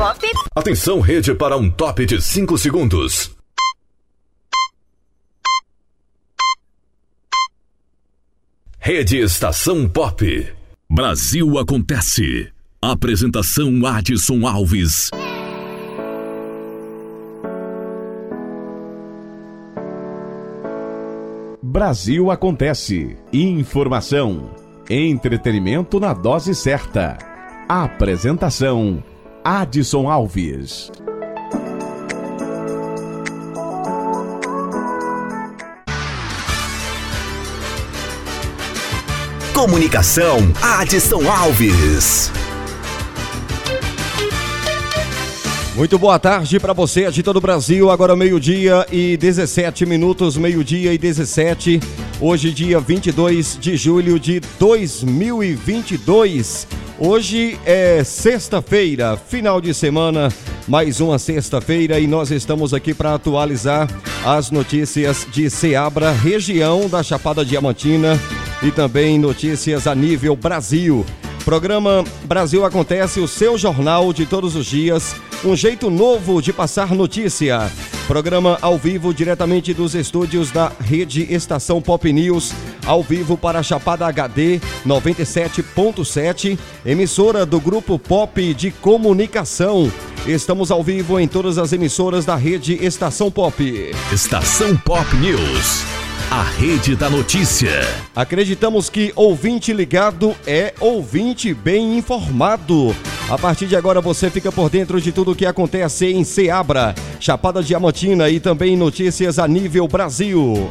Pop. 0.00 0.24
Atenção, 0.54 1.00
rede, 1.00 1.34
para 1.34 1.56
um 1.56 1.68
top 1.68 2.06
de 2.06 2.22
5 2.22 2.56
segundos. 2.56 3.36
Rede 8.78 9.18
Estação 9.18 9.88
Pop. 9.88 10.54
Brasil 10.88 11.58
Acontece. 11.58 12.48
Apresentação 12.80 13.84
Adson 13.84 14.46
Alves. 14.46 15.10
Brasil 21.60 22.30
Acontece. 22.30 23.16
Informação. 23.32 24.54
Entretenimento 24.88 25.98
na 25.98 26.14
dose 26.14 26.54
certa. 26.54 27.18
Apresentação 27.68 29.02
Adson 29.44 30.10
Alves. 30.10 30.90
Comunicação 39.54 40.38
Adson 40.60 41.30
Alves. 41.30 42.32
Muito 45.74 45.98
boa 45.98 46.18
tarde 46.18 46.58
para 46.58 46.72
você 46.72 47.10
de 47.10 47.22
todo 47.22 47.36
o 47.36 47.40
Brasil. 47.40 47.90
Agora 47.90 48.16
meio-dia 48.16 48.84
e 48.90 49.16
17 49.16 49.86
minutos, 49.86 50.36
meio-dia 50.36 50.92
e 50.92 50.98
17. 50.98 51.80
Hoje, 52.20 52.52
dia 52.52 52.80
22 52.80 53.56
de 53.60 53.76
julho 53.76 54.18
de 54.18 54.40
2022. 54.58 56.66
Hoje 57.00 57.56
é 57.64 58.02
sexta-feira, 58.02 59.16
final 59.16 59.60
de 59.60 59.72
semana, 59.72 60.32
mais 60.66 61.00
uma 61.00 61.16
sexta-feira 61.16 62.00
e 62.00 62.08
nós 62.08 62.32
estamos 62.32 62.74
aqui 62.74 62.92
para 62.92 63.14
atualizar 63.14 63.88
as 64.26 64.50
notícias 64.50 65.24
de 65.30 65.48
Ceabra, 65.48 66.10
região 66.10 66.88
da 66.88 67.00
Chapada 67.00 67.44
Diamantina 67.44 68.18
e 68.64 68.72
também 68.72 69.16
notícias 69.16 69.86
a 69.86 69.94
nível 69.94 70.34
Brasil. 70.34 71.06
Programa 71.48 72.04
Brasil 72.24 72.62
Acontece, 72.62 73.20
o 73.20 73.26
seu 73.26 73.56
jornal 73.56 74.12
de 74.12 74.26
todos 74.26 74.54
os 74.54 74.66
dias, 74.66 75.16
um 75.42 75.56
jeito 75.56 75.88
novo 75.88 76.42
de 76.42 76.52
passar 76.52 76.94
notícia. 76.94 77.72
Programa 78.06 78.58
ao 78.60 78.76
vivo 78.76 79.14
diretamente 79.14 79.72
dos 79.72 79.94
estúdios 79.94 80.50
da 80.50 80.70
Rede 80.78 81.26
Estação 81.32 81.80
Pop 81.80 82.12
News, 82.12 82.52
ao 82.84 83.02
vivo 83.02 83.34
para 83.34 83.62
Chapada 83.62 84.06
HD 84.06 84.60
97.7, 84.86 86.58
emissora 86.84 87.46
do 87.46 87.58
Grupo 87.58 87.98
Pop 87.98 88.52
de 88.52 88.70
Comunicação. 88.70 89.90
Estamos 90.26 90.70
ao 90.70 90.84
vivo 90.84 91.18
em 91.18 91.26
todas 91.26 91.56
as 91.56 91.72
emissoras 91.72 92.26
da 92.26 92.36
Rede 92.36 92.74
Estação 92.74 93.30
Pop. 93.30 93.90
Estação 94.12 94.76
Pop 94.76 95.16
News. 95.16 96.07
A 96.30 96.42
rede 96.42 96.94
da 96.94 97.08
notícia. 97.08 97.70
Acreditamos 98.14 98.90
que 98.90 99.14
ouvinte 99.16 99.72
ligado 99.72 100.36
é 100.46 100.74
ouvinte 100.78 101.54
bem 101.54 101.96
informado. 101.96 102.94
A 103.30 103.38
partir 103.38 103.66
de 103.66 103.74
agora 103.74 104.02
você 104.02 104.28
fica 104.28 104.52
por 104.52 104.68
dentro 104.68 105.00
de 105.00 105.10
tudo 105.10 105.30
o 105.30 105.34
que 105.34 105.46
acontece 105.46 106.04
em 106.06 106.24
Ceabra, 106.24 106.94
Chapada 107.18 107.62
Diamantina 107.62 108.28
e 108.28 108.38
também 108.40 108.76
notícias 108.76 109.38
a 109.38 109.48
nível 109.48 109.88
Brasil. 109.88 110.68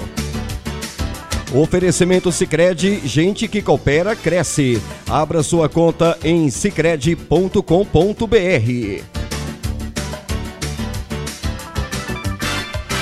Oferecimento 1.51 2.31
Sicredi, 2.31 3.01
gente 3.07 3.47
que 3.47 3.63
coopera 3.63 4.15
cresce. 4.15 4.79
Abra 5.09 5.41
sua 5.41 5.67
conta 5.67 6.19
em 6.23 6.51
sicredi.com.br. 6.51 7.57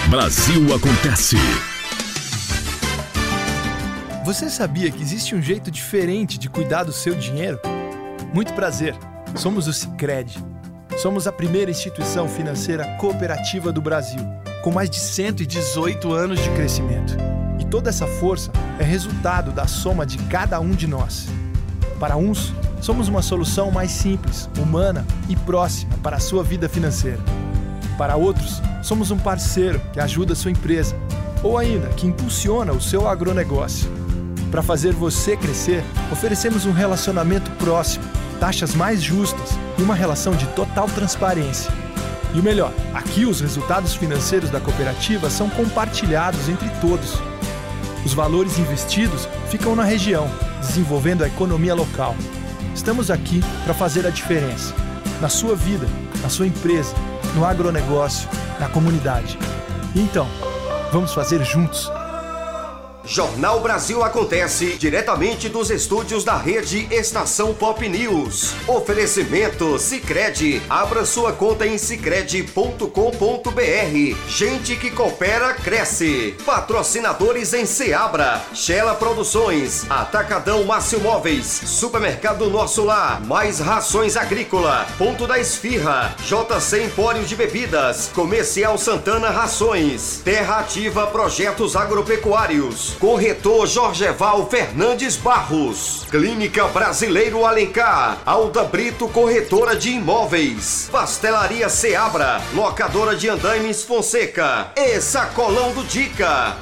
Brasil 0.09 0.73
acontece. 0.73 1.74
Você 4.25 4.49
sabia 4.49 4.89
que 4.89 5.03
existe 5.03 5.35
um 5.35 5.41
jeito 5.41 5.69
diferente 5.69 6.39
de 6.39 6.49
cuidar 6.49 6.83
do 6.83 6.91
seu 6.91 7.13
dinheiro? 7.13 7.59
Muito 8.33 8.53
prazer. 8.53 8.95
Somos 9.35 9.67
o 9.67 9.71
Sicredi. 9.71 10.43
Somos 10.97 11.27
a 11.27 11.31
primeira 11.31 11.69
instituição 11.69 12.27
financeira 12.27 12.97
cooperativa 12.97 13.71
do 13.71 13.79
Brasil, 13.79 14.19
com 14.63 14.71
mais 14.71 14.89
de 14.89 14.97
118 14.97 16.11
anos 16.11 16.41
de 16.41 16.49
crescimento. 16.55 17.15
E 17.59 17.65
toda 17.65 17.91
essa 17.91 18.07
força 18.07 18.51
é 18.79 18.83
resultado 18.83 19.51
da 19.51 19.67
soma 19.67 20.07
de 20.07 20.17
cada 20.23 20.59
um 20.59 20.71
de 20.71 20.87
nós. 20.87 21.27
Para 21.99 22.17
uns, 22.17 22.51
somos 22.81 23.07
uma 23.07 23.21
solução 23.21 23.69
mais 23.69 23.91
simples, 23.91 24.49
humana 24.57 25.05
e 25.29 25.35
próxima 25.35 25.95
para 26.01 26.17
a 26.17 26.19
sua 26.19 26.43
vida 26.43 26.67
financeira. 26.67 27.21
Para 27.95 28.15
outros, 28.15 28.59
somos 28.81 29.11
um 29.11 29.19
parceiro 29.19 29.79
que 29.93 29.99
ajuda 29.99 30.33
a 30.33 30.35
sua 30.35 30.49
empresa 30.49 30.95
ou 31.43 31.59
ainda 31.59 31.89
que 31.89 32.07
impulsiona 32.07 32.73
o 32.73 32.81
seu 32.81 33.07
agronegócio. 33.07 34.04
Para 34.51 34.61
fazer 34.61 34.93
você 34.93 35.35
crescer, 35.35 35.83
oferecemos 36.11 36.65
um 36.65 36.71
relacionamento 36.71 37.49
próximo, 37.51 38.05
taxas 38.39 38.73
mais 38.73 39.01
justas 39.01 39.51
e 39.77 39.81
uma 39.81 39.95
relação 39.95 40.33
de 40.33 40.45
total 40.47 40.87
transparência. 40.87 41.71
E 42.33 42.39
o 42.39 42.43
melhor, 42.43 42.71
aqui 42.93 43.25
os 43.25 43.39
resultados 43.41 43.95
financeiros 43.95 44.49
da 44.49 44.59
cooperativa 44.59 45.29
são 45.29 45.49
compartilhados 45.49 46.49
entre 46.49 46.69
todos. 46.81 47.13
Os 48.05 48.13
valores 48.13 48.59
investidos 48.59 49.27
ficam 49.49 49.75
na 49.75 49.83
região, 49.83 50.29
desenvolvendo 50.59 51.23
a 51.23 51.27
economia 51.27 51.73
local. 51.73 52.15
Estamos 52.73 53.09
aqui 53.09 53.41
para 53.63 53.73
fazer 53.73 54.05
a 54.05 54.09
diferença 54.09 54.73
na 55.21 55.29
sua 55.29 55.55
vida, 55.55 55.87
na 56.21 56.29
sua 56.29 56.45
empresa, 56.45 56.93
no 57.35 57.45
agronegócio, 57.45 58.29
na 58.59 58.67
comunidade. 58.67 59.37
Então, 59.95 60.27
vamos 60.91 61.13
fazer 61.13 61.43
juntos 61.43 61.89
Jornal 63.07 63.59
Brasil 63.59 64.03
Acontece, 64.03 64.77
diretamente 64.77 65.47
dos 65.47 65.69
estúdios 65.69 66.23
da 66.23 66.35
rede 66.35 66.87
Estação 66.89 67.53
Pop 67.53 67.87
News. 67.87 68.53
Oferecimento 68.67 69.77
Sicredi. 69.77 70.61
Abra 70.67 71.05
sua 71.05 71.31
conta 71.31 71.67
em 71.67 71.77
sicredi.com.br. 71.77 72.89
Gente 74.27 74.75
que 74.75 74.89
coopera 74.89 75.53
cresce. 75.53 76.35
Patrocinadores 76.45 77.53
em 77.53 77.65
Seabra, 77.65 78.41
Shella 78.53 78.95
Produções, 78.95 79.85
Atacadão 79.89 80.63
Márcio 80.63 80.99
Móveis, 80.99 81.45
Supermercado 81.45 82.49
Nosso 82.49 82.83
Lar, 82.85 83.23
Mais 83.25 83.59
Rações 83.59 84.17
Agrícola, 84.17 84.87
Ponto 84.97 85.27
da 85.27 85.39
Esfirra, 85.39 86.15
JC 86.19 86.85
Empório 86.85 87.23
de 87.23 87.35
Bebidas, 87.35 88.09
Comercial 88.13 88.77
Santana 88.77 89.29
Rações, 89.29 90.21
Terra 90.23 90.59
Ativa 90.59 91.05
Projetos 91.07 91.75
Agropecuários. 91.75 92.94
Corretor 92.95 93.67
Jorgeval 93.67 94.49
Fernandes 94.49 95.17
Barros. 95.17 96.05
Clínica 96.09 96.67
Brasileiro 96.69 97.45
Alencar. 97.45 98.21
Alda 98.25 98.63
Brito 98.63 99.07
Corretora 99.09 99.75
de 99.75 99.91
Imóveis. 99.91 100.89
Pastelaria 100.91 101.69
Seabra. 101.69 102.41
Locadora 102.53 103.15
de 103.15 103.29
Andaimes 103.29 103.83
Fonseca. 103.83 104.71
E 104.75 104.99
Sacolão 105.01 105.73
do 105.73 105.83
Dica. 105.83 106.57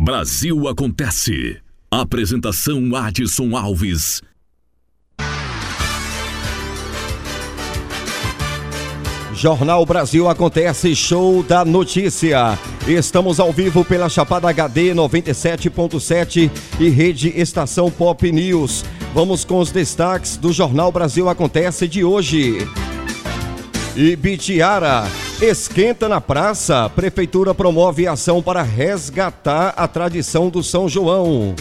Brasil 0.00 0.68
Acontece. 0.68 1.60
Apresentação 1.90 2.94
Adson 2.96 3.56
Alves. 3.56 4.22
Jornal 9.46 9.86
Brasil 9.86 10.28
Acontece, 10.28 10.92
show 10.96 11.40
da 11.40 11.64
notícia. 11.64 12.58
Estamos 12.84 13.38
ao 13.38 13.52
vivo 13.52 13.84
pela 13.84 14.08
Chapada 14.08 14.50
HD 14.50 14.92
97.7 14.92 16.50
e 16.80 16.88
Rede 16.88 17.32
Estação 17.36 17.88
Pop 17.88 18.32
News. 18.32 18.84
Vamos 19.14 19.44
com 19.44 19.60
os 19.60 19.70
destaques 19.70 20.36
do 20.36 20.52
Jornal 20.52 20.90
Brasil 20.90 21.28
Acontece 21.28 21.86
de 21.86 22.02
hoje. 22.02 22.58
Ibitiara, 23.94 25.04
esquenta 25.40 26.08
na 26.08 26.20
praça. 26.20 26.90
Prefeitura 26.90 27.54
promove 27.54 28.08
ação 28.08 28.42
para 28.42 28.62
resgatar 28.62 29.74
a 29.76 29.86
tradição 29.86 30.48
do 30.50 30.60
São 30.60 30.88
João. 30.88 31.54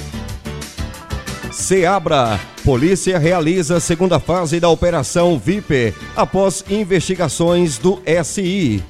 Seabra. 1.55 2.37
Polícia 2.65 3.17
realiza 3.17 3.79
segunda 3.79 4.19
fase 4.19 4.59
da 4.59 4.67
Operação 4.67 5.39
VIP 5.39 5.93
após 6.13 6.65
investigações 6.69 7.77
do 7.77 8.01
SI. 8.23 8.83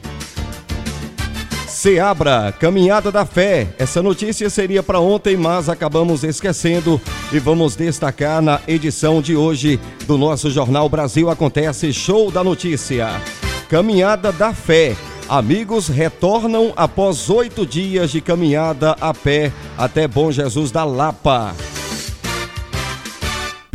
Seabra, 1.67 2.51
Caminhada 2.59 3.11
da 3.11 3.23
Fé. 3.23 3.67
Essa 3.77 4.01
notícia 4.01 4.49
seria 4.49 4.81
para 4.81 4.99
ontem, 4.99 5.37
mas 5.37 5.69
acabamos 5.69 6.23
esquecendo 6.23 6.99
e 7.31 7.37
vamos 7.37 7.75
destacar 7.75 8.41
na 8.41 8.59
edição 8.67 9.21
de 9.21 9.35
hoje 9.35 9.79
do 10.07 10.17
nosso 10.17 10.49
Jornal 10.49 10.89
Brasil 10.89 11.29
Acontece 11.29 11.93
Show 11.93 12.31
da 12.31 12.43
Notícia. 12.43 13.21
Caminhada 13.69 14.31
da 14.31 14.55
Fé. 14.55 14.95
Amigos 15.29 15.87
retornam 15.87 16.73
após 16.75 17.29
oito 17.29 17.63
dias 17.63 18.09
de 18.09 18.21
caminhada 18.21 18.95
a 18.99 19.13
pé 19.13 19.51
até 19.77 20.07
Bom 20.07 20.31
Jesus 20.31 20.71
da 20.71 20.83
Lapa. 20.83 21.53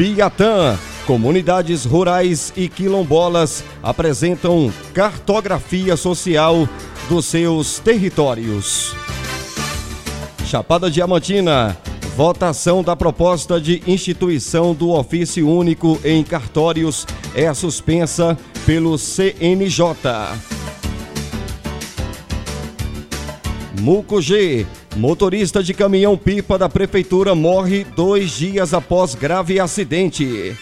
Piatã. 0.01 0.79
Comunidades 1.07 1.85
rurais 1.85 2.55
e 2.57 2.71
quilombolas 2.71 3.63
apresentam 3.83 4.73
cartografia 4.95 5.95
social 5.95 6.67
dos 7.07 7.27
seus 7.27 7.81
territórios. 7.81 8.95
Chapada 10.47 10.91
Diamantina, 10.91 11.77
votação 12.17 12.83
da 12.83 12.97
proposta 12.97 13.61
de 13.61 13.83
instituição 13.87 14.73
do 14.73 14.89
ofício 14.93 15.47
único 15.47 16.01
em 16.03 16.25
cartórios 16.25 17.07
é 17.35 17.53
suspensa 17.53 18.39
pelo 18.65 18.97
CNJ. 18.97 19.85
Mucugê, 23.81 24.67
motorista 24.95 25.63
de 25.63 25.73
caminhão-pipa 25.73 26.59
da 26.59 26.69
prefeitura 26.69 27.35
morre 27.35 27.83
dois 27.97 28.31
dias 28.31 28.75
após 28.75 29.15
grave 29.15 29.59
acidente. 29.59 30.55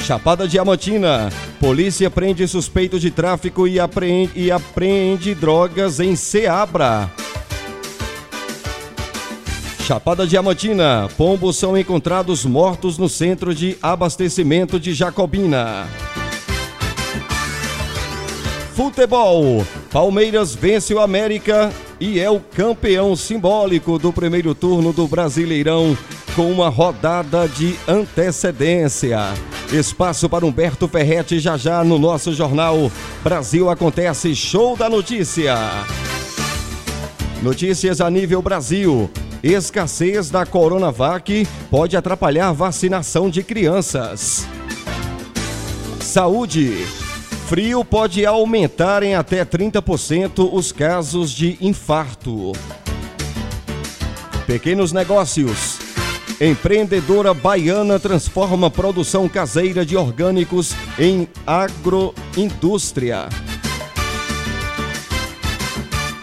Chapada 0.00 0.48
Diamantina, 0.48 1.32
polícia 1.60 2.10
prende 2.10 2.46
suspeito 2.48 2.98
de 2.98 3.10
tráfico 3.10 3.68
e 3.68 3.78
apreende, 3.78 4.32
e 4.34 4.50
apreende 4.50 5.32
drogas 5.32 6.00
em 6.00 6.16
Ceabra. 6.16 7.08
Chapada 9.86 10.26
Diamantina, 10.26 11.08
pombos 11.16 11.56
são 11.56 11.78
encontrados 11.78 12.44
mortos 12.44 12.98
no 12.98 13.08
centro 13.08 13.54
de 13.54 13.78
abastecimento 13.80 14.80
de 14.80 14.92
Jacobina. 14.92 15.86
Futebol, 18.74 19.64
Palmeiras 19.92 20.52
vence 20.52 20.92
o 20.92 20.98
América 20.98 21.72
e 22.00 22.18
é 22.18 22.28
o 22.28 22.40
campeão 22.40 23.14
simbólico 23.14 24.00
do 24.00 24.12
primeiro 24.12 24.52
turno 24.52 24.92
do 24.92 25.06
Brasileirão 25.06 25.96
com 26.34 26.50
uma 26.50 26.68
rodada 26.68 27.46
de 27.46 27.76
antecedência. 27.86 29.20
Espaço 29.72 30.28
para 30.28 30.44
Humberto 30.44 30.88
Ferretti 30.88 31.38
já 31.38 31.56
já 31.56 31.84
no 31.84 32.00
nosso 32.00 32.34
jornal 32.34 32.90
Brasil 33.22 33.70
Acontece 33.70 34.34
Show 34.34 34.76
da 34.76 34.90
Notícia. 34.90 35.54
Notícias 37.44 38.00
a 38.00 38.10
nível 38.10 38.42
Brasil. 38.42 39.08
Escassez 39.40 40.30
da 40.30 40.44
Coronavac 40.44 41.46
pode 41.70 41.96
atrapalhar 41.96 42.50
vacinação 42.50 43.30
de 43.30 43.44
crianças. 43.44 44.48
Saúde. 46.00 47.03
Frio 47.46 47.84
pode 47.84 48.24
aumentar 48.24 49.02
em 49.02 49.14
até 49.14 49.44
30% 49.44 50.48
os 50.50 50.72
casos 50.72 51.30
de 51.30 51.58
infarto. 51.60 52.52
Pequenos 54.46 54.92
negócios. 54.92 55.78
Empreendedora 56.40 57.34
baiana 57.34 58.00
transforma 58.00 58.70
produção 58.70 59.28
caseira 59.28 59.84
de 59.84 59.94
orgânicos 59.94 60.74
em 60.98 61.28
agroindústria. 61.46 63.28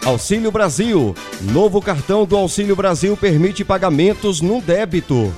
Auxílio 0.03 0.51
Brasil. 0.51 1.15
Novo 1.39 1.81
cartão 1.83 2.25
do 2.25 2.35
Auxílio 2.35 2.75
Brasil 2.75 3.15
permite 3.15 3.63
pagamentos 3.63 4.41
no 4.41 4.59
débito. 4.59 5.31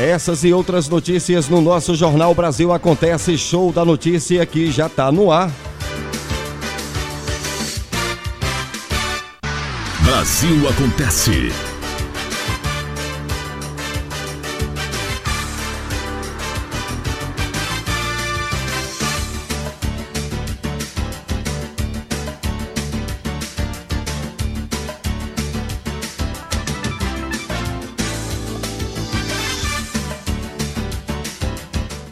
Essas 0.00 0.44
e 0.44 0.52
outras 0.54 0.88
notícias 0.88 1.50
no 1.50 1.60
nosso 1.60 1.94
Jornal 1.94 2.34
Brasil 2.34 2.72
Acontece 2.72 3.36
Show 3.36 3.70
da 3.70 3.84
Notícia 3.84 4.46
que 4.46 4.72
já 4.72 4.86
está 4.86 5.12
no 5.12 5.30
ar. 5.30 5.50
Brasil 10.02 10.66
Acontece. 10.70 11.69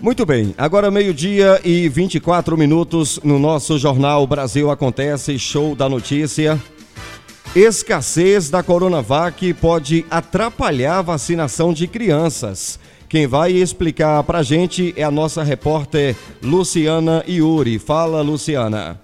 Muito 0.08 0.24
bem, 0.24 0.54
agora 0.56 0.90
meio-dia 0.90 1.60
e 1.62 1.86
24 1.86 2.56
minutos 2.56 3.20
no 3.22 3.38
nosso 3.38 3.76
jornal 3.76 4.26
Brasil 4.26 4.70
Acontece, 4.70 5.38
show 5.38 5.74
da 5.74 5.86
notícia. 5.86 6.58
Escassez 7.54 8.48
da 8.48 8.62
Coronavac 8.62 9.52
pode 9.52 10.06
atrapalhar 10.10 11.00
a 11.00 11.02
vacinação 11.02 11.74
de 11.74 11.86
crianças. 11.86 12.80
Quem 13.06 13.26
vai 13.26 13.52
explicar 13.52 14.22
pra 14.22 14.42
gente 14.42 14.94
é 14.96 15.02
a 15.02 15.10
nossa 15.10 15.42
repórter 15.42 16.16
Luciana 16.42 17.22
Iuri. 17.28 17.78
Fala, 17.78 18.22
Luciana. 18.22 18.98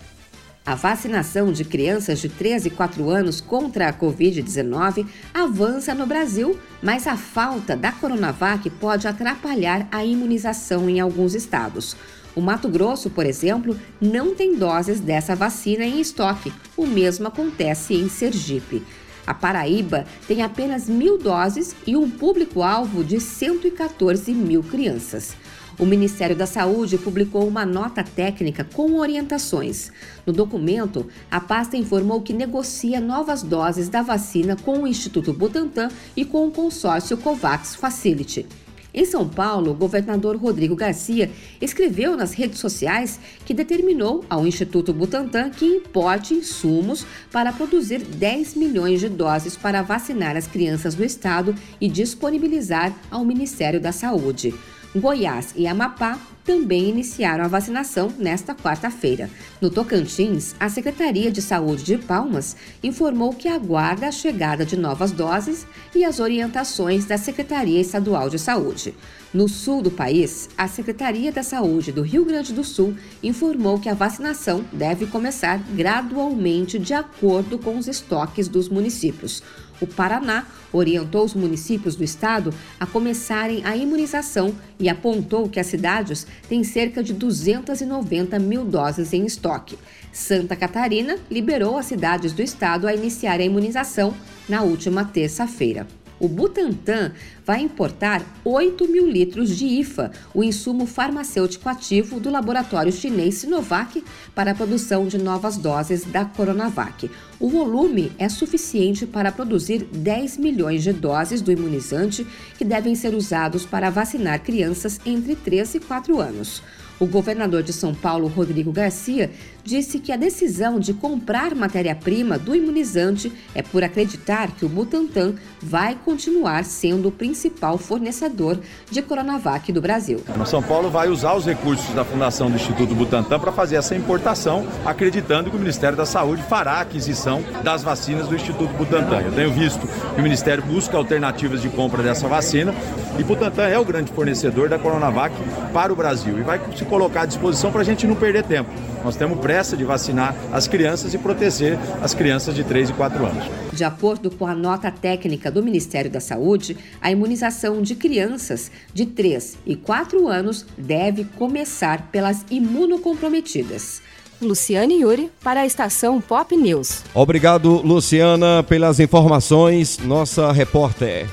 A 0.67 0.75
vacinação 0.75 1.53
de 1.53 1.63
crianças 1.63 2.21
de 2.21 2.29
3 2.31 2.65
e 2.65 2.71
4 2.71 3.11
anos 3.11 3.39
contra 3.39 3.87
a 3.87 3.93
Covid-19 3.93 5.07
avança 5.35 5.95
no 5.95 6.07
Brasil, 6.07 6.59
mas 6.83 7.07
a 7.07 7.19
falta 7.19 7.77
da 7.77 7.93
Coronavac 7.93 8.71
pode 8.71 9.07
atrapalhar 9.07 9.87
a 9.93 10.03
imunização 10.03 10.89
em 10.89 11.01
alguns 11.01 11.35
estados. 11.35 11.95
O 12.35 12.41
Mato 12.41 12.67
Grosso, 12.67 13.11
por 13.11 13.27
exemplo, 13.27 13.79
não 14.01 14.35
tem 14.35 14.57
doses 14.57 15.01
dessa 15.01 15.37
vacina 15.37 15.85
em 15.85 16.01
estoque. 16.01 16.51
O 16.79 16.87
mesmo 16.87 17.29
acontece 17.29 17.93
em 17.93 18.09
Sergipe. 18.09 18.83
A 19.27 19.35
Paraíba 19.35 20.07
tem 20.27 20.43
apenas 20.43 20.89
mil 20.89 21.19
doses 21.19 21.77
e 21.87 21.95
um 21.95 22.09
público-alvo 22.11 23.05
de 23.05 23.21
114 23.21 24.33
mil 24.33 24.63
crianças 24.63 25.37
o 25.79 25.85
Ministério 25.85 26.37
da 26.37 26.47
Saúde 26.47 26.99
publicou 26.99 27.47
uma 27.47 27.67
nota 27.67 28.03
técnica 28.03 28.65
com 28.65 28.95
orientações. 28.95 29.91
No 30.25 30.33
documento, 30.33 31.07
a 31.31 31.41
pasta 31.41 31.77
informou 31.77 32.23
que 32.23 32.33
negocia 32.33 33.01
novas 33.01 33.43
doses 33.43 33.89
da 33.89 34.03
vacina 34.03 34.57
com 34.57 34.83
o 34.83 34.87
Instituto 34.87 35.33
Butantan 35.33 35.89
e 36.17 36.25
com 36.25 36.47
o 36.47 36.51
consórcio 36.51 37.17
COVAX 37.17 37.75
Facility. 37.75 38.47
Em 38.95 39.05
São 39.05 39.29
Paulo, 39.29 39.73
o 39.73 39.75
governador 39.75 40.37
Rodrigo 40.37 40.77
Garcia 40.77 41.29
escreveu 41.61 42.17
nas 42.17 42.33
redes 42.33 42.61
sociais 42.61 43.19
que 43.45 43.53
determinou 43.53 44.25
ao 44.31 44.47
Instituto 44.47 44.93
Butantan 44.93 45.51
que 45.51 45.67
importe 45.67 46.33
insumos 46.33 47.05
para 47.33 47.53
produzir 47.53 47.99
10 47.99 48.55
milhões 48.55 49.01
de 49.01 49.09
doses 49.09 49.57
para 49.57 49.83
vacinar 49.83 50.37
as 50.37 50.47
crianças 50.47 50.95
do 50.95 51.05
estado 51.05 51.57
e 51.81 51.89
disponibilizar 51.89 52.95
ao 53.11 53.25
Ministério 53.25 53.81
da 53.81 53.91
Saúde. 53.91 54.55
Goiás 54.97 55.53
e 55.57 55.67
Amapá 55.67 56.21
também 56.45 56.89
iniciaram 56.89 57.45
a 57.45 57.49
vacinação 57.49 58.13
nesta 58.17 58.55
quarta-feira. 58.55 59.29
No 59.61 59.71
Tocantins, 59.71 60.55
a 60.61 60.69
Secretaria 60.69 61.33
de 61.33 61.43
Saúde 61.43 61.83
de 61.83 61.99
Palmas 61.99 62.55
informou 62.83 63.33
que 63.33 63.49
aguarda 63.49 64.07
a 64.07 64.13
chegada 64.13 64.65
de 64.65 64.77
novas 64.77 65.11
doses 65.11 65.67
e 65.95 66.05
as 66.05 66.21
orientações 66.21 67.07
da 67.07 67.17
Secretaria 67.17 67.81
Estadual 67.81 68.29
de 68.29 68.39
Saúde. 68.39 68.95
No 69.33 69.49
sul 69.49 69.83
do 69.83 69.91
país, 69.91 70.49
a 70.57 70.69
Secretaria 70.69 71.33
da 71.33 71.43
Saúde 71.43 71.91
do 71.91 72.03
Rio 72.03 72.25
Grande 72.25 72.53
do 72.53 72.63
Sul 72.63 72.95
informou 73.21 73.81
que 73.81 73.89
a 73.89 73.95
vacinação 73.95 74.65
deve 74.73 75.07
começar 75.07 75.59
gradualmente 75.75 76.79
de 76.79 76.95
acordo 76.95 77.59
com 77.59 77.77
os 77.77 77.89
estoques 77.89 78.47
dos 78.47 78.69
municípios. 78.69 79.43
O 79.81 79.87
Paraná 79.87 80.47
orientou 80.73 81.25
os 81.25 81.35
municípios 81.35 81.97
do 81.97 82.05
estado 82.05 82.53
a 82.79 82.87
começarem 82.87 83.65
a 83.65 83.77
imunização 83.77 84.55
e 84.79 84.89
apontou 84.89 85.49
que 85.49 85.61
as 85.61 85.67
cidades 85.67 86.27
têm 86.49 86.65
cerca 86.65 87.03
de 87.03 87.13
290 87.13 88.39
mil 88.39 88.65
doses 88.65 89.13
em 89.13 89.25
estoque. 89.25 89.79
Santa 90.13 90.57
Catarina 90.57 91.19
liberou 91.31 91.77
as 91.77 91.87
cidades 91.87 92.33
do 92.33 92.43
estado 92.43 92.87
a 92.87 92.95
iniciar 92.95 93.41
a 93.41 93.45
imunização 93.45 94.15
na 94.49 94.63
última 94.63 95.05
terça-feira. 95.05 95.87
O 96.25 96.29
Butantan 96.29 97.13
vai 97.45 97.61
importar 97.61 98.25
8 98.43 98.89
mil 98.89 99.07
litros 99.07 99.55
de 99.55 99.67
IFA, 99.67 100.11
o 100.33 100.43
insumo 100.43 100.87
farmacêutico 100.87 101.69
ativo 101.69 102.19
do 102.19 102.31
laboratório 102.31 102.91
chinês 102.91 103.35
Sinovac, 103.35 104.03
para 104.35 104.53
a 104.53 104.55
produção 104.55 105.07
de 105.07 105.19
novas 105.19 105.59
doses 105.59 106.03
da 106.05 106.25
Coronavac. 106.25 107.11
O 107.39 107.51
volume 107.51 108.11
é 108.19 108.27
suficiente 108.31 109.05
para 109.05 109.31
produzir 109.31 109.85
10 109.85 110.39
milhões 110.39 110.83
de 110.83 110.95
doses 110.95 111.43
do 111.43 111.53
imunizante 111.53 112.27
que 112.57 112.65
devem 112.65 112.95
ser 112.95 113.15
usados 113.15 113.67
para 113.67 113.91
vacinar 113.91 114.43
crianças 114.43 114.99
entre 115.05 115.37
3 115.37 115.75
e 115.75 115.81
4 115.81 116.19
anos. 116.19 116.63
O 117.01 117.07
governador 117.07 117.63
de 117.63 117.73
São 117.73 117.95
Paulo, 117.95 118.29
Rodrigo 118.29 118.71
Garcia, 118.71 119.31
disse 119.65 119.99
que 119.99 120.13
a 120.13 120.17
decisão 120.17 120.79
de 120.79 120.93
comprar 120.93 121.55
matéria-prima 121.55 122.39
do 122.39 122.55
imunizante 122.55 123.33
é 123.55 123.63
por 123.63 123.83
acreditar 123.83 124.53
que 124.53 124.65
o 124.65 124.69
Butantan 124.69 125.35
vai 125.61 125.97
continuar 126.05 126.65
sendo 126.65 127.09
o 127.09 127.13
principal 127.13 127.79
fornecedor 127.79 128.59
de 128.91 129.03
Coronavac 129.03 129.73
do 129.73 129.81
Brasil. 129.81 130.23
São 130.47 130.63
Paulo 130.63 130.91
vai 130.91 131.09
usar 131.09 131.35
os 131.35 131.47
recursos 131.47 131.93
da 131.95 132.05
Fundação 132.05 132.51
do 132.51 132.57
Instituto 132.57 132.95
Butantan 132.95 133.41
para 133.41 133.51
fazer 133.51 133.77
essa 133.77 133.97
importação, 133.97 134.67
acreditando 134.85 135.51
que 135.51 135.57
o 135.57 135.59
Ministério 135.59 135.97
da 135.97 136.07
Saúde 136.07 136.43
fará 136.43 136.75
a 136.75 136.81
aquisição 136.83 137.43
das 137.63 137.83
vacinas 137.83 138.29
do 138.29 138.37
Instituto 138.37 138.73
Butantan. 138.75 139.23
Eu 139.23 139.33
tenho 139.33 139.51
visto 139.51 139.81
que 140.15 140.21
o 140.21 140.23
Ministério 140.23 140.63
busca 140.63 140.97
alternativas 140.97 141.63
de 141.63 141.71
compra 141.71 142.03
dessa 142.03 142.29
vacina 142.29 142.75
e 143.19 143.25
Butantan 143.25 143.67
é 143.67 143.79
o 143.79 143.85
grande 143.85 144.13
fornecedor 144.13 144.69
da 144.69 144.79
Coronavac 144.79 145.35
para 145.73 145.93
o 145.93 145.97
Brasil 145.97 146.39
e 146.39 146.43
vai 146.43 146.59
colocar 146.85 147.23
à 147.23 147.27
disposição 147.27 147.71
para 147.71 147.81
a 147.81 147.85
gente 147.85 148.07
não 148.07 148.15
perder 148.15 148.45
tempo. 148.45 148.71
Nós 149.05 149.17
temos 149.17 149.39
pressa 149.39 149.77
de 149.77 149.85
vacinar 149.85 150.35
as 150.53 150.67
crianças 150.67 151.13
e 151.13 151.19
proteger 151.19 151.79
as 152.03 152.15
crianças 152.15 152.55
de 152.55 152.65
3 152.65 152.91
e 152.91 152.93
4 152.95 153.27
anos. 153.27 153.45
De 153.73 153.85
acordo 153.85 154.31
com 154.31 154.47
a 154.47 154.55
nota 154.55 154.91
técnica 154.91 155.51
do 155.51 155.63
Ministério 155.63 156.11
da 156.11 156.21
Saúde, 156.21 156.77
a 157.03 157.11
imunização 157.11 157.83
de 157.83 157.95
crianças 157.95 158.71
de 158.93 159.05
3 159.05 159.59
e 159.67 159.77
4 159.77 160.27
anos 160.29 160.65
deve 160.79 161.25
começar 161.25 162.09
pelas 162.11 162.45
imunocomprometidas. 162.51 164.01
Luciane 164.41 165.01
Yuri, 165.01 165.31
para 165.43 165.61
a 165.61 165.67
estação 165.67 166.21
Pop 166.21 166.57
News. 166.57 167.03
Obrigado, 167.15 167.81
Luciana, 167.83 168.63
pelas 168.63 169.01
informações, 169.01 169.99
nossa 169.99 170.53
repórter. 170.53 171.27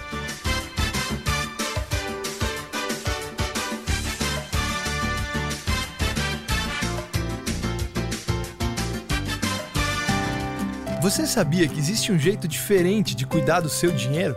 Você 11.12 11.28
sabia 11.28 11.68
que 11.68 11.78
existe 11.78 12.10
um 12.10 12.18
jeito 12.18 12.48
diferente 12.48 13.14
de 13.14 13.28
cuidar 13.28 13.60
do 13.60 13.68
seu 13.68 13.92
dinheiro? 13.92 14.34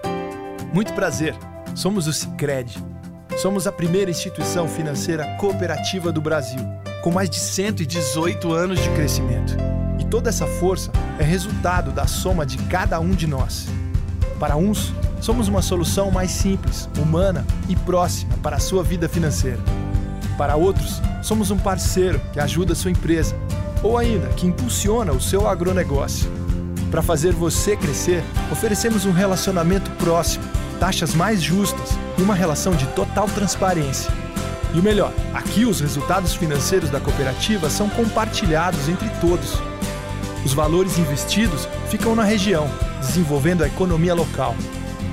Muito 0.72 0.92
prazer. 0.92 1.32
Somos 1.72 2.08
o 2.08 2.12
Sicredi. 2.12 2.84
Somos 3.36 3.68
a 3.68 3.70
primeira 3.70 4.10
instituição 4.10 4.66
financeira 4.66 5.36
cooperativa 5.36 6.10
do 6.10 6.20
Brasil, 6.20 6.58
com 7.00 7.12
mais 7.12 7.30
de 7.30 7.36
118 7.36 8.52
anos 8.52 8.80
de 8.80 8.90
crescimento. 8.90 9.54
E 10.00 10.04
toda 10.04 10.30
essa 10.30 10.48
força 10.48 10.90
é 11.16 11.22
resultado 11.22 11.92
da 11.92 12.08
soma 12.08 12.44
de 12.44 12.58
cada 12.64 12.98
um 12.98 13.10
de 13.10 13.28
nós. 13.28 13.68
Para 14.40 14.56
uns, 14.56 14.92
somos 15.20 15.46
uma 15.46 15.62
solução 15.62 16.10
mais 16.10 16.32
simples, 16.32 16.88
humana 17.00 17.46
e 17.68 17.76
próxima 17.76 18.36
para 18.38 18.56
a 18.56 18.60
sua 18.60 18.82
vida 18.82 19.08
financeira. 19.08 19.60
Para 20.36 20.56
outros, 20.56 21.00
somos 21.22 21.52
um 21.52 21.56
parceiro 21.56 22.20
que 22.32 22.40
ajuda 22.40 22.72
a 22.72 22.76
sua 22.76 22.90
empresa 22.90 23.36
ou 23.80 23.96
ainda 23.96 24.26
que 24.30 24.44
impulsiona 24.44 25.12
o 25.12 25.20
seu 25.20 25.46
agronegócio. 25.46 26.43
Para 26.90 27.02
fazer 27.02 27.32
você 27.32 27.76
crescer, 27.76 28.22
oferecemos 28.50 29.04
um 29.04 29.12
relacionamento 29.12 29.90
próximo, 29.92 30.44
taxas 30.78 31.14
mais 31.14 31.42
justas 31.42 31.90
e 32.18 32.22
uma 32.22 32.34
relação 32.34 32.74
de 32.74 32.86
total 32.88 33.26
transparência. 33.28 34.12
E 34.74 34.80
o 34.80 34.82
melhor, 34.82 35.12
aqui 35.32 35.64
os 35.64 35.80
resultados 35.80 36.34
financeiros 36.34 36.90
da 36.90 37.00
cooperativa 37.00 37.70
são 37.70 37.88
compartilhados 37.88 38.88
entre 38.88 39.08
todos. 39.20 39.54
Os 40.44 40.52
valores 40.52 40.98
investidos 40.98 41.68
ficam 41.88 42.14
na 42.14 42.24
região, 42.24 42.68
desenvolvendo 43.00 43.62
a 43.62 43.66
economia 43.66 44.14
local. 44.14 44.54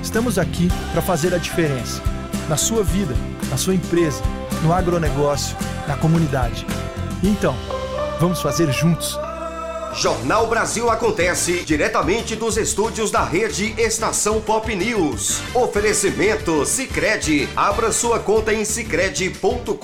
Estamos 0.02 0.38
aqui 0.38 0.68
para 0.92 1.00
fazer 1.00 1.32
a 1.32 1.38
diferença 1.38 2.02
na 2.48 2.56
sua 2.56 2.82
vida, 2.82 3.14
na 3.50 3.56
sua 3.56 3.74
empresa, 3.74 4.22
no 4.62 4.72
agronegócio, 4.72 5.56
na 5.86 5.96
comunidade. 5.96 6.66
Então, 7.22 7.54
vamos 8.20 8.42
fazer 8.42 8.70
juntos 8.72 9.18
Jornal 9.94 10.46
Brasil 10.46 10.90
Acontece, 10.90 11.64
diretamente 11.64 12.34
dos 12.34 12.56
estúdios 12.56 13.10
da 13.10 13.22
rede 13.22 13.74
Estação 13.76 14.40
Pop 14.40 14.74
News. 14.74 15.40
Oferecimento 15.54 16.64
Sicredi. 16.64 17.48
Abra 17.54 17.92
sua 17.92 18.18
conta 18.18 18.54
em 18.54 18.64
sicredi.com.br. 18.64 19.76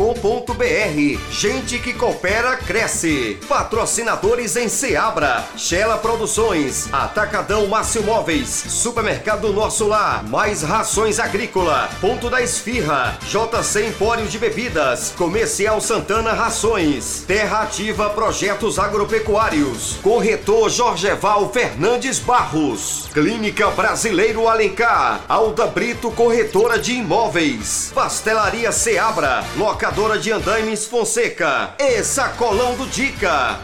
Gente 1.31 1.79
que 1.79 1.93
coopera 1.93 2.57
cresce. 2.57 3.38
Patrocinadores 3.49 4.57
em 4.57 4.69
Seabra, 4.69 5.45
Shella 5.57 5.99
Produções, 5.99 6.88
Atacadão 6.93 7.67
Márcio 7.67 8.03
Móveis, 8.03 8.49
Supermercado 8.49 9.53
Nosso 9.53 9.87
Lar, 9.87 10.27
Mais 10.29 10.62
Rações 10.62 11.19
Agrícola, 11.19 11.91
Ponto 12.00 12.31
da 12.31 12.41
Esfirra, 12.41 13.19
JC 13.23 13.88
Empório 13.88 14.27
de 14.27 14.38
Bebidas, 14.38 15.12
Comercial 15.17 15.81
Santana 15.81 16.33
Rações, 16.33 17.25
Terra 17.27 17.61
Ativa 17.62 18.09
Projetos 18.11 18.79
Agropecuários. 18.79 19.98
Corretor 20.02 20.71
Jorgeval 20.71 21.50
Fernandes 21.52 22.19
Barros. 22.19 23.09
Clínica 23.12 23.71
Brasileiro 23.71 24.49
Alencar. 24.49 25.25
Alda 25.28 25.67
Brito 25.67 26.11
Corretora 26.12 26.78
de 26.78 26.95
Imóveis. 26.95 27.90
Pastelaria 27.95 28.71
Seabra. 28.71 29.45
Locadora 29.57 30.19
de 30.19 30.31
Andaimes 30.31 30.87
Fonseca. 30.87 31.75
E 31.78 32.02
Sacolão 32.05 32.75
do 32.76 32.87
Dica. 32.87 33.59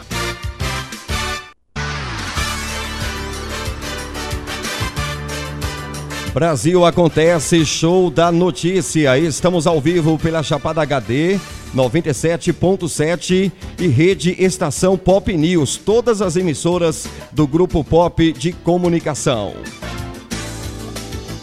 Brasil 6.35 6.85
acontece, 6.85 7.65
show 7.65 8.11
da 8.11 8.29
notícia. 8.29 9.17
Estamos 9.17 9.65
ao 9.65 9.79
vivo 9.79 10.19
pela 10.19 10.43
Chapada 10.43 10.81
HD 10.81 11.39
97.7 11.73 13.49
e 13.79 13.87
Rede 13.87 14.35
Estação 14.37 14.97
Pop 14.97 15.31
News, 15.31 15.77
todas 15.77 16.21
as 16.21 16.35
emissoras 16.35 17.07
do 17.31 17.47
Grupo 17.47 17.85
Pop 17.85 18.33
de 18.33 18.51
Comunicação. 18.51 19.53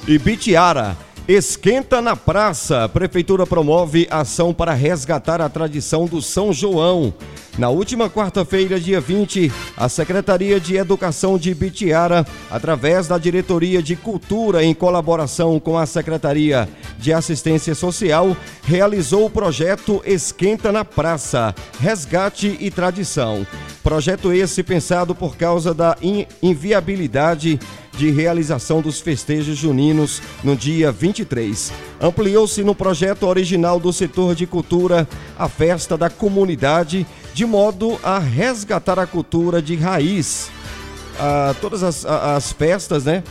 Ibitiara 0.07 0.95
Esquenta 1.35 2.03
na 2.03 2.15
praça. 2.15 2.87
Prefeitura 2.91 3.47
promove 3.47 4.07
ação 4.11 4.53
para 4.53 4.75
resgatar 4.75 5.41
a 5.41 5.49
tradição 5.49 6.05
do 6.05 6.21
São 6.21 6.53
João. 6.53 7.15
Na 7.57 7.71
última 7.71 8.11
quarta-feira, 8.11 8.79
dia 8.79 9.01
20, 9.01 9.51
a 9.75 9.89
Secretaria 9.89 10.61
de 10.61 10.77
Educação 10.77 11.39
de 11.39 11.55
Bitiara, 11.55 12.27
através 12.51 13.09
da 13.09 13.17
Diretoria 13.17 13.83
de 13.83 13.97
Cultura, 13.97 14.62
em 14.62 14.75
colaboração 14.75 15.59
com 15.59 15.79
a 15.79 15.87
Secretaria 15.87 16.69
de 16.99 17.15
Assistência 17.15 17.75
Social, 17.75 18.37
realizou 18.62 19.25
o 19.25 19.31
projeto 19.31 20.03
Esquenta 20.05 20.71
na 20.71 20.85
Praça, 20.85 21.55
Resgate 21.81 22.59
e 22.61 22.71
Tradição. 22.71 23.47
Projeto 23.83 24.33
esse 24.35 24.62
pensado 24.62 25.15
por 25.15 25.37
causa 25.37 25.73
da 25.73 25.97
inviabilidade 26.43 27.59
de 27.97 28.11
realização 28.11 28.81
dos 28.81 29.01
festejos 29.01 29.57
juninos 29.57 30.23
no 30.43 30.57
dia 30.57 30.91
23. 30.91 31.73
Ampliou-se 32.01 32.63
no 32.63 32.75
projeto 32.75 33.27
original 33.27 33.79
do 33.79 33.93
setor 33.93 34.35
de 34.35 34.47
cultura 34.47 35.09
a 35.39 35.49
festa 35.49 35.97
da 35.97 36.09
comunidade 36.09 37.07
de 37.35 37.47
modo 37.47 37.99
a 38.03 38.19
resgatar 38.19 38.99
a 38.99 39.07
cultura 39.07 39.63
de 39.63 39.77
raiz. 39.77 40.51
Ah, 41.19 41.55
todas 41.61 41.83
as, 41.83 42.05
as 42.05 42.53
festas, 42.53 43.05
né? 43.05 43.23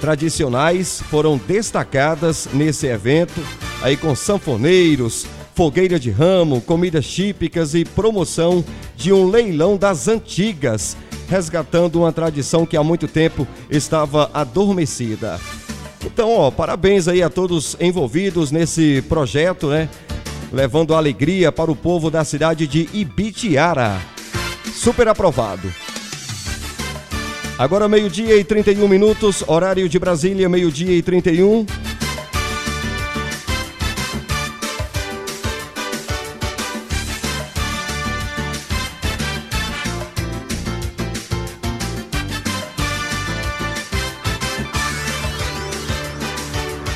Tradicionais 0.00 1.02
foram 1.10 1.36
destacadas 1.36 2.48
nesse 2.52 2.86
evento, 2.86 3.40
aí 3.82 3.96
com 3.96 4.14
sanfoneiros, 4.14 5.26
fogueira 5.54 6.00
de 6.00 6.10
ramo, 6.10 6.60
comidas 6.62 7.06
típicas 7.06 7.74
e 7.74 7.84
promoção 7.84 8.64
de 8.96 9.12
um 9.12 9.28
leilão 9.28 9.76
das 9.76 10.08
antigas, 10.08 10.96
resgatando 11.30 12.00
uma 12.00 12.12
tradição 12.12 12.66
que 12.66 12.76
há 12.76 12.82
muito 12.82 13.06
tempo 13.06 13.46
estava 13.70 14.28
adormecida. 14.34 15.40
Então, 16.04 16.36
ó, 16.36 16.50
parabéns 16.50 17.06
aí 17.06 17.22
a 17.22 17.30
todos 17.30 17.76
envolvidos 17.78 18.50
nesse 18.50 19.00
projeto, 19.08 19.68
né? 19.68 19.88
levando 20.52 20.92
alegria 20.92 21.52
para 21.52 21.70
o 21.70 21.76
povo 21.76 22.10
da 22.10 22.24
cidade 22.24 22.66
de 22.66 22.88
Ibitiara. 22.92 23.96
Super 24.74 25.06
aprovado. 25.06 25.72
Agora 27.56 27.88
meio-dia 27.88 28.36
e 28.36 28.42
31 28.42 28.88
minutos, 28.88 29.44
horário 29.46 29.88
de 29.88 29.98
Brasília, 29.98 30.48
meio-dia 30.48 30.96
e 30.96 31.02
31. 31.02 31.64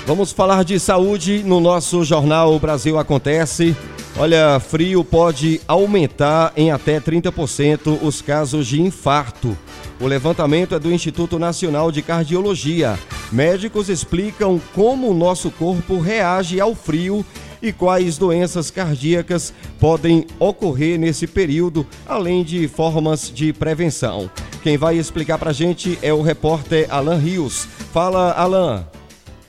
Vamos 0.06 0.32
falar 0.32 0.64
de 0.64 0.78
saúde 0.78 1.42
no 1.42 1.61
nosso 1.61 2.04
jornal 2.04 2.58
Brasil 2.58 2.99
Acontece. 2.99 3.75
Olha, 4.18 4.61
frio 4.61 5.02
pode 5.02 5.62
aumentar 5.66 6.52
em 6.58 6.70
até 6.70 7.00
30% 7.00 8.00
os 8.02 8.20
casos 8.20 8.66
de 8.66 8.82
infarto. 8.82 9.56
O 9.99 10.06
levantamento 10.06 10.75
é 10.75 10.78
do 10.78 10.92
Instituto 10.92 11.38
Nacional 11.38 11.90
de 11.90 12.02
Cardiologia. 12.02 12.99
Médicos 13.32 13.88
explicam 13.88 14.61
como 14.75 15.08
o 15.08 15.14
nosso 15.14 15.50
corpo 15.50 15.99
reage 15.99 16.61
ao 16.61 16.75
frio 16.75 17.25
e 17.62 17.73
quais 17.73 18.18
doenças 18.18 18.70
cardíacas 18.70 19.54
podem 19.80 20.26
ocorrer 20.38 20.99
nesse 20.99 21.26
período, 21.26 21.87
além 22.06 22.44
de 22.44 22.68
formas 22.68 23.32
de 23.34 23.54
prevenção. 23.54 24.30
Quem 24.62 24.76
vai 24.76 24.99
explicar 24.99 25.38
para 25.38 25.49
a 25.49 25.54
gente 25.54 25.99
é 26.02 26.12
o 26.12 26.20
repórter 26.20 26.87
Alan 26.90 27.16
Rios. 27.16 27.66
Fala, 27.90 28.32
Alan. 28.32 28.87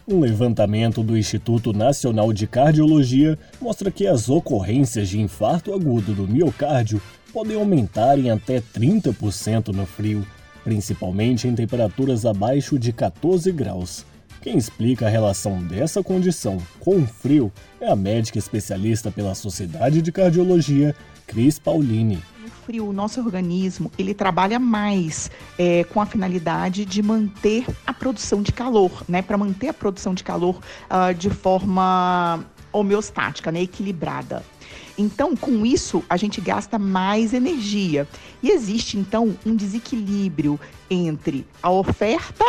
Um 0.08 0.20
levantamento 0.20 1.02
do 1.02 1.18
Instituto 1.18 1.74
Nacional 1.74 2.32
de 2.32 2.46
Cardiologia 2.46 3.40
mostra 3.60 3.90
que 3.90 4.06
as 4.06 4.30
ocorrências 4.30 5.10
de 5.10 5.20
infarto 5.20 5.74
agudo 5.74 6.14
do 6.14 6.28
miocárdio 6.28 7.02
podem 7.34 7.56
aumentar 7.56 8.20
em 8.20 8.30
até 8.30 8.62
30% 8.62 9.70
no 9.70 9.84
frio, 9.88 10.24
principalmente 10.64 11.48
em 11.48 11.56
temperaturas 11.56 12.24
abaixo 12.24 12.78
de 12.78 12.94
14 12.94 13.52
graus. 13.52 14.06
Quem 14.44 14.60
explica 14.60 15.08
a 15.08 15.10
relação 15.10 15.58
dessa 15.64 16.04
condição 16.04 16.60
com 16.80 16.98
o 16.98 17.08
frio 17.08 17.52
é 17.82 17.90
a 17.90 17.96
médica 17.96 18.38
especialista 18.38 19.10
pela 19.10 19.34
Sociedade 19.34 20.04
de 20.04 20.12
Cardiologia, 20.12 20.96
Cris 21.26 21.58
Paulini 21.58 22.22
frio, 22.50 22.88
o 22.88 22.94
nosso 22.94 23.20
organismo 23.20 23.92
ele 23.98 24.14
trabalha 24.14 24.60
mais 24.60 25.30
é, 25.58 25.84
com 25.86 26.02
a 26.02 26.06
finalidade 26.06 26.86
de 26.86 27.02
manter 27.02 27.66
a 27.86 27.94
produção 27.94 28.42
de 28.42 28.52
calor, 28.52 29.04
né? 29.08 29.22
Para 29.22 29.38
manter 29.38 29.70
a 29.70 29.74
produção 29.74 30.14
de 30.14 30.24
calor 30.24 30.60
uh, 30.90 31.14
de 31.14 31.30
forma 31.30 32.44
homeostática, 32.72 33.52
né? 33.52 33.62
Equilibrada. 33.62 34.44
Então, 34.98 35.36
com 35.36 35.66
isso, 35.66 36.04
a 36.10 36.16
gente 36.16 36.40
gasta 36.40 36.80
mais 36.80 37.34
energia. 37.34 38.08
E 38.42 38.50
existe, 38.50 38.98
então, 38.98 39.38
um 39.46 39.56
desequilíbrio 39.56 40.60
entre 40.90 41.46
a 41.62 41.70
oferta 41.70 42.46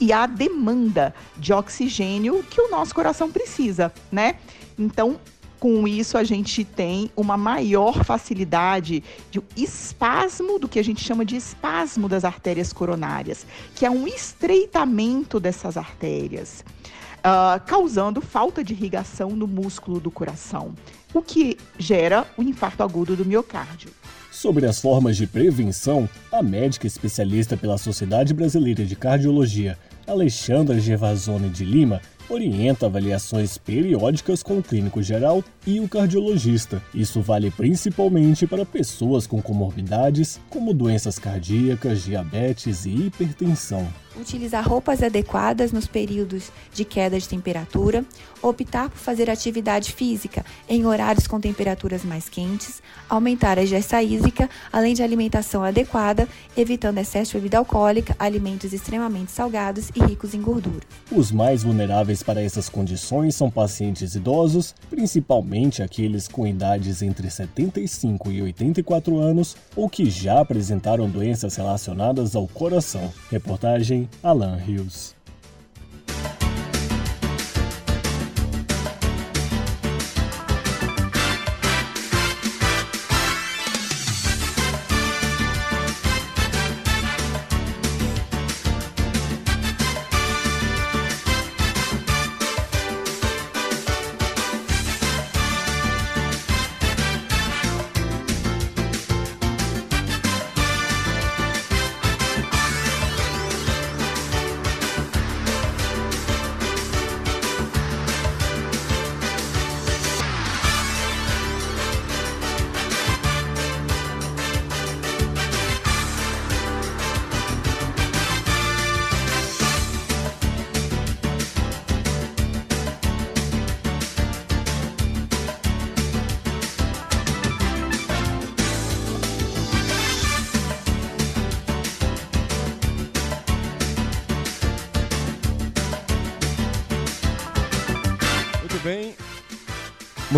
e 0.00 0.12
a 0.12 0.26
demanda 0.26 1.14
de 1.36 1.52
oxigênio 1.52 2.44
que 2.48 2.60
o 2.60 2.70
nosso 2.70 2.94
coração 2.94 3.30
precisa, 3.30 3.92
né? 4.12 4.36
Então, 4.78 5.18
com 5.58 5.86
isso, 5.88 6.16
a 6.16 6.24
gente 6.24 6.64
tem 6.64 7.10
uma 7.16 7.36
maior 7.36 8.04
facilidade 8.04 9.02
de 9.30 9.42
espasmo, 9.56 10.58
do 10.58 10.68
que 10.68 10.78
a 10.78 10.84
gente 10.84 11.02
chama 11.02 11.24
de 11.24 11.36
espasmo 11.36 12.08
das 12.08 12.24
artérias 12.24 12.72
coronárias, 12.72 13.46
que 13.74 13.84
é 13.84 13.90
um 13.90 14.06
estreitamento 14.06 15.40
dessas 15.40 15.76
artérias, 15.76 16.64
uh, 17.18 17.60
causando 17.66 18.20
falta 18.20 18.62
de 18.62 18.72
irrigação 18.72 19.30
no 19.30 19.46
músculo 19.46 19.98
do 19.98 20.10
coração, 20.10 20.74
o 21.12 21.20
que 21.20 21.56
gera 21.78 22.26
o 22.36 22.42
infarto 22.42 22.82
agudo 22.82 23.16
do 23.16 23.24
miocárdio. 23.24 23.90
Sobre 24.30 24.66
as 24.66 24.80
formas 24.80 25.16
de 25.16 25.26
prevenção, 25.26 26.08
a 26.30 26.42
médica 26.42 26.86
especialista 26.86 27.56
pela 27.56 27.76
Sociedade 27.76 28.32
Brasileira 28.32 28.84
de 28.84 28.94
Cardiologia, 28.94 29.76
Alexandra 30.06 30.78
Gervasoni 30.78 31.48
de 31.48 31.64
Lima, 31.64 32.00
orienta 32.28 32.86
avaliações 32.86 33.56
periódicas 33.58 34.42
com 34.42 34.58
o 34.58 34.62
clínico 34.62 35.02
geral 35.02 35.42
e 35.66 35.80
o 35.80 35.88
cardiologista. 35.88 36.82
Isso 36.94 37.20
vale 37.20 37.50
principalmente 37.50 38.46
para 38.46 38.66
pessoas 38.66 39.26
com 39.26 39.40
comorbidades, 39.40 40.40
como 40.50 40.74
doenças 40.74 41.18
cardíacas, 41.18 42.02
diabetes 42.02 42.84
e 42.84 42.90
hipertensão 42.90 43.86
utilizar 44.18 44.66
roupas 44.66 45.02
adequadas 45.02 45.72
nos 45.72 45.86
períodos 45.86 46.50
de 46.72 46.84
queda 46.84 47.18
de 47.18 47.28
temperatura, 47.28 48.04
optar 48.42 48.88
por 48.88 48.98
fazer 48.98 49.30
atividade 49.30 49.92
física 49.92 50.44
em 50.68 50.86
horários 50.86 51.26
com 51.26 51.40
temperaturas 51.40 52.04
mais 52.04 52.28
quentes, 52.28 52.82
aumentar 53.08 53.58
a 53.58 53.62
ingesta 53.62 54.02
hídrica, 54.02 54.48
além 54.72 54.94
de 54.94 55.02
alimentação 55.02 55.62
adequada, 55.62 56.28
evitando 56.56 56.98
excesso 56.98 57.32
de 57.32 57.38
bebida 57.38 57.58
alcoólica, 57.58 58.14
alimentos 58.18 58.72
extremamente 58.72 59.32
salgados 59.32 59.90
e 59.94 60.00
ricos 60.00 60.34
em 60.34 60.40
gordura. 60.40 60.80
Os 61.10 61.30
mais 61.30 61.62
vulneráveis 61.62 62.22
para 62.22 62.42
essas 62.42 62.68
condições 62.68 63.34
são 63.34 63.50
pacientes 63.50 64.14
idosos, 64.14 64.74
principalmente 64.90 65.82
aqueles 65.82 66.28
com 66.28 66.46
idades 66.46 67.02
entre 67.02 67.30
75 67.30 68.30
e 68.30 68.42
84 68.42 69.18
anos 69.18 69.56
ou 69.76 69.88
que 69.88 70.10
já 70.10 70.40
apresentaram 70.40 71.08
doenças 71.08 71.56
relacionadas 71.56 72.34
ao 72.34 72.46
coração. 72.46 73.12
Reportagem 73.30 74.07
Alan 74.22 74.64
Rios. 74.66 75.17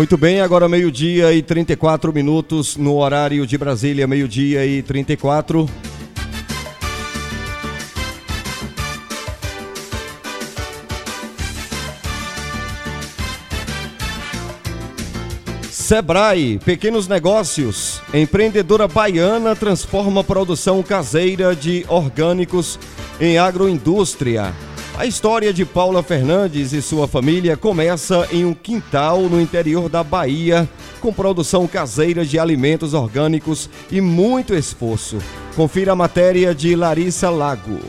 Muito 0.01 0.17
bem, 0.17 0.41
agora 0.41 0.67
meio-dia 0.67 1.31
e 1.31 1.43
34 1.43 2.11
minutos 2.11 2.75
no 2.75 2.97
horário 2.97 3.45
de 3.45 3.55
Brasília, 3.55 4.07
meio-dia 4.07 4.65
e 4.65 4.81
34. 4.81 5.69
Sebrae, 15.69 16.57
pequenos 16.65 17.07
negócios. 17.07 18.01
Empreendedora 18.11 18.87
baiana 18.87 19.55
transforma 19.55 20.23
produção 20.23 20.81
caseira 20.81 21.55
de 21.55 21.85
orgânicos 21.87 22.79
em 23.19 23.37
agroindústria. 23.37 24.51
A 25.01 25.07
história 25.07 25.51
de 25.51 25.65
Paula 25.65 26.03
Fernandes 26.03 26.73
e 26.73 26.79
sua 26.79 27.07
família 27.07 27.57
começa 27.57 28.27
em 28.31 28.45
um 28.45 28.53
quintal 28.53 29.21
no 29.21 29.41
interior 29.41 29.89
da 29.89 30.03
Bahia, 30.03 30.69
com 30.99 31.11
produção 31.11 31.67
caseira 31.67 32.23
de 32.23 32.37
alimentos 32.37 32.93
orgânicos 32.93 33.67
e 33.89 33.99
muito 33.99 34.53
esforço. 34.53 35.17
Confira 35.55 35.93
a 35.93 35.95
matéria 35.95 36.53
de 36.53 36.75
Larissa 36.75 37.31
Lago. 37.31 37.79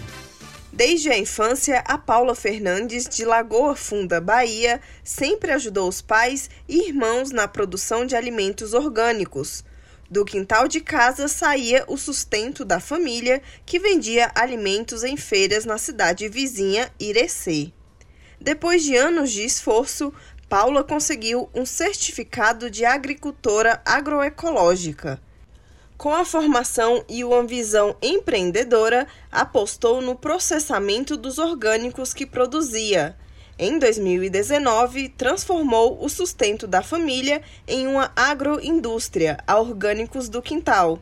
Desde 0.72 1.11
a 1.11 1.18
infância, 1.18 1.85
a 1.87 1.98
Paula 1.98 2.35
Fernandes, 2.35 3.07
de 3.07 3.27
Lagoa 3.27 3.77
Funda, 3.77 4.18
Bahia, 4.18 4.81
sempre 5.05 5.53
ajudou 5.53 5.90
os 5.90 6.01
pais 6.01 6.48
e 6.66 6.88
irmãos 6.88 7.31
na 7.31 7.46
produção 7.46 8.07
de 8.07 8.16
alimentos 8.16 8.72
orgânicos. 8.72 9.62
Do 10.12 10.27
quintal 10.27 10.68
de 10.68 10.83
casa 10.83 11.27
saía 11.27 11.87
o 11.88 11.96
sustento 11.96 12.66
da 12.66 12.79
família, 12.79 13.40
que 13.64 13.79
vendia 13.79 14.31
alimentos 14.35 15.03
em 15.05 15.16
feiras 15.16 15.64
na 15.64 15.79
cidade 15.79 16.29
vizinha 16.29 16.92
Irecê. 17.01 17.72
Depois 18.38 18.83
de 18.83 18.94
anos 18.94 19.33
de 19.33 19.42
esforço, 19.42 20.12
Paula 20.51 20.85
conseguiu 20.85 21.48
um 21.55 21.64
certificado 21.64 22.70
de 22.70 22.85
agricultora 22.85 23.81
agroecológica. 23.87 25.18
Com 25.96 26.12
a 26.12 26.27
formação 26.27 27.03
e 27.09 27.25
uma 27.25 27.42
visão 27.46 27.96
empreendedora, 28.03 29.07
apostou 29.31 30.03
no 30.03 30.14
processamento 30.14 31.16
dos 31.16 31.38
orgânicos 31.38 32.12
que 32.12 32.27
produzia 32.27 33.16
em 33.62 33.79
2019, 33.79 35.11
transformou 35.11 36.05
o 36.05 36.09
sustento 36.09 36.66
da 36.66 36.83
família 36.83 37.40
em 37.64 37.87
uma 37.87 38.11
agroindústria 38.16 39.38
a 39.46 39.61
orgânicos 39.61 40.29
do 40.29 40.42
quintal. 40.42 40.98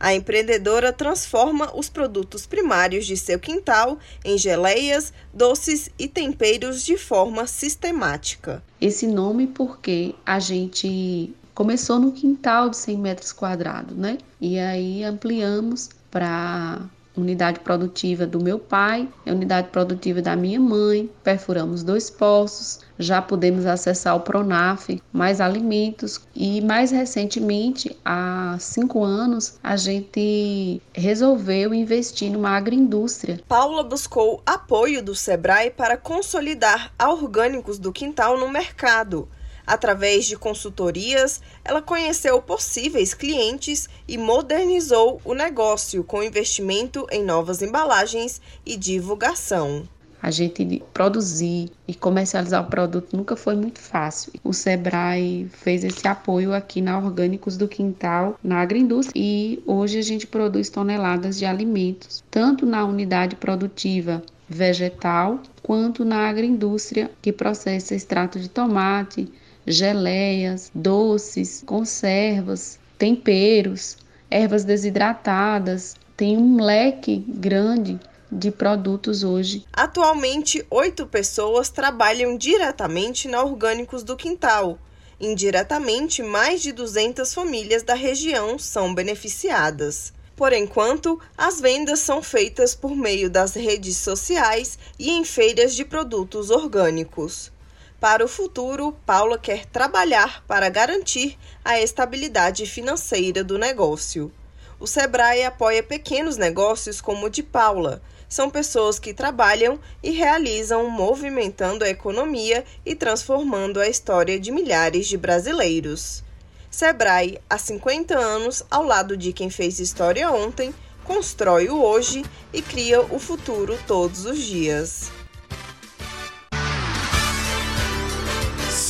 A 0.00 0.12
empreendedora 0.12 0.92
transforma 0.92 1.70
os 1.72 1.88
produtos 1.88 2.46
primários 2.46 3.06
de 3.06 3.16
seu 3.16 3.38
quintal 3.38 3.96
em 4.24 4.36
geleias, 4.36 5.12
doces 5.32 5.88
e 5.96 6.08
temperos 6.08 6.84
de 6.84 6.96
forma 6.96 7.46
sistemática. 7.46 8.60
Esse 8.80 9.06
nome 9.06 9.46
porque 9.46 10.12
a 10.26 10.40
gente 10.40 11.32
começou 11.54 12.00
no 12.00 12.10
quintal 12.10 12.70
de 12.70 12.76
100 12.76 12.98
metros 12.98 13.32
quadrados, 13.32 13.96
né? 13.96 14.18
E 14.40 14.58
aí 14.58 15.04
ampliamos 15.04 15.90
para 16.10 16.80
unidade 17.16 17.60
produtiva 17.60 18.26
do 18.26 18.42
meu 18.42 18.58
pai, 18.58 19.08
é 19.26 19.32
unidade 19.32 19.68
produtiva 19.68 20.22
da 20.22 20.36
minha 20.36 20.60
mãe. 20.60 21.10
Perfuramos 21.22 21.82
dois 21.82 22.08
poços, 22.08 22.80
já 22.98 23.20
podemos 23.20 23.66
acessar 23.66 24.16
o 24.16 24.20
Pronaf, 24.20 25.00
mais 25.12 25.40
alimentos 25.40 26.20
e 26.34 26.60
mais 26.60 26.90
recentemente, 26.90 27.96
há 28.04 28.56
cinco 28.60 29.02
anos, 29.02 29.58
a 29.62 29.76
gente 29.76 30.80
resolveu 30.92 31.74
investir 31.74 32.30
numa 32.30 32.50
agroindústria. 32.50 33.40
Paula 33.48 33.82
buscou 33.82 34.42
apoio 34.44 35.02
do 35.02 35.14
Sebrae 35.14 35.70
para 35.70 35.96
consolidar 35.96 36.92
orgânicos 37.00 37.78
do 37.78 37.92
quintal 37.92 38.38
no 38.38 38.48
mercado. 38.48 39.28
Através 39.70 40.26
de 40.26 40.36
consultorias, 40.36 41.40
ela 41.64 41.80
conheceu 41.80 42.42
possíveis 42.42 43.14
clientes 43.14 43.88
e 44.08 44.18
modernizou 44.18 45.20
o 45.24 45.32
negócio 45.32 46.02
com 46.02 46.24
investimento 46.24 47.06
em 47.08 47.22
novas 47.22 47.62
embalagens 47.62 48.40
e 48.66 48.76
divulgação. 48.76 49.88
A 50.20 50.28
gente 50.32 50.82
produzir 50.92 51.70
e 51.86 51.94
comercializar 51.94 52.66
o 52.66 52.68
produto 52.68 53.16
nunca 53.16 53.36
foi 53.36 53.54
muito 53.54 53.78
fácil. 53.78 54.32
O 54.42 54.52
Sebrae 54.52 55.48
fez 55.52 55.84
esse 55.84 56.08
apoio 56.08 56.52
aqui 56.52 56.80
na 56.80 56.98
Orgânicos 56.98 57.56
do 57.56 57.68
Quintal, 57.68 58.36
na 58.42 58.56
agroindústria, 58.56 59.12
e 59.14 59.62
hoje 59.64 60.00
a 60.00 60.02
gente 60.02 60.26
produz 60.26 60.68
toneladas 60.68 61.38
de 61.38 61.44
alimentos, 61.44 62.24
tanto 62.28 62.66
na 62.66 62.84
unidade 62.84 63.36
produtiva 63.36 64.20
vegetal, 64.48 65.38
quanto 65.62 66.04
na 66.04 66.28
agroindústria, 66.28 67.08
que 67.22 67.32
processa 67.32 67.94
extrato 67.94 68.40
de 68.40 68.48
tomate, 68.48 69.32
geleias, 69.74 70.70
doces, 70.74 71.62
conservas, 71.64 72.78
temperos, 72.98 73.96
ervas 74.30 74.64
desidratadas. 74.64 75.96
Tem 76.16 76.36
um 76.36 76.62
leque 76.62 77.24
grande 77.26 77.98
de 78.30 78.50
produtos 78.50 79.24
hoje. 79.24 79.64
Atualmente, 79.72 80.64
oito 80.70 81.06
pessoas 81.06 81.70
trabalham 81.70 82.36
diretamente 82.36 83.26
na 83.26 83.42
Orgânicos 83.42 84.02
do 84.02 84.16
Quintal. 84.16 84.78
Indiretamente, 85.20 86.22
mais 86.22 86.62
de 86.62 86.72
200 86.72 87.34
famílias 87.34 87.82
da 87.82 87.94
região 87.94 88.58
são 88.58 88.94
beneficiadas. 88.94 90.12
Por 90.34 90.54
enquanto, 90.54 91.20
as 91.36 91.60
vendas 91.60 91.98
são 91.98 92.22
feitas 92.22 92.74
por 92.74 92.96
meio 92.96 93.28
das 93.28 93.54
redes 93.54 93.98
sociais 93.98 94.78
e 94.98 95.10
em 95.10 95.22
feiras 95.22 95.74
de 95.74 95.84
produtos 95.84 96.48
orgânicos. 96.48 97.52
Para 98.00 98.24
o 98.24 98.28
futuro, 98.28 98.96
Paula 99.04 99.38
quer 99.38 99.66
trabalhar 99.66 100.42
para 100.48 100.70
garantir 100.70 101.38
a 101.62 101.78
estabilidade 101.78 102.64
financeira 102.64 103.44
do 103.44 103.58
negócio. 103.58 104.32
O 104.78 104.86
Sebrae 104.86 105.44
apoia 105.44 105.82
pequenos 105.82 106.38
negócios 106.38 107.00
como 107.00 107.26
o 107.26 107.30
de 107.30 107.42
Paula, 107.42 108.00
são 108.30 108.48
pessoas 108.48 109.00
que 109.00 109.12
trabalham 109.12 109.80
e 110.00 110.12
realizam 110.12 110.88
movimentando 110.88 111.84
a 111.84 111.88
economia 111.88 112.64
e 112.86 112.94
transformando 112.94 113.80
a 113.80 113.88
história 113.88 114.38
de 114.38 114.52
milhares 114.52 115.08
de 115.08 115.16
brasileiros. 115.16 116.22
Sebrae, 116.70 117.40
há 117.50 117.58
50 117.58 118.16
anos, 118.16 118.62
ao 118.70 118.84
lado 118.84 119.16
de 119.16 119.32
quem 119.32 119.50
fez 119.50 119.80
história 119.80 120.30
ontem, 120.30 120.72
constrói 121.02 121.68
o 121.68 121.82
hoje 121.82 122.24
e 122.52 122.62
cria 122.62 123.02
o 123.02 123.18
futuro 123.18 123.76
todos 123.84 124.24
os 124.24 124.38
dias. 124.38 125.19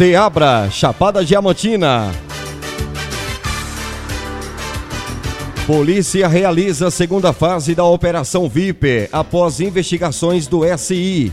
Seabra, 0.00 0.70
Chapada 0.70 1.22
Diamantina. 1.22 2.10
Polícia 5.66 6.26
realiza 6.26 6.86
a 6.86 6.90
segunda 6.90 7.34
fase 7.34 7.74
da 7.74 7.84
Operação 7.84 8.48
VIP 8.48 9.10
após 9.12 9.60
investigações 9.60 10.46
do 10.46 10.62
SI. 10.78 11.30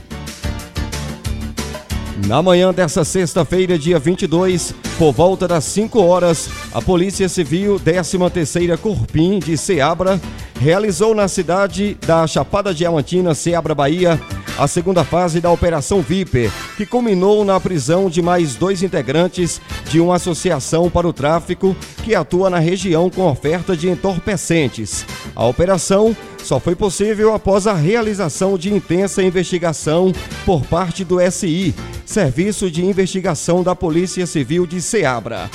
Na 2.26 2.42
manhã 2.42 2.74
dessa 2.74 3.06
sexta-feira, 3.06 3.78
dia 3.78 4.00
22, 4.00 4.74
por 4.98 5.14
volta 5.14 5.48
das 5.48 5.64
5 5.66 6.02
horas, 6.02 6.50
a 6.74 6.82
Polícia 6.82 7.30
Civil 7.30 7.80
13ª 7.80 8.76
Corpim 8.78 9.38
de 9.38 9.56
Ceabra 9.56 10.20
realizou 10.60 11.14
na 11.14 11.28
cidade 11.28 11.96
da 12.08 12.26
Chapada 12.26 12.74
Diamantina, 12.74 13.36
Ceabra, 13.36 13.76
Bahia, 13.76 14.20
a 14.58 14.68
segunda 14.68 15.04
fase 15.04 15.40
da 15.40 15.52
Operação 15.52 16.02
VIP, 16.02 16.52
que 16.76 16.88
culminou 16.88 17.46
na 17.46 17.60
prisão 17.60 18.10
de 18.10 18.24
mais 18.24 18.56
dois 18.56 18.82
integrantes 18.82 19.62
de 19.88 20.00
uma 20.00 20.16
associação 20.16 20.90
para 20.90 21.08
o 21.08 21.14
tráfico 21.14 21.76
que 22.04 22.16
atua 22.16 22.50
na 22.50 22.58
região 22.58 23.12
com 23.12 23.30
oferta 23.30 23.78
de 23.78 23.88
entorpecentes. 23.88 25.06
A 25.36 25.46
operação 25.46 26.18
só 26.44 26.60
foi 26.60 26.76
possível 26.76 27.34
após 27.34 27.68
a 27.68 27.74
realização 27.74 28.58
de 28.58 28.74
intensa 28.74 29.22
investigação 29.22 30.14
por 30.46 30.66
parte 30.66 31.04
do 31.04 31.20
SI, 31.32 31.76
Serviço 32.06 32.72
de 32.72 32.86
Investigação 32.86 33.62
da 33.62 33.76
Polícia 33.76 34.26
Civil 34.26 34.66
de 34.66 34.82
Ceabra. 34.82 35.50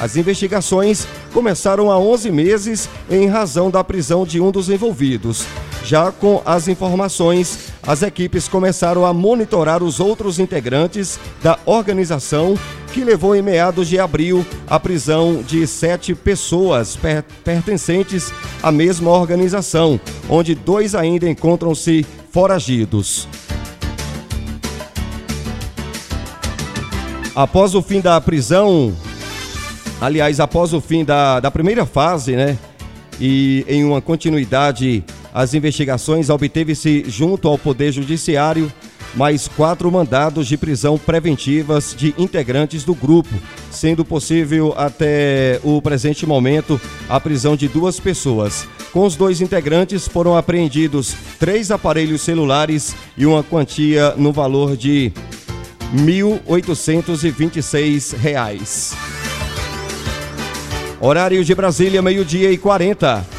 As 0.00 0.16
investigações 0.16 1.06
começaram 1.32 1.90
há 1.90 1.98
11 1.98 2.30
meses 2.30 2.88
em 3.10 3.26
razão 3.26 3.70
da 3.70 3.82
prisão 3.82 4.24
de 4.24 4.40
um 4.40 4.50
dos 4.50 4.68
envolvidos. 4.68 5.44
Já 5.82 6.10
com 6.10 6.42
as 6.44 6.68
informações, 6.68 7.72
as 7.86 8.02
equipes 8.02 8.48
começaram 8.48 9.06
a 9.06 9.12
monitorar 9.12 9.82
os 9.82 10.00
outros 10.00 10.38
integrantes 10.38 11.18
da 11.42 11.58
organização, 11.64 12.58
que 12.96 13.04
levou 13.04 13.36
em 13.36 13.42
meados 13.42 13.88
de 13.88 13.98
abril 13.98 14.42
a 14.66 14.80
prisão 14.80 15.42
de 15.46 15.66
sete 15.66 16.14
pessoas 16.14 16.96
per 16.96 17.22
pertencentes 17.44 18.32
à 18.62 18.72
mesma 18.72 19.10
organização, 19.10 20.00
onde 20.30 20.54
dois 20.54 20.94
ainda 20.94 21.28
encontram-se 21.28 22.06
foragidos. 22.30 23.28
Após 27.34 27.74
o 27.74 27.82
fim 27.82 28.00
da 28.00 28.18
prisão, 28.18 28.96
aliás, 30.00 30.40
após 30.40 30.72
o 30.72 30.80
fim 30.80 31.04
da, 31.04 31.38
da 31.38 31.50
primeira 31.50 31.84
fase, 31.84 32.34
né? 32.34 32.56
E 33.20 33.62
em 33.68 33.84
uma 33.84 34.00
continuidade 34.00 35.04
as 35.34 35.52
investigações, 35.52 36.30
obteve-se 36.30 37.04
junto 37.08 37.46
ao 37.46 37.58
Poder 37.58 37.92
Judiciário 37.92 38.72
mais 39.16 39.48
quatro 39.48 39.90
mandados 39.90 40.46
de 40.46 40.56
prisão 40.58 40.98
preventivas 40.98 41.94
de 41.96 42.14
integrantes 42.18 42.84
do 42.84 42.94
grupo, 42.94 43.30
sendo 43.70 44.04
possível 44.04 44.74
até 44.76 45.58
o 45.64 45.80
presente 45.80 46.26
momento 46.26 46.78
a 47.08 47.18
prisão 47.18 47.56
de 47.56 47.66
duas 47.66 47.98
pessoas. 47.98 48.68
Com 48.92 49.06
os 49.06 49.16
dois 49.16 49.40
integrantes 49.40 50.06
foram 50.06 50.36
apreendidos 50.36 51.16
três 51.38 51.70
aparelhos 51.70 52.20
celulares 52.20 52.94
e 53.16 53.24
uma 53.24 53.42
quantia 53.42 54.12
no 54.16 54.32
valor 54.32 54.76
de 54.76 55.10
R$ 55.92 55.98
1.826. 56.46 58.94
Horário 61.00 61.42
de 61.44 61.54
Brasília, 61.54 62.02
meio-dia 62.02 62.50
e 62.50 62.58
40. 62.58 63.35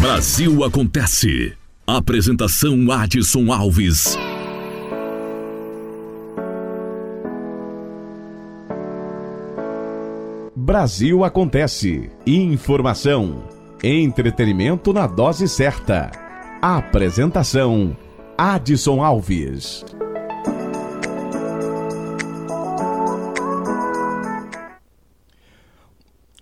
Brasil 0.00 0.64
Acontece. 0.64 1.52
Apresentação 1.86 2.90
Adson 2.90 3.52
Alves. 3.52 4.16
Brasil 10.56 11.22
Acontece. 11.22 12.10
Informação. 12.26 13.44
Entretenimento 13.84 14.90
na 14.94 15.06
dose 15.06 15.46
certa. 15.46 16.10
Apresentação 16.62 17.94
Adson 18.38 19.04
Alves. 19.04 19.84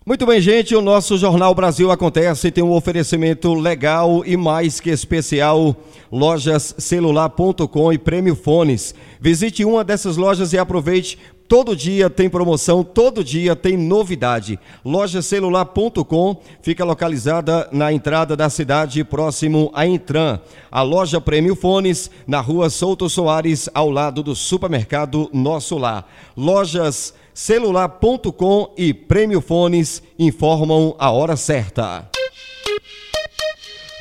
Muito 0.09 0.25
bem, 0.25 0.41
gente, 0.41 0.75
o 0.75 0.81
nosso 0.81 1.19
Jornal 1.19 1.55
Brasil 1.55 1.91
Acontece 1.91 2.51
tem 2.51 2.65
um 2.65 2.73
oferecimento 2.73 3.53
legal 3.53 4.25
e 4.25 4.39
mais 4.39 4.81
que 4.81 4.89
especial, 4.89 5.77
lojascelular.com 6.11 7.93
e 7.93 7.99
Prêmio 7.99 8.35
Fones. 8.35 8.95
Visite 9.21 9.67
uma 9.67 9.85
dessas 9.85 10.17
lojas 10.17 10.55
e 10.55 10.59
aproveite 10.59 11.19
Todo 11.49 11.75
dia 11.75 12.11
tem 12.11 12.29
promoção, 12.29 12.85
todo 12.85 13.25
dia 13.25 13.57
tem 13.57 13.75
novidade. 13.75 14.59
Lojacelular.com 14.85 16.37
fica 16.61 16.85
localizada 16.85 17.67
na 17.73 17.91
entrada 17.91 18.37
da 18.37 18.51
cidade, 18.51 19.03
próximo 19.03 19.71
a 19.73 19.87
Intran. 19.87 20.41
A 20.71 20.83
loja 20.83 21.23
Prêmio 21.23 21.57
Fones, 21.57 22.11
na 22.27 22.43
rua 22.43 22.69
Souto 22.69 23.09
Soares, 23.09 23.67
ao 23.73 23.91
lado 23.91 24.23
do 24.23 24.35
supermercado 24.35 25.31
Nosso 25.33 25.79
Lar. 25.79 26.07
Lojas 26.37 27.15
Celular.com 27.39 28.75
e 28.77 28.93
Prêmio 28.93 29.41
Fones 29.41 30.03
informam 30.19 30.97
a 30.99 31.13
hora 31.13 31.37
certa. 31.37 32.11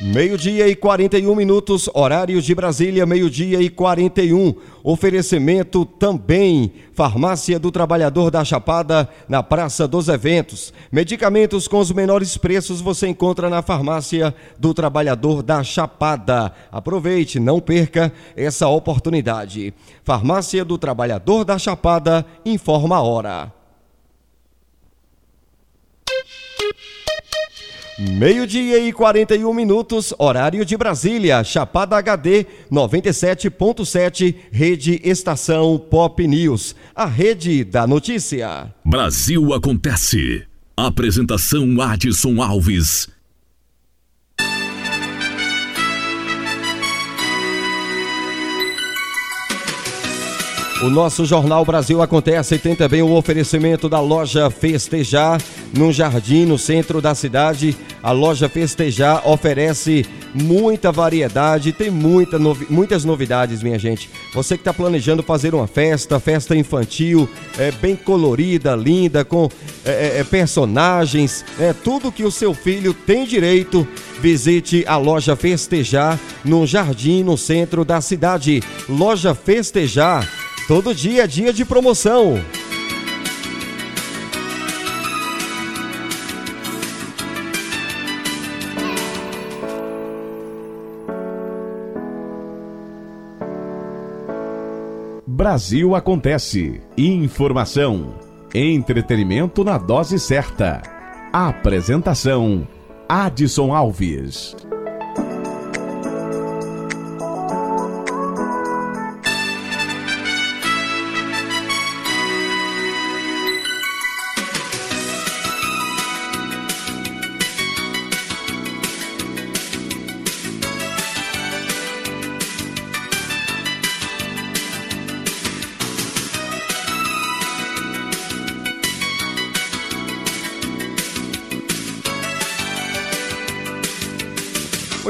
Meio-dia 0.00 0.68
e 0.68 0.76
41 0.76 1.34
minutos, 1.34 1.90
horários 1.92 2.44
de 2.44 2.54
Brasília, 2.54 3.04
meio-dia 3.04 3.60
e 3.60 3.68
41. 3.68 4.54
Oferecimento 4.84 5.84
também, 5.84 6.72
Farmácia 6.94 7.58
do 7.58 7.72
Trabalhador 7.72 8.30
da 8.30 8.44
Chapada, 8.44 9.08
na 9.28 9.42
Praça 9.42 9.88
dos 9.88 10.06
Eventos. 10.06 10.72
Medicamentos 10.92 11.66
com 11.66 11.80
os 11.80 11.90
menores 11.90 12.36
preços 12.36 12.80
você 12.80 13.08
encontra 13.08 13.50
na 13.50 13.60
Farmácia 13.60 14.32
do 14.56 14.72
Trabalhador 14.72 15.42
da 15.42 15.64
Chapada. 15.64 16.52
Aproveite, 16.70 17.40
não 17.40 17.58
perca 17.58 18.12
essa 18.36 18.68
oportunidade. 18.68 19.74
Farmácia 20.04 20.64
do 20.64 20.78
Trabalhador 20.78 21.44
da 21.44 21.58
Chapada, 21.58 22.24
informa 22.46 22.98
a 22.98 23.02
hora. 23.02 23.57
Meio-dia 27.98 28.78
e 28.78 28.92
41 28.92 29.52
minutos, 29.52 30.14
horário 30.20 30.64
de 30.64 30.76
Brasília, 30.76 31.42
Chapada 31.42 31.96
HD 31.96 32.46
97.7, 32.70 34.36
Rede 34.52 35.00
Estação 35.02 35.76
Pop 35.76 36.24
News, 36.24 36.76
a 36.94 37.06
rede 37.06 37.64
da 37.64 37.88
notícia. 37.88 38.72
Brasil 38.84 39.52
acontece. 39.52 40.44
Apresentação 40.76 41.80
Adson 41.80 42.40
Alves. 42.40 43.08
O 50.80 50.88
nosso 50.88 51.26
Jornal 51.26 51.64
Brasil 51.64 52.00
acontece 52.00 52.54
e 52.54 52.58
tem 52.58 52.76
também 52.76 53.02
o 53.02 53.10
oferecimento 53.10 53.88
da 53.88 53.98
loja 53.98 54.48
Festejar, 54.48 55.42
no 55.76 55.92
Jardim, 55.92 56.46
no 56.46 56.56
centro 56.56 57.00
da 57.00 57.16
cidade. 57.16 57.76
A 58.00 58.12
loja 58.12 58.48
Festejar 58.48 59.28
oferece 59.28 60.06
muita 60.32 60.92
variedade, 60.92 61.72
tem 61.72 61.90
muita 61.90 62.38
novi 62.38 62.64
muitas 62.70 63.04
novidades, 63.04 63.60
minha 63.60 63.76
gente. 63.76 64.08
Você 64.32 64.54
que 64.54 64.60
está 64.60 64.72
planejando 64.72 65.20
fazer 65.20 65.52
uma 65.52 65.66
festa, 65.66 66.20
festa 66.20 66.54
infantil, 66.54 67.28
é 67.58 67.72
bem 67.72 67.96
colorida, 67.96 68.76
linda, 68.76 69.24
com 69.24 69.48
é, 69.84 69.90
é, 69.90 70.18
é, 70.20 70.24
personagens, 70.24 71.44
é 71.58 71.72
tudo 71.72 72.12
que 72.12 72.22
o 72.22 72.30
seu 72.30 72.54
filho 72.54 72.94
tem 72.94 73.24
direito. 73.24 73.86
Visite 74.20 74.84
a 74.86 74.96
loja 74.96 75.34
Festejar, 75.34 76.20
no 76.44 76.64
Jardim, 76.64 77.24
no 77.24 77.36
centro 77.36 77.84
da 77.84 78.00
cidade. 78.00 78.62
Loja 78.88 79.34
Festejar 79.34 80.47
Todo 80.68 80.94
dia 80.94 81.24
é 81.24 81.26
dia 81.26 81.50
de 81.50 81.64
promoção. 81.64 82.44
Brasil 95.26 95.94
acontece. 95.94 96.82
Informação, 96.98 98.14
entretenimento 98.54 99.64
na 99.64 99.78
dose 99.78 100.18
certa. 100.18 100.82
Apresentação: 101.32 102.68
Adson 103.08 103.74
Alves. 103.74 104.54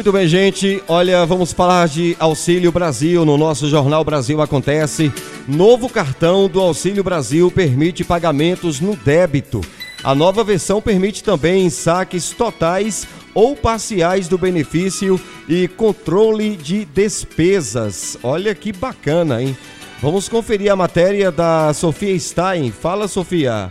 Muito 0.09 0.17
bem, 0.17 0.27
gente. 0.27 0.83
Olha, 0.89 1.27
vamos 1.27 1.53
falar 1.53 1.87
de 1.87 2.17
Auxílio 2.19 2.73
Brasil 2.73 3.27
no 3.27 3.37
nosso 3.37 3.69
Jornal 3.69 4.03
Brasil 4.03 4.41
Acontece. 4.41 5.13
Novo 5.47 5.87
cartão 5.87 6.49
do 6.49 6.63
Auxílio 6.63 7.05
Brasil 7.05 7.51
permite 7.51 8.05
pagamentos 8.05 8.81
no 8.81 8.97
débito. 8.97 9.61
A 10.03 10.15
nova 10.15 10.43
versão 10.43 10.81
permite 10.81 11.23
também 11.23 11.69
saques 11.69 12.31
totais 12.31 13.07
ou 13.35 13.55
parciais 13.55 14.29
do 14.29 14.39
benefício 14.39 15.21
e 15.47 15.69
controle 15.69 16.57
de 16.57 16.87
despesas. 16.87 18.17
Olha 18.23 18.55
que 18.55 18.73
bacana, 18.73 19.43
hein? 19.43 19.55
Vamos 20.01 20.27
conferir 20.27 20.73
a 20.73 20.77
matéria 20.77 21.31
da 21.31 21.75
Sofia 21.75 22.19
Stein. 22.19 22.73
Fala, 22.73 23.09
Sofia. 23.09 23.71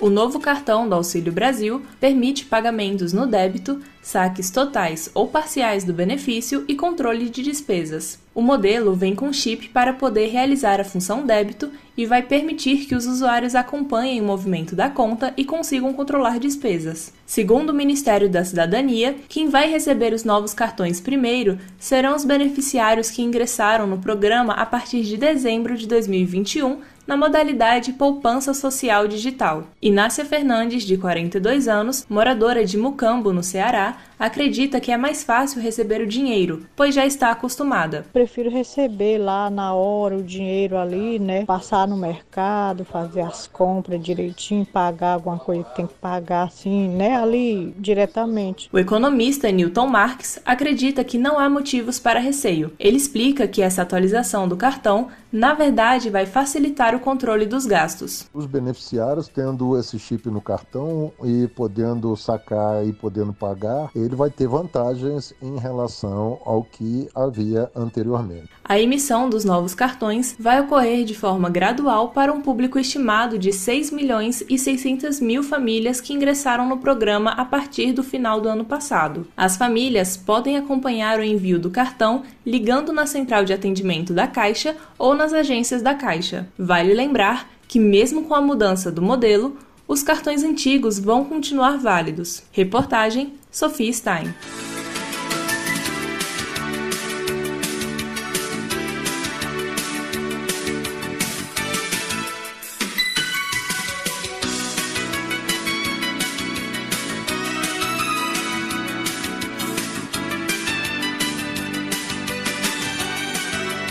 O 0.00 0.08
novo 0.08 0.40
cartão 0.40 0.88
do 0.88 0.94
Auxílio 0.94 1.30
Brasil 1.30 1.82
permite 2.00 2.46
pagamentos 2.46 3.12
no 3.12 3.26
débito, 3.26 3.82
saques 4.00 4.50
totais 4.50 5.10
ou 5.12 5.28
parciais 5.28 5.84
do 5.84 5.92
benefício 5.92 6.64
e 6.66 6.74
controle 6.74 7.28
de 7.28 7.42
despesas. 7.42 8.18
O 8.34 8.40
modelo 8.40 8.94
vem 8.94 9.14
com 9.14 9.30
chip 9.30 9.68
para 9.68 9.92
poder 9.92 10.28
realizar 10.28 10.80
a 10.80 10.84
função 10.84 11.26
débito 11.26 11.70
e 11.98 12.06
vai 12.06 12.22
permitir 12.22 12.86
que 12.86 12.94
os 12.94 13.04
usuários 13.04 13.54
acompanhem 13.54 14.22
o 14.22 14.24
movimento 14.24 14.74
da 14.74 14.88
conta 14.88 15.34
e 15.36 15.44
consigam 15.44 15.92
controlar 15.92 16.38
despesas. 16.38 17.12
Segundo 17.26 17.68
o 17.68 17.74
Ministério 17.74 18.30
da 18.30 18.42
Cidadania, 18.42 19.16
quem 19.28 19.50
vai 19.50 19.70
receber 19.70 20.14
os 20.14 20.24
novos 20.24 20.54
cartões 20.54 20.98
primeiro 20.98 21.58
serão 21.78 22.16
os 22.16 22.24
beneficiários 22.24 23.10
que 23.10 23.20
ingressaram 23.20 23.86
no 23.86 23.98
programa 23.98 24.54
a 24.54 24.64
partir 24.64 25.02
de 25.02 25.18
dezembro 25.18 25.76
de 25.76 25.86
2021 25.86 26.78
na 27.10 27.16
modalidade 27.16 27.92
Poupança 27.94 28.54
Social 28.54 29.08
Digital. 29.08 29.64
Inácia 29.82 30.24
Fernandes, 30.24 30.84
de 30.84 30.96
42 30.96 31.66
anos, 31.66 32.06
moradora 32.08 32.64
de 32.64 32.78
Mucambo, 32.78 33.32
no 33.32 33.42
Ceará, 33.42 33.96
acredita 34.20 34.78
que 34.78 34.92
é 34.92 34.96
mais 34.98 35.24
fácil 35.24 35.62
receber 35.62 36.02
o 36.02 36.06
dinheiro, 36.06 36.66
pois 36.76 36.94
já 36.94 37.06
está 37.06 37.30
acostumada. 37.30 38.04
Prefiro 38.12 38.50
receber 38.50 39.16
lá 39.16 39.48
na 39.48 39.72
hora 39.72 40.18
o 40.18 40.22
dinheiro 40.22 40.76
ali, 40.76 41.18
né? 41.18 41.46
Passar 41.46 41.88
no 41.88 41.96
mercado, 41.96 42.84
fazer 42.84 43.22
as 43.22 43.46
compras 43.46 44.02
direitinho, 44.02 44.66
pagar 44.66 45.14
alguma 45.14 45.38
coisa 45.38 45.64
que 45.64 45.76
tem 45.76 45.86
que 45.86 45.94
pagar 45.94 46.42
assim, 46.42 46.88
né? 46.88 47.16
Ali 47.16 47.74
diretamente. 47.78 48.68
O 48.70 48.78
economista 48.78 49.50
Newton 49.50 49.86
Marx 49.86 50.38
acredita 50.44 51.02
que 51.02 51.16
não 51.16 51.38
há 51.38 51.48
motivos 51.48 51.98
para 51.98 52.20
receio. 52.20 52.72
Ele 52.78 52.98
explica 52.98 53.48
que 53.48 53.62
essa 53.62 53.82
atualização 53.82 54.46
do 54.46 54.56
cartão, 54.56 55.08
na 55.32 55.54
verdade, 55.54 56.10
vai 56.10 56.26
facilitar 56.26 56.94
o 56.94 57.00
controle 57.00 57.46
dos 57.46 57.64
gastos. 57.64 58.28
Os 58.34 58.44
beneficiários 58.44 59.28
tendo 59.28 59.78
esse 59.78 59.98
chip 59.98 60.28
no 60.28 60.40
cartão 60.40 61.12
e 61.24 61.48
podendo 61.48 62.14
sacar 62.16 62.86
e 62.86 62.92
podendo 62.92 63.32
pagar, 63.32 63.90
ele 63.94 64.09
vai 64.16 64.30
ter 64.30 64.46
vantagens 64.46 65.34
em 65.42 65.58
relação 65.58 66.38
ao 66.44 66.62
que 66.62 67.08
havia 67.14 67.70
anteriormente. 67.74 68.48
A 68.64 68.78
emissão 68.78 69.28
dos 69.28 69.44
novos 69.44 69.74
cartões 69.74 70.36
vai 70.38 70.60
ocorrer 70.60 71.04
de 71.04 71.14
forma 71.14 71.50
gradual 71.50 72.10
para 72.10 72.32
um 72.32 72.40
público 72.40 72.78
estimado 72.78 73.38
de 73.38 73.52
6 73.52 73.90
milhões 73.90 74.44
e 74.48 74.58
600 74.58 75.20
mil 75.20 75.42
famílias 75.42 76.00
que 76.00 76.12
ingressaram 76.12 76.68
no 76.68 76.78
programa 76.78 77.32
a 77.32 77.44
partir 77.44 77.92
do 77.92 78.02
final 78.02 78.40
do 78.40 78.48
ano 78.48 78.64
passado. 78.64 79.26
As 79.36 79.56
famílias 79.56 80.16
podem 80.16 80.56
acompanhar 80.56 81.18
o 81.18 81.24
envio 81.24 81.58
do 81.58 81.70
cartão 81.70 82.22
ligando 82.44 82.92
na 82.92 83.06
central 83.06 83.44
de 83.44 83.52
atendimento 83.52 84.12
da 84.12 84.26
Caixa 84.26 84.76
ou 84.98 85.14
nas 85.14 85.32
agências 85.32 85.82
da 85.82 85.94
Caixa. 85.94 86.48
Vale 86.58 86.94
lembrar 86.94 87.48
que, 87.70 87.78
mesmo 87.78 88.24
com 88.24 88.34
a 88.34 88.40
mudança 88.40 88.90
do 88.90 89.00
modelo, 89.00 89.56
os 89.90 90.04
cartões 90.04 90.44
antigos 90.44 91.00
vão 91.00 91.24
continuar 91.24 91.76
válidos. 91.76 92.44
Reportagem 92.52 93.32
Sophie 93.50 93.92
Stein. 93.92 94.32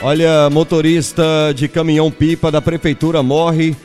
Olha, 0.02 0.50
motorista 0.50 1.52
de 1.54 1.68
caminhão-pipa 1.68 2.50
da 2.50 2.62
prefeitura 2.62 3.22
morre 3.22 3.76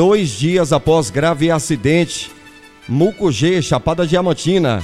dois 0.00 0.30
dias 0.30 0.72
após 0.72 1.10
grave 1.10 1.50
acidente. 1.50 2.30
Mucugê, 2.88 3.60
Chapada 3.60 4.06
Diamantina. 4.06 4.82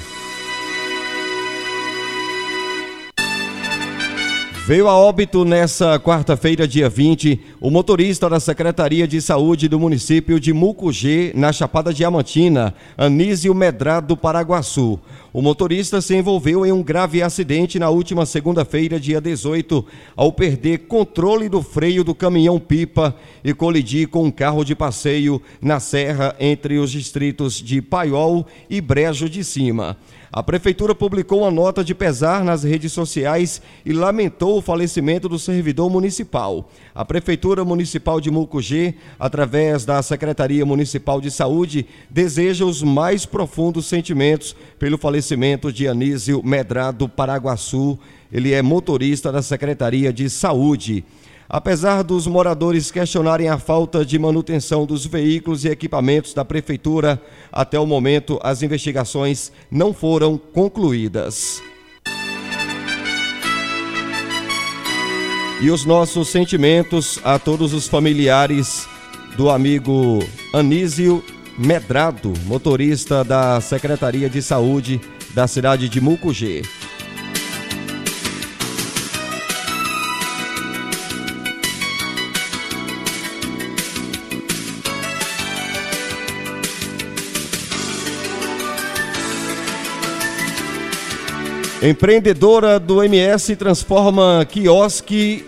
Veio 4.66 4.88
a 4.88 4.98
óbito 4.98 5.44
nessa 5.44 5.96
quarta-feira, 5.96 6.66
dia 6.66 6.88
20, 6.88 7.40
o 7.60 7.70
motorista 7.70 8.28
da 8.28 8.40
Secretaria 8.40 9.06
de 9.06 9.22
Saúde 9.22 9.68
do 9.68 9.78
município 9.78 10.40
de 10.40 10.52
Mucugê, 10.52 11.30
na 11.36 11.52
Chapada 11.52 11.94
Diamantina, 11.94 12.74
Anísio 12.98 13.54
Medrado 13.54 14.16
Paraguaçu. 14.16 14.98
O 15.32 15.40
motorista 15.40 16.00
se 16.00 16.16
envolveu 16.16 16.66
em 16.66 16.72
um 16.72 16.82
grave 16.82 17.22
acidente 17.22 17.78
na 17.78 17.90
última 17.90 18.26
segunda-feira, 18.26 18.98
dia 18.98 19.20
18, 19.20 19.86
ao 20.16 20.32
perder 20.32 20.78
controle 20.88 21.48
do 21.48 21.62
freio 21.62 22.02
do 22.02 22.12
caminhão-pipa 22.12 23.14
e 23.44 23.54
colidir 23.54 24.08
com 24.08 24.24
um 24.24 24.32
carro 24.32 24.64
de 24.64 24.74
passeio 24.74 25.40
na 25.62 25.78
serra 25.78 26.34
entre 26.40 26.78
os 26.78 26.90
distritos 26.90 27.62
de 27.62 27.80
Paiol 27.80 28.44
e 28.68 28.80
Brejo 28.80 29.28
de 29.28 29.44
Cima. 29.44 29.96
A 30.36 30.42
prefeitura 30.42 30.94
publicou 30.94 31.40
uma 31.40 31.50
nota 31.50 31.82
de 31.82 31.94
pesar 31.94 32.44
nas 32.44 32.62
redes 32.62 32.92
sociais 32.92 33.62
e 33.86 33.92
lamentou 33.94 34.58
o 34.58 34.60
falecimento 34.60 35.30
do 35.30 35.38
servidor 35.38 35.88
municipal. 35.88 36.70
A 36.94 37.06
prefeitura 37.06 37.64
municipal 37.64 38.20
de 38.20 38.30
Mucugê, 38.30 38.96
através 39.18 39.86
da 39.86 40.02
Secretaria 40.02 40.66
Municipal 40.66 41.22
de 41.22 41.30
Saúde, 41.30 41.86
deseja 42.10 42.66
os 42.66 42.82
mais 42.82 43.24
profundos 43.24 43.86
sentimentos 43.86 44.54
pelo 44.78 44.98
falecimento 44.98 45.72
de 45.72 45.88
Anísio 45.88 46.42
Medrado 46.44 47.08
Paraguaçu. 47.08 47.98
Ele 48.30 48.52
é 48.52 48.60
motorista 48.60 49.32
da 49.32 49.40
Secretaria 49.40 50.12
de 50.12 50.28
Saúde. 50.28 51.02
Apesar 51.48 52.02
dos 52.02 52.26
moradores 52.26 52.90
questionarem 52.90 53.48
a 53.48 53.58
falta 53.58 54.04
de 54.04 54.18
manutenção 54.18 54.84
dos 54.84 55.06
veículos 55.06 55.64
e 55.64 55.68
equipamentos 55.68 56.34
da 56.34 56.44
prefeitura, 56.44 57.22
até 57.52 57.78
o 57.78 57.86
momento 57.86 58.38
as 58.42 58.62
investigações 58.62 59.52
não 59.70 59.94
foram 59.94 60.36
concluídas. 60.36 61.62
E 65.62 65.70
os 65.70 65.84
nossos 65.84 66.28
sentimentos 66.28 67.18
a 67.24 67.38
todos 67.38 67.72
os 67.72 67.88
familiares 67.88 68.86
do 69.36 69.48
amigo 69.48 70.18
Anísio 70.52 71.24
Medrado, 71.56 72.34
motorista 72.44 73.24
da 73.24 73.60
Secretaria 73.60 74.28
de 74.28 74.42
Saúde 74.42 75.00
da 75.34 75.46
cidade 75.46 75.88
de 75.88 76.00
Mucugê. 76.00 76.62
Empreendedora 91.86 92.80
do 92.80 93.00
MS 93.00 93.54
transforma 93.54 94.44
quiosque 94.50 95.46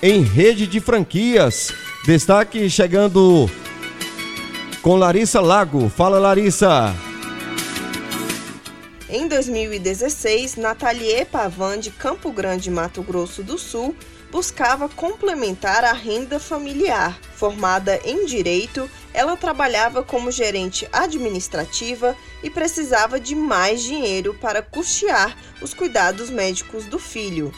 em 0.00 0.22
rede 0.22 0.64
de 0.64 0.78
franquias. 0.78 1.72
Destaque 2.04 2.70
chegando 2.70 3.50
com 4.80 4.94
Larissa 4.94 5.40
Lago. 5.40 5.88
Fala, 5.88 6.20
Larissa. 6.20 6.94
Em 9.08 9.26
2016, 9.26 10.54
Nathalie 10.54 11.24
Pavan, 11.24 11.80
de 11.80 11.90
Campo 11.90 12.30
Grande, 12.30 12.70
Mato 12.70 13.02
Grosso 13.02 13.42
do 13.42 13.58
Sul, 13.58 13.92
buscava 14.30 14.88
complementar 14.88 15.82
a 15.82 15.92
renda 15.92 16.38
familiar. 16.38 17.18
Formada 17.34 17.98
em 18.04 18.24
direito, 18.24 18.88
ela 19.16 19.34
trabalhava 19.34 20.02
como 20.02 20.30
gerente 20.30 20.86
administrativa 20.92 22.14
e 22.42 22.50
precisava 22.50 23.18
de 23.18 23.34
mais 23.34 23.82
dinheiro 23.82 24.34
para 24.34 24.60
custear 24.60 25.34
os 25.62 25.72
cuidados 25.72 26.28
médicos 26.28 26.84
do 26.84 26.98
filho. 26.98 27.50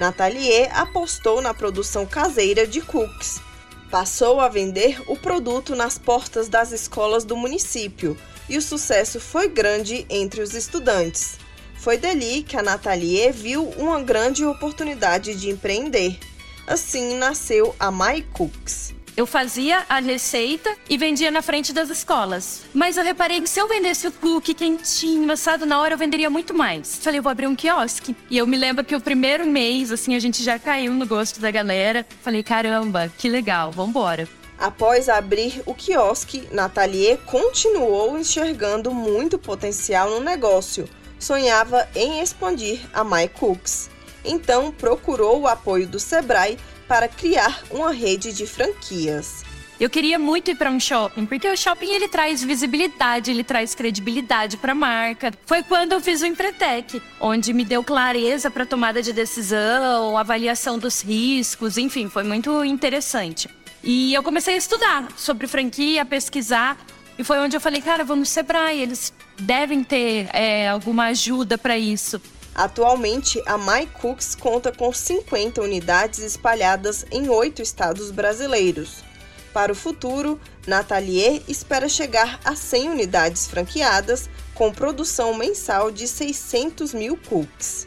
Nathalie 0.00 0.66
apostou 0.72 1.40
na 1.40 1.54
produção 1.54 2.04
caseira 2.04 2.66
de 2.66 2.80
cookies. 2.80 3.40
Passou 3.88 4.40
a 4.40 4.48
vender 4.48 5.00
o 5.06 5.16
produto 5.16 5.76
nas 5.76 5.96
portas 5.96 6.48
das 6.48 6.72
escolas 6.72 7.24
do 7.24 7.36
município 7.36 8.18
e 8.48 8.58
o 8.58 8.62
sucesso 8.62 9.20
foi 9.20 9.48
grande 9.48 10.04
entre 10.10 10.42
os 10.42 10.54
estudantes. 10.54 11.38
Foi 11.76 11.96
dali 11.96 12.42
que 12.42 12.56
a 12.56 12.62
Nathalie 12.64 13.30
viu 13.30 13.62
uma 13.78 14.02
grande 14.02 14.44
oportunidade 14.44 15.36
de 15.36 15.50
empreender. 15.50 16.18
Assim 16.66 17.14
nasceu 17.14 17.76
a 17.78 17.92
My 17.92 18.22
Cooks. 18.32 18.96
Eu 19.16 19.26
fazia 19.26 19.86
a 19.88 19.98
receita 19.98 20.76
e 20.90 20.98
vendia 20.98 21.30
na 21.30 21.40
frente 21.40 21.72
das 21.72 21.88
escolas. 21.88 22.64
Mas 22.74 22.96
eu 22.96 23.04
reparei 23.04 23.40
que 23.40 23.48
se 23.48 23.58
eu 23.58 23.66
vendesse 23.66 24.06
o 24.06 24.12
cookie 24.12 24.52
quentinho, 24.52 25.32
assado 25.32 25.64
na 25.64 25.80
hora, 25.80 25.94
eu 25.94 25.98
venderia 25.98 26.28
muito 26.28 26.52
mais. 26.52 26.98
Falei, 26.98 27.18
eu 27.18 27.22
vou 27.22 27.32
abrir 27.32 27.46
um 27.46 27.56
quiosque. 27.56 28.14
E 28.30 28.36
eu 28.36 28.46
me 28.46 28.56
lembro 28.56 28.84
que 28.84 28.94
o 28.94 29.00
primeiro 29.00 29.46
mês, 29.46 29.90
assim, 29.90 30.14
a 30.14 30.18
gente 30.18 30.42
já 30.42 30.58
caiu 30.58 30.92
no 30.92 31.06
gosto 31.06 31.40
da 31.40 31.50
galera. 31.50 32.04
Falei, 32.20 32.42
caramba, 32.42 33.10
que 33.16 33.28
legal, 33.28 33.72
vambora. 33.72 34.28
Após 34.58 35.08
abrir 35.08 35.62
o 35.64 35.74
quiosque, 35.74 36.46
Nathalie 36.52 37.18
continuou 37.24 38.18
enxergando 38.18 38.92
muito 38.92 39.38
potencial 39.38 40.10
no 40.10 40.20
negócio 40.20 40.88
sonhava 41.18 41.88
em 41.94 42.20
expandir 42.20 42.80
a 42.92 43.02
My 43.02 43.28
Cooks. 43.28 43.90
Então 44.24 44.72
procurou 44.72 45.40
o 45.40 45.46
apoio 45.46 45.86
do 45.86 46.00
Sebrae 46.00 46.58
para 46.86 47.08
criar 47.08 47.62
uma 47.70 47.92
rede 47.92 48.32
de 48.32 48.46
franquias. 48.46 49.44
Eu 49.78 49.90
queria 49.90 50.18
muito 50.18 50.50
ir 50.50 50.54
para 50.54 50.70
um 50.70 50.80
shopping, 50.80 51.26
porque 51.26 51.46
o 51.46 51.56
shopping 51.56 51.90
ele 51.92 52.08
traz 52.08 52.42
visibilidade, 52.42 53.30
ele 53.30 53.44
traz 53.44 53.74
credibilidade 53.74 54.56
para 54.56 54.72
a 54.72 54.74
marca. 54.74 55.30
Foi 55.44 55.62
quando 55.62 55.92
eu 55.92 56.00
fiz 56.00 56.22
o 56.22 56.26
Empretec, 56.26 57.02
onde 57.20 57.52
me 57.52 57.62
deu 57.62 57.84
clareza 57.84 58.50
para 58.50 58.64
tomada 58.64 59.02
de 59.02 59.12
decisão, 59.12 60.16
avaliação 60.16 60.78
dos 60.78 61.02
riscos, 61.02 61.76
enfim, 61.76 62.08
foi 62.08 62.24
muito 62.24 62.64
interessante. 62.64 63.50
E 63.84 64.14
eu 64.14 64.22
comecei 64.22 64.54
a 64.54 64.58
estudar 64.58 65.08
sobre 65.14 65.46
franquia, 65.46 66.06
pesquisar, 66.06 66.78
e 67.18 67.22
foi 67.22 67.38
onde 67.38 67.54
eu 67.54 67.60
falei, 67.60 67.82
cara, 67.82 68.02
vamos 68.02 68.30
Sebrae, 68.30 68.80
eles 68.80 69.12
devem 69.38 69.84
ter 69.84 70.28
é, 70.32 70.68
alguma 70.68 71.06
ajuda 71.08 71.58
para 71.58 71.76
isso. 71.76 72.20
Atualmente, 72.56 73.42
a 73.44 73.58
My 73.58 73.86
Cooks 74.00 74.34
conta 74.34 74.72
com 74.72 74.90
50 74.90 75.60
unidades 75.60 76.20
espalhadas 76.20 77.04
em 77.10 77.28
oito 77.28 77.60
estados 77.60 78.10
brasileiros. 78.10 79.04
Para 79.52 79.72
o 79.72 79.74
futuro, 79.74 80.40
Nathalie 80.66 81.42
espera 81.46 81.86
chegar 81.86 82.40
a 82.42 82.56
100 82.56 82.88
unidades 82.88 83.46
franqueadas, 83.46 84.30
com 84.54 84.72
produção 84.72 85.34
mensal 85.34 85.90
de 85.90 86.08
600 86.08 86.94
mil 86.94 87.18
cookies. 87.28 87.86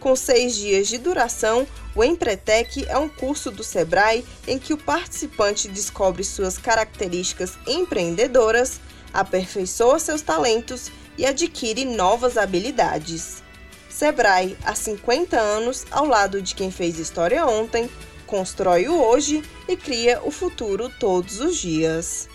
Com 0.00 0.14
seis 0.14 0.54
dias 0.54 0.86
de 0.88 0.98
duração, 0.98 1.66
o 1.94 2.04
Empretec 2.04 2.84
é 2.86 2.98
um 2.98 3.08
curso 3.08 3.50
do 3.50 3.64
Sebrae 3.64 4.22
em 4.46 4.58
que 4.58 4.74
o 4.74 4.78
participante 4.78 5.66
descobre 5.66 6.22
suas 6.22 6.58
características 6.58 7.54
empreendedoras, 7.66 8.82
aperfeiçoa 9.14 9.98
seus 9.98 10.20
talentos 10.20 10.90
e 11.16 11.24
adquire 11.24 11.86
novas 11.86 12.36
habilidades. 12.36 13.43
Sebrae, 13.94 14.56
há 14.64 14.74
50 14.74 15.38
anos, 15.38 15.86
ao 15.88 16.04
lado 16.04 16.42
de 16.42 16.52
quem 16.56 16.68
fez 16.68 16.98
história 16.98 17.46
ontem, 17.46 17.88
constrói 18.26 18.88
o 18.88 19.00
hoje 19.00 19.40
e 19.68 19.76
cria 19.76 20.20
o 20.24 20.32
futuro 20.32 20.90
todos 20.98 21.38
os 21.38 21.58
dias. 21.58 22.28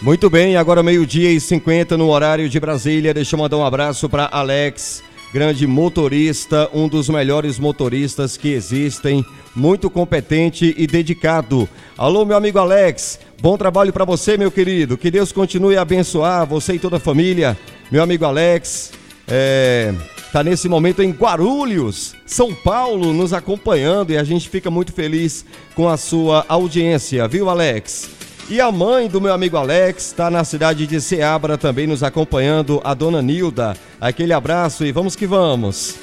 Muito 0.00 0.30
bem, 0.30 0.56
agora 0.56 0.82
meio-dia 0.82 1.30
e 1.30 1.38
50 1.38 1.98
no 1.98 2.08
horário 2.08 2.48
de 2.48 2.58
Brasília. 2.58 3.12
Deixa 3.12 3.36
eu 3.36 3.38
mandar 3.38 3.58
um 3.58 3.64
abraço 3.64 4.08
para 4.08 4.30
Alex, 4.32 5.02
grande 5.34 5.66
motorista, 5.66 6.70
um 6.72 6.88
dos 6.88 7.10
melhores 7.10 7.58
motoristas 7.58 8.38
que 8.38 8.48
existem, 8.48 9.22
muito 9.54 9.90
competente 9.90 10.74
e 10.78 10.86
dedicado. 10.86 11.68
Alô, 11.98 12.24
meu 12.24 12.38
amigo 12.38 12.58
Alex, 12.58 13.20
bom 13.38 13.58
trabalho 13.58 13.92
para 13.92 14.06
você, 14.06 14.38
meu 14.38 14.50
querido. 14.50 14.96
Que 14.96 15.10
Deus 15.10 15.30
continue 15.30 15.76
a 15.76 15.82
abençoar 15.82 16.46
você 16.46 16.72
e 16.72 16.78
toda 16.78 16.96
a 16.96 17.00
família. 17.00 17.54
Meu 17.90 18.02
amigo 18.02 18.24
Alex, 18.24 18.92
é, 19.28 19.92
tá 20.32 20.44
nesse 20.44 20.68
momento 20.68 21.02
em 21.02 21.10
Guarulhos, 21.10 22.14
São 22.24 22.54
Paulo, 22.54 23.12
nos 23.12 23.32
acompanhando 23.32 24.12
e 24.12 24.16
a 24.16 24.24
gente 24.24 24.48
fica 24.48 24.70
muito 24.70 24.92
feliz 24.92 25.44
com 25.74 25.88
a 25.88 25.96
sua 25.96 26.44
audiência, 26.48 27.26
viu, 27.26 27.50
Alex? 27.50 28.10
E 28.48 28.60
a 28.60 28.70
mãe 28.70 29.08
do 29.08 29.20
meu 29.20 29.32
amigo 29.32 29.56
Alex 29.56 30.06
está 30.06 30.30
na 30.30 30.42
cidade 30.42 30.86
de 30.86 31.00
Ceabra 31.00 31.56
também 31.56 31.86
nos 31.86 32.02
acompanhando, 32.02 32.80
a 32.82 32.94
dona 32.94 33.22
Nilda. 33.22 33.76
Aquele 34.00 34.32
abraço 34.32 34.84
e 34.84 34.90
vamos 34.90 35.14
que 35.14 35.26
vamos. 35.26 35.96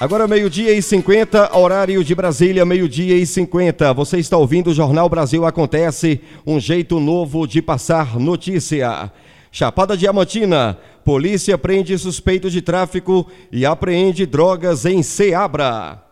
Agora 0.00 0.26
meio-dia 0.26 0.72
e 0.72 0.82
50, 0.82 1.56
horário 1.56 2.02
de 2.04 2.14
Brasília, 2.14 2.64
meio-dia 2.64 3.16
e 3.16 3.24
50. 3.24 3.92
Você 3.94 4.18
está 4.18 4.36
ouvindo 4.36 4.70
o 4.70 4.74
Jornal 4.74 5.08
Brasil 5.08 5.46
Acontece, 5.46 6.20
um 6.44 6.58
jeito 6.58 6.98
novo 6.98 7.46
de 7.46 7.62
passar 7.62 8.18
notícia. 8.18 9.10
Chapada 9.56 9.96
Diamantina, 9.96 10.76
polícia 11.04 11.56
prende 11.56 11.96
suspeito 11.96 12.50
de 12.50 12.60
tráfico 12.60 13.30
e 13.52 13.64
apreende 13.64 14.26
drogas 14.26 14.84
em 14.84 15.00
Ceabra. 15.00 16.03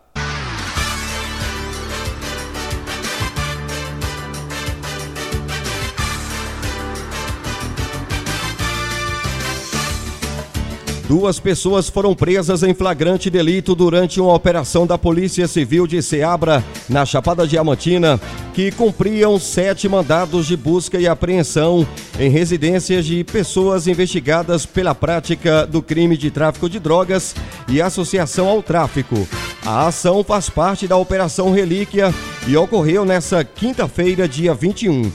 Duas 11.07 11.37
pessoas 11.37 11.89
foram 11.89 12.15
presas 12.15 12.63
em 12.63 12.73
flagrante 12.73 13.29
delito 13.29 13.75
durante 13.75 14.21
uma 14.21 14.33
operação 14.33 14.87
da 14.87 14.97
Polícia 14.97 15.47
Civil 15.49 15.85
de 15.85 16.01
Ceabra, 16.01 16.63
na 16.87 17.05
Chapada 17.05 17.45
Diamantina, 17.45 18.19
que 18.53 18.71
cumpriam 18.71 19.37
sete 19.37 19.89
mandados 19.89 20.47
de 20.47 20.55
busca 20.55 20.97
e 20.97 21.05
apreensão 21.05 21.85
em 22.17 22.29
residências 22.29 23.05
de 23.05 23.21
pessoas 23.25 23.85
investigadas 23.85 24.65
pela 24.65 24.95
prática 24.95 25.67
do 25.67 25.81
crime 25.81 26.15
de 26.15 26.31
tráfico 26.31 26.69
de 26.69 26.79
drogas 26.79 27.35
e 27.67 27.81
associação 27.81 28.47
ao 28.47 28.63
tráfico. 28.63 29.27
A 29.65 29.87
ação 29.87 30.23
faz 30.23 30.49
parte 30.49 30.87
da 30.87 30.95
Operação 30.95 31.51
Relíquia 31.51 32.13
e 32.47 32.55
ocorreu 32.55 33.03
nesta 33.03 33.43
quinta-feira, 33.43 34.25
dia 34.25 34.53
21. 34.53 35.11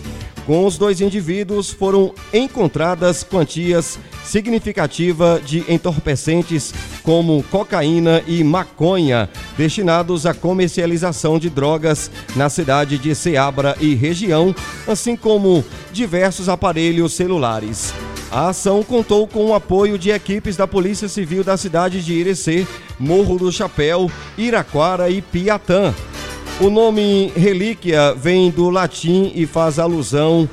Com 0.48 0.64
os 0.64 0.78
dois 0.78 1.02
indivíduos 1.02 1.70
foram 1.70 2.14
encontradas 2.32 3.22
quantias 3.22 3.98
significativas 4.24 5.44
de 5.44 5.62
entorpecentes 5.70 6.72
como 7.02 7.42
cocaína 7.50 8.22
e 8.26 8.42
maconha, 8.42 9.28
destinados 9.58 10.24
à 10.24 10.32
comercialização 10.32 11.38
de 11.38 11.50
drogas 11.50 12.10
na 12.34 12.48
cidade 12.48 12.96
de 12.96 13.14
Ceabra 13.14 13.76
e 13.78 13.94
região, 13.94 14.54
assim 14.86 15.14
como 15.16 15.62
diversos 15.92 16.48
aparelhos 16.48 17.12
celulares. 17.12 17.92
A 18.32 18.48
ação 18.48 18.82
contou 18.82 19.28
com 19.28 19.48
o 19.48 19.54
apoio 19.54 19.98
de 19.98 20.08
equipes 20.08 20.56
da 20.56 20.66
Polícia 20.66 21.10
Civil 21.10 21.44
da 21.44 21.58
cidade 21.58 22.02
de 22.02 22.14
Irecê, 22.14 22.66
Morro 22.98 23.36
do 23.36 23.52
Chapéu, 23.52 24.10
Iraquara 24.38 25.10
e 25.10 25.20
Piatã. 25.20 25.94
O 26.60 26.70
nome 26.70 27.32
relíquia 27.36 28.12
vem 28.14 28.50
do 28.50 28.68
latim 28.68 29.30
e 29.32 29.46
faz 29.46 29.78
alusão 29.78 30.48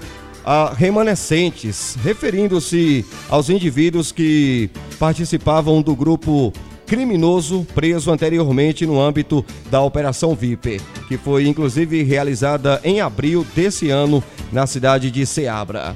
a 0.45 0.71
remanescentes, 0.71 1.97
referindo-se 2.03 3.03
aos 3.27 3.49
indivíduos 3.49 4.11
que 4.11 4.69
participavam 4.99 5.81
do 5.81 5.95
grupo 5.95 6.53
criminoso 6.85 7.65
preso 7.73 8.11
anteriormente 8.11 8.85
no 8.85 9.01
âmbito 9.01 9.43
da 9.71 9.81
Operação 9.81 10.35
VIP, 10.35 10.79
que 11.07 11.17
foi 11.17 11.47
inclusive 11.47 12.03
realizada 12.03 12.79
em 12.83 13.01
abril 13.01 13.43
desse 13.55 13.89
ano 13.89 14.23
na 14.51 14.67
cidade 14.67 15.09
de 15.09 15.25
Ceabra. 15.25 15.95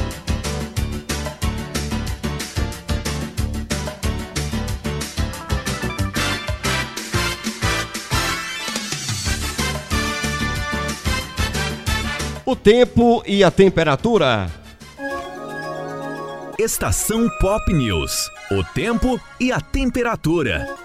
O 12.51 12.55
tempo 12.55 13.23
e 13.25 13.45
a 13.45 13.49
temperatura. 13.49 14.51
Estação 16.59 17.29
Pop 17.39 17.73
News. 17.73 18.29
O 18.51 18.61
tempo 18.73 19.17
e 19.39 19.53
a 19.53 19.61
temperatura. 19.61 20.75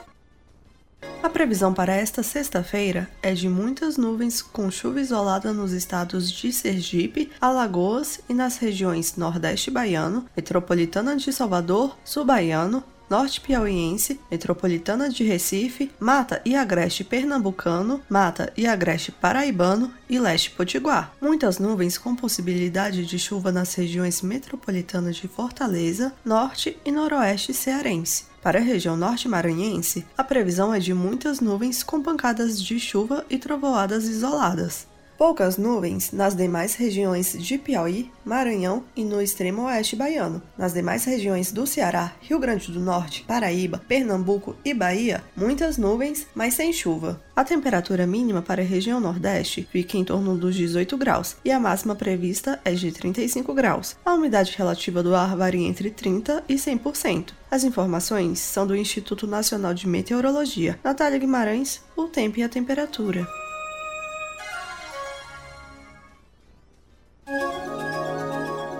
A 1.25 1.29
previsão 1.29 1.75
para 1.75 1.93
esta 1.93 2.23
sexta-feira 2.23 3.11
é 3.21 3.35
de 3.35 3.49
muitas 3.49 3.97
nuvens 3.97 4.41
com 4.41 4.71
chuva 4.71 5.01
isolada 5.01 5.53
nos 5.53 5.73
estados 5.73 6.31
de 6.31 6.53
Sergipe, 6.53 7.33
Alagoas 7.41 8.21
e 8.29 8.33
nas 8.33 8.59
regiões 8.59 9.17
Nordeste 9.17 9.69
Baiano, 9.69 10.25
Metropolitana 10.37 11.17
de 11.17 11.33
Salvador, 11.33 11.99
Sul 12.05 12.25
Baiano, 12.25 12.85
Norte 13.09 13.41
Piauiense, 13.41 14.21
Metropolitana 14.31 15.09
de 15.09 15.23
Recife, 15.23 15.91
Mata 16.01 16.43
e 16.45 16.57
Agreste 16.57 17.05
Pernambucano, 17.05 18.03
Mata 18.09 18.53
e 18.57 18.67
Agreste 18.67 19.13
Paraibano 19.13 19.93
e 20.09 20.19
Leste 20.19 20.51
Potiguar. 20.51 21.13
Muitas 21.21 21.59
nuvens 21.59 21.97
com 21.97 22.17
possibilidade 22.17 23.07
de 23.07 23.19
chuva 23.19 23.53
nas 23.53 23.75
regiões 23.75 24.23
metropolitanas 24.23 25.17
de 25.17 25.29
Fortaleza, 25.29 26.13
Norte 26.25 26.77
e 26.85 26.91
Noroeste 26.91 27.55
Cearense. 27.55 28.25
Para 28.43 28.59
a 28.59 28.63
região 28.63 28.97
norte 28.97 29.29
maranhense, 29.29 30.07
a 30.17 30.23
previsão 30.23 30.73
é 30.73 30.79
de 30.79 30.95
muitas 30.95 31.41
nuvens 31.41 31.83
com 31.83 32.01
pancadas 32.01 32.63
de 32.63 32.79
chuva 32.79 33.25
e 33.29 33.39
trovoadas 33.39 34.05
isoladas. 34.05 34.87
Poucas 35.19 35.57
nuvens 35.57 36.13
nas 36.13 36.35
demais 36.35 36.75
regiões 36.75 37.33
de 37.33 37.57
Piauí, 37.57 38.11
Maranhão 38.23 38.85
e 38.95 39.03
no 39.03 39.23
extremo 39.23 39.63
oeste 39.63 39.97
baiano. 39.97 40.43
Nas 40.59 40.75
demais 40.75 41.05
regiões 41.05 41.51
do 41.51 41.67
Ceará, 41.67 42.13
Rio 42.21 42.39
Grande 42.39 42.71
do 42.71 42.81
Norte, 42.81 43.25
Paraíba, 43.27 43.81
Pernambuco 43.89 44.55
e 44.63 44.75
Bahia, 44.75 45.25
muitas 45.35 45.79
nuvens, 45.79 46.27
mas 46.35 46.53
sem 46.53 46.71
chuva. 46.71 47.19
A 47.35 47.45
temperatura 47.45 48.07
mínima 48.07 48.43
para 48.43 48.61
a 48.61 48.65
região 48.65 49.01
Nordeste 49.01 49.67
fica 49.73 49.97
em 49.97 50.05
torno 50.05 50.37
dos 50.37 50.55
18 50.55 50.99
graus 50.99 51.37
e 51.43 51.51
a 51.51 51.59
máxima 51.59 51.95
prevista 51.95 52.61
é 52.63 52.73
de 52.73 52.93
35 52.93 53.55
graus. 53.55 53.97
A 54.05 54.13
umidade 54.13 54.55
relativa 54.57 55.03
do 55.03 55.15
ar 55.15 55.35
varia 55.35 55.67
entre 55.67 55.91
30% 55.91 56.43
e 56.47 56.57
100%. 56.57 57.31
As 57.51 57.65
informações 57.65 58.39
são 58.39 58.67
do 58.67 58.77
Instituto 58.77 59.27
Nacional 59.27 59.73
de 59.73 59.87
Meteorologia. 59.87 60.79
Natália 60.85 61.19
Guimarães, 61.19 61.81
o 61.97 62.05
tempo 62.05 62.39
e 62.39 62.43
a 62.43 62.49
temperatura. 62.51 63.27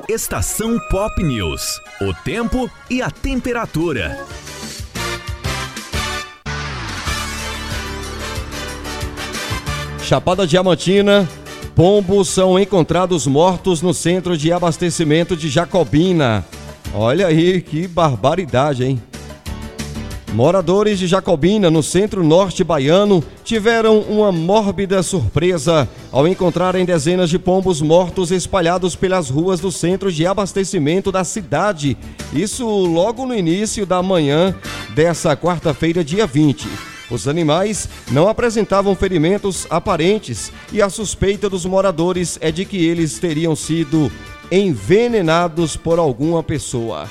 Estação 0.09 0.79
Pop 0.89 1.21
News. 1.21 1.81
O 2.01 2.15
tempo 2.23 2.71
e 2.89 3.03
a 3.03 3.11
temperatura. 3.11 4.25
Chapada 10.01 10.47
Diamantina. 10.47 11.29
Pombos 11.75 12.29
são 12.29 12.57
encontrados 12.57 13.27
mortos 13.27 13.83
no 13.83 13.93
centro 13.93 14.39
de 14.39 14.53
abastecimento 14.53 15.37
de 15.37 15.49
Jacobina. 15.49 16.45
Olha 16.95 17.27
aí 17.27 17.61
que 17.61 17.89
barbaridade, 17.89 18.85
hein? 18.85 19.03
Moradores 20.33 20.99
de 20.99 21.07
Jacobina, 21.07 21.71
no 21.71 21.83
centro-norte 21.83 22.63
baiano, 22.63 23.25
tiveram 23.43 24.01
uma 24.01 24.31
mórbida 24.31 25.03
surpresa 25.03 25.89
ao 26.13 26.29
encontrarem 26.29 26.85
dezenas 26.85 27.31
de 27.31 27.39
pombos 27.39 27.81
mortos 27.81 28.31
espalhados 28.31 28.95
pelas 28.95 29.31
ruas 29.31 29.61
do 29.61 29.73
centro 29.73 30.13
de 30.13 30.27
abastecimento 30.27 31.11
da 31.11 31.25
cidade. 31.25 31.97
Isso 32.35 32.67
logo 32.67 33.25
no 33.25 33.35
início 33.35 33.87
da 33.87 34.03
manhã 34.03 34.55
dessa 34.95 35.37
quarta-feira, 35.37 36.05
dia 36.05 36.27
20. 36.27 36.69
Os 37.11 37.29
animais 37.29 37.89
não 38.11 38.29
apresentavam 38.29 38.95
ferimentos 38.97 39.67
aparentes 39.71 40.53
e 40.73 40.83
a 40.83 40.91
suspeita 40.91 41.49
dos 41.49 41.65
moradores 41.65 42.37
é 42.41 42.51
de 42.51 42.65
que 42.65 42.85
eles 42.85 43.19
teriam 43.19 43.55
sido 43.55 44.11
envenenados 44.51 45.77
por 45.77 45.99
alguma 45.99 46.43
pessoa. 46.43 47.09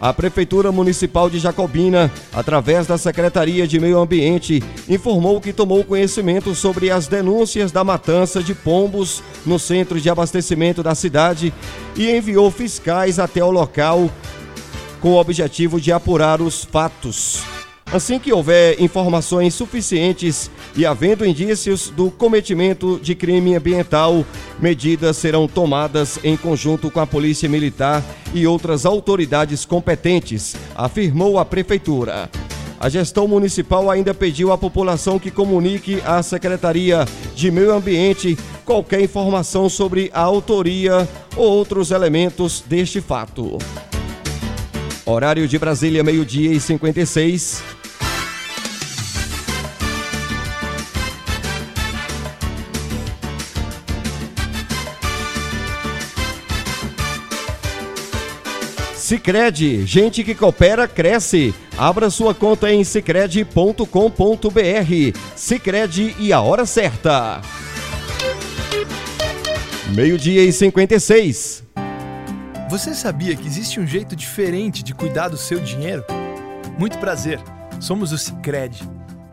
A 0.00 0.14
Prefeitura 0.14 0.72
Municipal 0.72 1.28
de 1.28 1.38
Jacobina, 1.38 2.10
através 2.32 2.86
da 2.86 2.96
Secretaria 2.96 3.68
de 3.68 3.78
Meio 3.78 3.98
Ambiente, 3.98 4.62
informou 4.88 5.38
que 5.42 5.52
tomou 5.52 5.84
conhecimento 5.84 6.54
sobre 6.54 6.90
as 6.90 7.06
denúncias 7.06 7.70
da 7.70 7.84
matança 7.84 8.42
de 8.42 8.54
pombos 8.54 9.22
no 9.44 9.58
centro 9.58 10.00
de 10.00 10.08
abastecimento 10.08 10.82
da 10.82 10.94
cidade 10.94 11.52
e 11.94 12.10
enviou 12.10 12.50
fiscais 12.50 13.18
até 13.18 13.44
o 13.44 13.50
local 13.50 14.10
com 15.02 15.10
o 15.10 15.20
objetivo 15.20 15.78
de 15.78 15.92
apurar 15.92 16.40
os 16.40 16.64
fatos. 16.64 17.49
Assim 17.92 18.20
que 18.20 18.32
houver 18.32 18.80
informações 18.80 19.52
suficientes 19.52 20.48
e 20.76 20.86
havendo 20.86 21.26
indícios 21.26 21.90
do 21.90 22.08
cometimento 22.08 23.00
de 23.02 23.16
crime 23.16 23.56
ambiental, 23.56 24.24
medidas 24.60 25.16
serão 25.16 25.48
tomadas 25.48 26.16
em 26.22 26.36
conjunto 26.36 26.88
com 26.88 27.00
a 27.00 27.06
Polícia 27.06 27.48
Militar 27.48 28.00
e 28.32 28.46
outras 28.46 28.86
autoridades 28.86 29.64
competentes, 29.64 30.54
afirmou 30.76 31.36
a 31.36 31.44
Prefeitura. 31.44 32.30
A 32.78 32.88
gestão 32.88 33.26
municipal 33.26 33.90
ainda 33.90 34.14
pediu 34.14 34.52
à 34.52 34.56
população 34.56 35.18
que 35.18 35.30
comunique 35.30 36.00
à 36.06 36.22
Secretaria 36.22 37.04
de 37.34 37.50
Meio 37.50 37.72
Ambiente 37.72 38.38
qualquer 38.64 39.00
informação 39.00 39.68
sobre 39.68 40.12
a 40.14 40.20
autoria 40.20 41.08
ou 41.36 41.44
outros 41.44 41.90
elementos 41.90 42.62
deste 42.64 43.00
fato. 43.00 43.58
Horário 45.04 45.48
de 45.48 45.58
Brasília, 45.58 46.04
meio-dia 46.04 46.52
e 46.52 46.60
56. 46.60 47.79
Sicredi, 59.10 59.84
gente 59.86 60.22
que 60.22 60.36
coopera 60.36 60.86
cresce. 60.86 61.52
Abra 61.76 62.10
sua 62.10 62.32
conta 62.32 62.72
em 62.72 62.84
sicredi.com.br. 62.84 63.84
Sicredi 65.34 66.14
e 66.16 66.32
a 66.32 66.40
hora 66.40 66.64
certa. 66.64 67.40
Meio-dia 69.92 70.44
e 70.44 70.52
56. 70.52 71.64
Você 72.68 72.94
sabia 72.94 73.34
que 73.34 73.48
existe 73.48 73.80
um 73.80 73.86
jeito 73.86 74.14
diferente 74.14 74.80
de 74.80 74.94
cuidar 74.94 75.26
do 75.26 75.36
seu 75.36 75.58
dinheiro? 75.58 76.04
Muito 76.78 76.96
prazer. 76.98 77.40
Somos 77.80 78.12
o 78.12 78.18
Sicredi. 78.18 78.88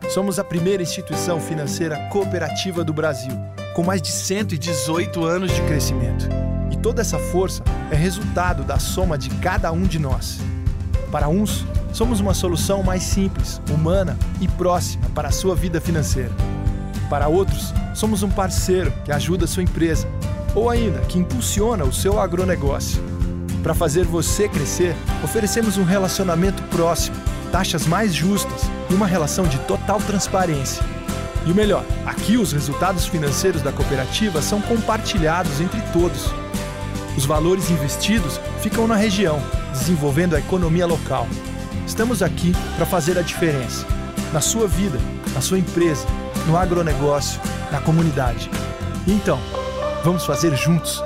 Somos 0.09 0.39
a 0.39 0.43
primeira 0.43 0.81
instituição 0.81 1.39
financeira 1.39 2.09
cooperativa 2.11 2.83
do 2.83 2.93
Brasil, 2.93 3.33
com 3.75 3.83
mais 3.83 4.01
de 4.01 4.09
118 4.09 5.23
anos 5.23 5.53
de 5.53 5.61
crescimento. 5.67 6.46
Toda 6.87 7.01
essa 7.01 7.19
força 7.19 7.61
é 7.91 7.95
resultado 7.97 8.63
da 8.63 8.79
soma 8.79 9.17
de 9.17 9.29
cada 9.29 9.73
um 9.73 9.83
de 9.83 9.99
nós. 9.99 10.39
Para 11.11 11.27
uns, 11.27 11.65
somos 11.91 12.21
uma 12.21 12.33
solução 12.33 12.81
mais 12.81 13.03
simples, 13.03 13.61
humana 13.69 14.17
e 14.39 14.47
próxima 14.47 15.03
para 15.13 15.27
a 15.27 15.31
sua 15.31 15.53
vida 15.53 15.81
financeira. 15.81 16.31
Para 17.09 17.27
outros, 17.27 17.73
somos 17.93 18.23
um 18.23 18.29
parceiro 18.29 18.89
que 19.03 19.11
ajuda 19.11 19.43
a 19.43 19.47
sua 19.49 19.63
empresa 19.63 20.07
ou 20.55 20.69
ainda 20.69 21.01
que 21.01 21.19
impulsiona 21.19 21.83
o 21.83 21.91
seu 21.91 22.21
agronegócio. 22.21 23.03
Para 23.61 23.73
fazer 23.73 24.05
você 24.05 24.47
crescer, 24.47 24.95
oferecemos 25.21 25.77
um 25.77 25.83
relacionamento 25.83 26.63
próximo, 26.69 27.17
taxas 27.51 27.85
mais 27.85 28.15
justas 28.15 28.61
e 28.89 28.93
uma 28.93 29.07
relação 29.07 29.45
de 29.45 29.57
total 29.67 29.99
transparência. 29.99 30.81
E 31.45 31.51
o 31.51 31.55
melhor, 31.55 31.83
aqui 32.05 32.37
os 32.37 32.53
resultados 32.53 33.05
financeiros 33.05 33.61
da 33.61 33.73
cooperativa 33.73 34.41
são 34.41 34.61
compartilhados 34.61 35.59
entre 35.59 35.81
todos. 35.91 36.31
Os 37.17 37.25
valores 37.25 37.71
investidos 37.71 38.39
ficam 38.61 38.87
na 38.87 38.95
região, 38.95 39.41
desenvolvendo 39.71 40.35
a 40.35 40.39
economia 40.39 40.85
local. 40.85 41.27
Estamos 41.87 42.21
aqui 42.21 42.53
para 42.75 42.85
fazer 42.85 43.17
a 43.17 43.23
diferença. 43.23 43.87
Na 44.31 44.39
sua 44.39 44.67
vida, 44.67 44.99
na 45.33 45.41
sua 45.41 45.57
empresa, 45.57 46.05
no 46.45 46.55
agronegócio, 46.55 47.41
na 47.71 47.81
comunidade. 47.81 48.51
Então, 49.07 49.39
vamos 50.03 50.25
fazer 50.27 50.55
juntos. 50.55 51.03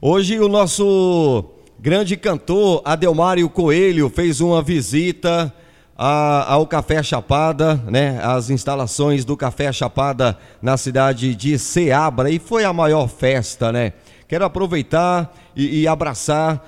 Hoje 0.00 0.38
o 0.38 0.48
nosso 0.48 1.44
grande 1.80 2.16
cantor 2.16 2.80
Adelmário 2.84 3.48
Coelho 3.48 4.08
fez 4.08 4.40
uma 4.40 4.62
visita 4.62 5.52
a, 5.96 6.52
ao 6.52 6.64
Café 6.64 7.02
Chapada, 7.02 7.74
né? 7.88 8.20
As 8.22 8.50
instalações 8.50 9.24
do 9.24 9.36
Café 9.36 9.72
Chapada 9.72 10.38
na 10.62 10.76
cidade 10.76 11.34
de 11.34 11.58
Ceabra 11.58 12.30
e 12.30 12.38
foi 12.38 12.64
a 12.64 12.72
maior 12.72 13.08
festa, 13.08 13.72
né? 13.72 13.94
Quero 14.28 14.44
aproveitar 14.44 15.34
e, 15.56 15.80
e 15.80 15.88
abraçar 15.88 16.62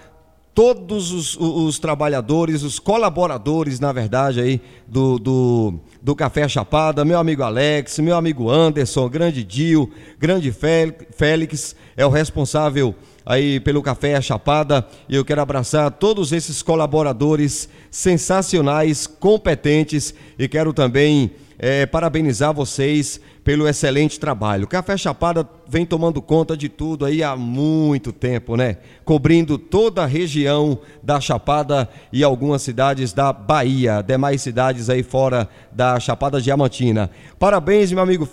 todos 0.54 1.12
os, 1.12 1.36
os, 1.36 1.78
trabalhadores, 1.78 2.62
os 2.62 2.78
colaboradores, 2.78 3.78
na 3.78 3.92
verdade, 3.92 4.40
aí, 4.40 4.60
do, 4.86 5.18
do, 5.18 5.74
do, 6.02 6.16
Café 6.16 6.48
Chapada, 6.48 7.04
meu 7.04 7.18
amigo 7.18 7.42
Alex, 7.42 7.98
meu 7.98 8.16
amigo 8.16 8.50
Anderson, 8.50 9.08
grande 9.08 9.44
Dio, 9.44 9.90
grande 10.18 10.50
Félix, 10.52 11.76
é 11.96 12.04
o 12.04 12.08
responsável 12.08 12.94
aí 13.24 13.60
pelo 13.60 13.82
Café 13.82 14.20
Chapada, 14.20 14.86
e 15.08 15.14
eu 15.14 15.24
quero 15.24 15.40
abraçar 15.40 15.90
todos 15.92 16.32
esses 16.32 16.62
colaboradores 16.62 17.68
sensacionais, 17.90 19.06
competentes, 19.06 20.14
e 20.38 20.48
quero 20.48 20.72
também 20.72 21.30
é, 21.58 21.84
parabenizar 21.84 22.54
vocês 22.54 23.20
pelo 23.42 23.66
excelente 23.66 24.20
trabalho. 24.20 24.66
Café 24.66 24.96
Chapada 24.96 25.48
vem 25.66 25.86
tomando 25.86 26.20
conta 26.20 26.56
de 26.56 26.68
tudo 26.68 27.04
aí 27.04 27.22
há 27.22 27.36
muito 27.36 28.12
tempo, 28.12 28.56
né? 28.56 28.78
Cobrindo 29.04 29.56
toda 29.56 30.02
a 30.02 30.06
região 30.06 30.78
da 31.02 31.20
Chapada 31.20 31.88
e 32.12 32.22
algumas 32.22 32.62
cidades 32.62 33.12
da 33.12 33.32
Bahia, 33.32 34.02
demais 34.02 34.42
cidades 34.42 34.90
aí 34.90 35.02
fora 35.02 35.48
da 35.72 35.98
Chapada 35.98 36.40
Diamantina. 36.40 37.10
Parabéns, 37.38 37.92
meu 37.92 38.02
amigo 38.02 38.28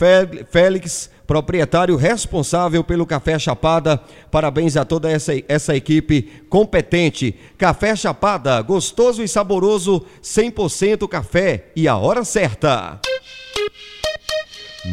Félix, 0.51 1.09
proprietário 1.25 1.95
responsável 1.95 2.83
pelo 2.83 3.05
Café 3.05 3.37
Chapada. 3.37 4.01
Parabéns 4.31 4.75
a 4.75 4.85
toda 4.85 5.11
essa, 5.11 5.33
essa 5.47 5.75
equipe 5.75 6.23
competente. 6.49 7.35
Café 7.57 7.95
Chapada, 7.95 8.61
gostoso 8.61 9.21
e 9.21 9.27
saboroso, 9.27 10.05
100% 10.21 11.07
café 11.07 11.71
e 11.75 11.87
a 11.87 11.97
hora 11.97 12.23
certa. 12.23 12.99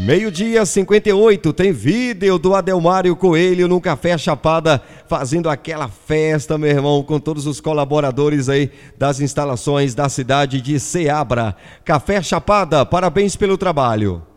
Meio-dia 0.03 0.67
58, 0.67 1.53
tem 1.53 1.73
vídeo 1.73 2.37
do 2.37 2.55
Adelmário 2.55 3.15
Coelho 3.15 3.69
no 3.69 3.81
Café 3.81 4.19
Chapada, 4.19 4.83
fazendo 5.09 5.49
aquela 5.49 5.89
festa, 5.89 6.59
meu 6.59 6.69
irmão, 6.69 7.03
com 7.03 7.21
todos 7.21 7.47
os 7.47 7.61
colaboradores 7.61 8.49
aí 8.49 8.73
das 8.99 9.21
instalações 9.21 9.95
da 9.95 10.09
cidade 10.09 10.61
de 10.61 10.81
Ceabra. 10.81 11.55
Café 11.85 12.21
Chapada, 12.21 12.85
parabéns 12.85 13.37
pelo 13.37 13.57
trabalho. 13.57 14.34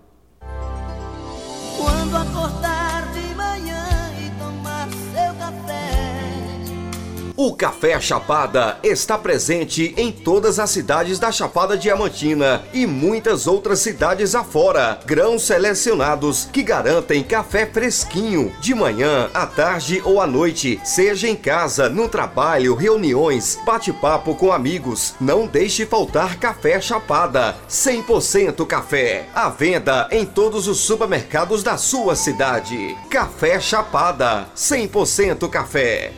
O 7.39 7.53
Café 7.53 8.01
Chapada 8.01 8.79
está 8.81 9.15
presente 9.15 9.93
em 9.95 10.11
todas 10.11 10.57
as 10.57 10.71
cidades 10.71 11.19
da 11.19 11.31
Chapada 11.31 11.77
Diamantina 11.77 12.63
e 12.73 12.88
muitas 12.88 13.45
outras 13.45 13.77
cidades 13.77 14.33
afora. 14.33 14.99
Grãos 15.05 15.43
selecionados 15.43 16.49
que 16.51 16.63
garantem 16.63 17.23
café 17.23 17.67
fresquinho 17.67 18.51
de 18.59 18.73
manhã, 18.73 19.29
à 19.35 19.45
tarde 19.45 20.01
ou 20.03 20.19
à 20.19 20.25
noite, 20.25 20.81
seja 20.83 21.27
em 21.27 21.35
casa, 21.35 21.88
no 21.88 22.09
trabalho, 22.09 22.73
reuniões, 22.73 23.59
bate-papo 23.63 24.33
com 24.33 24.51
amigos. 24.51 25.13
Não 25.21 25.45
deixe 25.45 25.85
faltar 25.85 26.39
Café 26.39 26.81
Chapada. 26.81 27.55
100% 27.69 28.65
café. 28.65 29.27
À 29.35 29.47
venda 29.47 30.07
em 30.09 30.25
todos 30.25 30.67
os 30.67 30.79
supermercados 30.79 31.61
da 31.61 31.77
sua 31.77 32.15
cidade. 32.15 32.97
Café 33.11 33.59
Chapada. 33.59 34.47
100% 34.55 35.47
café. 35.47 36.13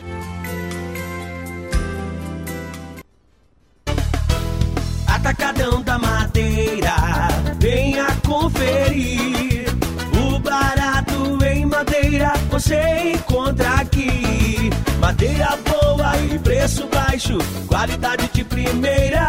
Você 12.60 13.12
encontra 13.14 13.68
aqui. 13.76 14.70
Madeira 15.00 15.58
boa 15.66 16.12
e 16.18 16.38
preço 16.38 16.86
baixo, 16.88 17.38
qualidade 17.66 18.28
de 18.32 18.44
primeira. 18.44 19.26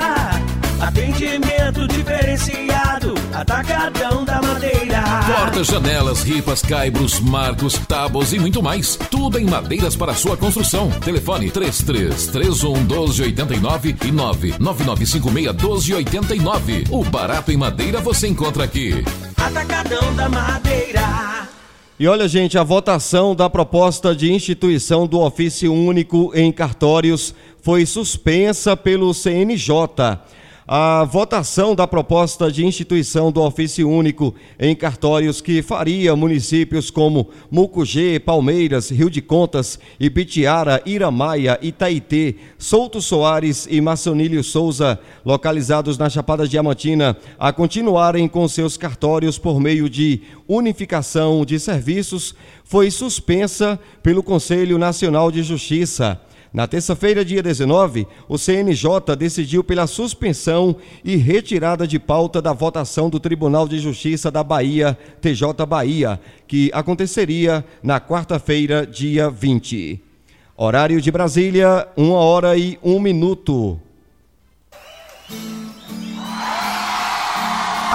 Atendimento 0.81 1.87
diferenciado, 1.87 3.13
atacadão 3.33 4.25
da 4.25 4.41
madeira. 4.41 5.01
Portas, 5.33 5.67
janelas, 5.67 6.23
ripas, 6.23 6.61
caibros, 6.61 7.19
marcos, 7.19 7.77
tábuas 7.87 8.33
e 8.33 8.39
muito 8.39 8.61
mais. 8.61 8.97
Tudo 9.09 9.37
em 9.39 9.45
madeiras 9.45 9.95
para 9.95 10.13
sua 10.13 10.35
construção. 10.35 10.89
Telefone 10.89 11.49
3331 11.49 12.83
1289 12.83 13.95
e 14.03 14.11
99956 14.11 15.55
1289. 15.55 16.83
O 16.89 17.03
barato 17.05 17.51
em 17.51 17.57
madeira 17.57 18.01
você 18.01 18.27
encontra 18.27 18.65
aqui. 18.65 19.05
Atacadão 19.37 20.13
da 20.15 20.27
madeira. 20.27 21.50
E 22.01 22.07
olha, 22.07 22.27
gente, 22.27 22.57
a 22.57 22.63
votação 22.63 23.35
da 23.35 23.47
proposta 23.47 24.15
de 24.15 24.33
instituição 24.33 25.05
do 25.05 25.19
ofício 25.19 25.71
único 25.71 26.31
em 26.33 26.51
cartórios 26.51 27.35
foi 27.61 27.85
suspensa 27.85 28.75
pelo 28.75 29.13
CNJ. 29.13 30.17
A 30.73 31.03
votação 31.03 31.75
da 31.75 31.85
proposta 31.85 32.49
de 32.49 32.65
instituição 32.65 33.29
do 33.29 33.41
ofício 33.41 33.89
único 33.89 34.33
em 34.57 34.73
cartórios 34.73 35.41
que 35.41 35.61
faria 35.61 36.15
municípios 36.15 36.89
como 36.89 37.27
Mucugê, 37.51 38.17
Palmeiras, 38.21 38.89
Rio 38.89 39.09
de 39.09 39.21
Contas, 39.21 39.77
Ibitiara, 39.99 40.81
Iramaia, 40.85 41.59
Itaitê, 41.61 42.35
Souto 42.57 43.01
Soares 43.01 43.67
e 43.69 43.81
Maçonílio 43.81 44.41
Souza, 44.45 44.97
localizados 45.25 45.97
na 45.97 46.09
Chapada 46.09 46.47
Diamantina, 46.47 47.17
a 47.37 47.51
continuarem 47.51 48.25
com 48.29 48.47
seus 48.47 48.77
cartórios 48.77 49.37
por 49.37 49.59
meio 49.59 49.89
de 49.89 50.21
unificação 50.47 51.43
de 51.43 51.59
serviços, 51.59 52.33
foi 52.63 52.89
suspensa 52.89 53.77
pelo 54.01 54.23
Conselho 54.23 54.77
Nacional 54.77 55.33
de 55.33 55.43
Justiça. 55.43 56.17
Na 56.53 56.67
terça-feira, 56.67 57.23
dia 57.23 57.41
19, 57.41 58.05
o 58.27 58.37
CNJ 58.37 59.15
decidiu 59.17 59.63
pela 59.63 59.87
suspensão 59.87 60.75
e 61.01 61.15
retirada 61.15 61.87
de 61.87 61.97
pauta 61.97 62.41
da 62.41 62.51
votação 62.51 63.09
do 63.09 63.21
Tribunal 63.21 63.69
de 63.69 63.79
Justiça 63.79 64.29
da 64.29 64.43
Bahia, 64.43 64.97
TJ 65.21 65.65
Bahia, 65.65 66.19
que 66.45 66.69
aconteceria 66.73 67.63
na 67.81 68.01
quarta-feira, 68.01 68.85
dia 68.85 69.29
20. 69.29 70.01
Horário 70.57 70.99
de 70.99 71.09
Brasília, 71.09 71.87
uma 71.95 72.17
hora 72.17 72.57
e 72.57 72.77
um 72.83 72.99
minuto. 72.99 73.79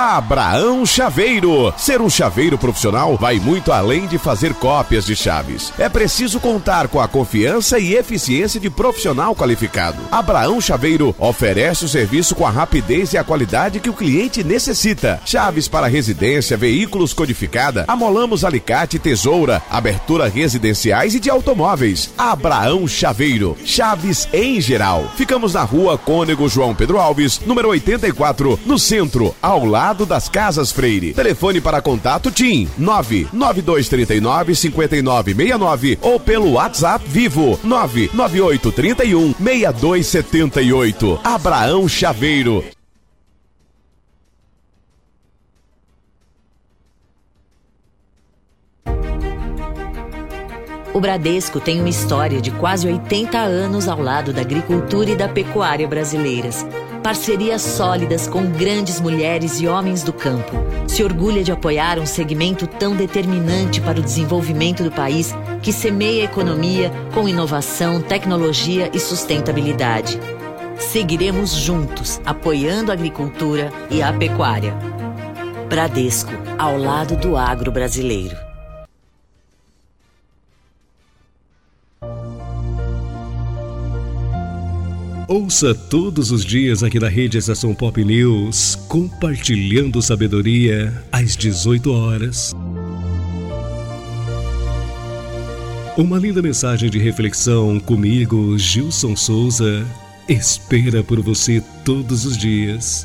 Abraão 0.07 0.87
Chaveiro. 0.87 1.75
Ser 1.77 2.01
um 2.01 2.09
chaveiro 2.09 2.57
profissional 2.57 3.17
vai 3.17 3.41
muito 3.41 3.73
além 3.73 4.07
de 4.07 4.19
fazer 4.19 4.55
cópias 4.55 5.05
de 5.05 5.17
chaves. 5.17 5.73
É 5.77 5.89
preciso 5.89 6.39
contar 6.39 6.87
com 6.87 7.01
a 7.01 7.09
confiança 7.09 7.77
e 7.81 7.95
eficiência 7.95 8.61
de 8.61 8.71
profissional 8.71 9.35
qualificado. 9.35 9.99
Abraão 10.13 10.61
Chaveiro 10.61 11.13
oferece 11.19 11.85
o 11.85 11.89
serviço 11.89 12.37
com 12.37 12.47
a 12.47 12.51
rapidez 12.51 13.15
e 13.15 13.19
a 13.19 13.25
qualidade 13.25 13.81
que 13.81 13.91
o 13.91 13.93
cliente 13.93 14.45
necessita. 14.45 15.21
Chaves 15.25 15.67
para 15.67 15.89
residência, 15.89 16.57
veículos 16.57 17.13
codificada, 17.13 17.85
amolamos 17.89 18.45
alicate, 18.45 19.01
tesoura, 19.01 19.61
abertura 19.69 20.29
residenciais 20.29 21.17
e 21.17 21.21
de 21.21 21.29
automóveis. 21.29 22.11
Abraão 22.17 22.87
Chaveiro. 22.87 23.57
Chaves 23.65 24.29
em 24.33 24.61
geral. 24.61 25.11
Ficamos 25.17 25.55
na 25.55 25.65
rua 25.65 25.99
Cônego 25.99 26.49
João 26.49 26.77
Pedro 26.77 26.99
Alves, 26.99 27.41
número 27.45 27.71
84, 27.71 28.61
no 28.65 28.79
centro, 28.79 29.35
ao 29.43 29.65
lado 29.65 29.96
lado 29.97 30.05
das 30.05 30.29
Casas 30.29 30.71
Freire. 30.71 31.15
Telefone 31.15 31.59
para 31.61 31.81
contato 31.81 32.31
TIM 32.31 32.69
99239 32.77 34.55
5969 34.55 35.99
ou 36.03 36.21
pelo 36.21 36.53
WhatsApp 36.53 37.03
Vivo 37.09 37.59
99831 37.65 39.35
6278. 39.39 41.21
Abraão 41.25 41.89
Chaveiro. 41.89 42.63
O 50.93 51.01
Bradesco 51.01 51.61
tem 51.61 51.79
uma 51.81 51.91
história 51.91 52.41
de 52.41 52.51
quase 52.51 52.87
80 52.87 53.39
anos 53.39 53.87
ao 53.87 54.01
lado 54.01 54.33
da 54.33 54.41
agricultura 54.41 55.11
e 55.11 55.17
da 55.17 55.29
pecuária 55.29 55.87
brasileiras 55.87 56.65
parcerias 57.07 57.63
sólidas 57.63 58.27
com 58.27 58.51
grandes 58.51 59.01
mulheres 59.01 59.61
e 59.61 59.69
homens 59.69 60.03
do 60.03 60.13
campo. 60.13 60.57
Se 60.89 61.05
orgulha 61.05 61.45
de 61.45 61.53
apoiar 61.53 62.01
um 62.01 62.05
segmento 62.05 62.67
tão 62.67 62.97
determinante 62.97 63.81
para 63.81 64.01
o 64.01 64.03
desenvolvimento 64.03 64.83
do 64.83 64.91
país 64.91 65.33
que 65.63 65.73
semeia 65.73 66.23
a 66.23 66.25
economia 66.25 66.91
com 67.15 67.29
inovação, 67.29 68.03
tecnologia 68.03 68.91
e 68.93 68.99
sustentabilidade. 68.99 70.19
Seguiremos 70.81 71.53
juntos, 71.53 72.21
apoiando 72.27 72.91
a 72.91 72.95
agricultura 72.95 73.73
e 73.89 74.03
a 74.03 74.13
pecuária. 74.13 74.75
Bradesco, 75.69 76.33
ao 76.59 76.77
lado 76.77 77.15
do 77.15 77.37
agro 77.37 77.71
brasileiro. 77.71 78.46
Ouça 85.29 85.75
todos 85.75 86.31
os 86.31 86.45
dias 86.45 86.85
aqui 86.85 87.01
na 87.01 87.09
Rede 87.09 87.37
Estação 87.37 87.75
Pop 87.75 88.05
News, 88.05 88.77
compartilhando 88.87 90.01
sabedoria 90.01 91.03
às 91.11 91.37
18 91.37 91.93
horas. 91.93 92.55
Uma 95.97 96.17
linda 96.17 96.41
mensagem 96.41 96.89
de 96.89 97.01
reflexão 97.01 97.81
comigo, 97.81 98.57
Gilson 98.57 99.17
Souza, 99.17 99.85
espera 100.29 101.03
por 101.03 101.21
você 101.21 101.61
todos 101.85 102.25
os 102.25 102.39
dias. 102.39 103.05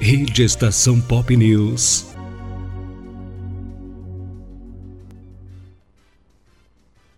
Rede 0.00 0.42
Estação 0.42 1.00
Pop 1.00 1.36
News. 1.36 2.15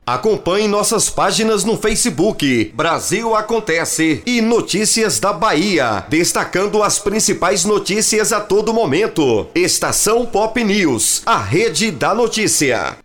Acompanhe 0.09 0.67
nossas 0.67 1.11
páginas 1.11 1.65
no 1.65 1.77
Facebook 1.77 2.73
Brasil 2.75 3.37
Acontece 3.37 4.23
e 4.25 4.41
Notícias 4.41 5.21
da 5.21 5.35
Bahia, 5.35 6.07
destacando 6.09 6.83
as 6.83 6.99
principais 6.99 7.67
notícias 7.67 8.33
a 8.33 8.41
todo 8.41 8.73
momento. 8.73 9.49
Estação 9.55 10.25
Pop 10.25 10.65
News, 10.65 11.21
a 11.27 11.37
rede 11.37 11.91
da 11.91 12.15
notícia. 12.15 12.97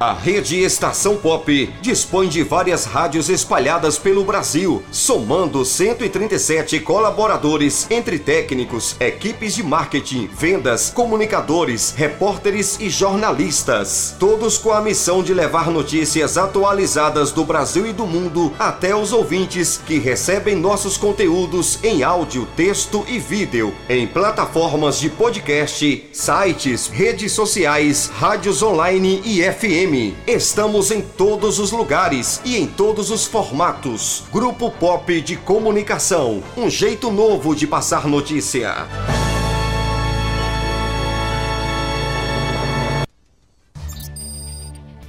A 0.00 0.14
rede 0.14 0.58
Estação 0.58 1.18
Pop 1.18 1.74
dispõe 1.82 2.26
de 2.26 2.42
várias 2.42 2.86
rádios 2.86 3.28
espalhadas 3.28 3.98
pelo 3.98 4.24
Brasil, 4.24 4.82
somando 4.90 5.62
137 5.62 6.80
colaboradores 6.80 7.86
entre 7.90 8.18
técnicos, 8.18 8.96
equipes 8.98 9.54
de 9.54 9.62
marketing, 9.62 10.26
vendas, 10.32 10.88
comunicadores, 10.88 11.92
repórteres 11.94 12.80
e 12.80 12.88
jornalistas. 12.88 14.16
Todos 14.18 14.56
com 14.56 14.72
a 14.72 14.80
missão 14.80 15.22
de 15.22 15.34
levar 15.34 15.70
notícias 15.70 16.38
atualizadas 16.38 17.30
do 17.30 17.44
Brasil 17.44 17.86
e 17.86 17.92
do 17.92 18.06
mundo 18.06 18.54
até 18.58 18.96
os 18.96 19.12
ouvintes 19.12 19.82
que 19.86 19.98
recebem 19.98 20.56
nossos 20.56 20.96
conteúdos 20.96 21.78
em 21.84 22.02
áudio, 22.02 22.48
texto 22.56 23.04
e 23.06 23.18
vídeo, 23.18 23.74
em 23.86 24.06
plataformas 24.06 24.98
de 24.98 25.10
podcast, 25.10 26.08
sites, 26.10 26.86
redes 26.86 27.32
sociais, 27.32 28.10
rádios 28.18 28.62
online 28.62 29.20
e 29.26 29.42
FM. 29.42 29.89
Estamos 30.26 30.92
em 30.92 31.00
todos 31.00 31.58
os 31.58 31.72
lugares 31.72 32.40
e 32.44 32.56
em 32.56 32.66
todos 32.66 33.10
os 33.10 33.26
formatos. 33.26 34.22
Grupo 34.32 34.70
Pop 34.70 35.20
de 35.20 35.36
Comunicação. 35.36 36.42
Um 36.56 36.70
jeito 36.70 37.10
novo 37.10 37.56
de 37.56 37.66
passar 37.66 38.06
notícia. 38.06 38.86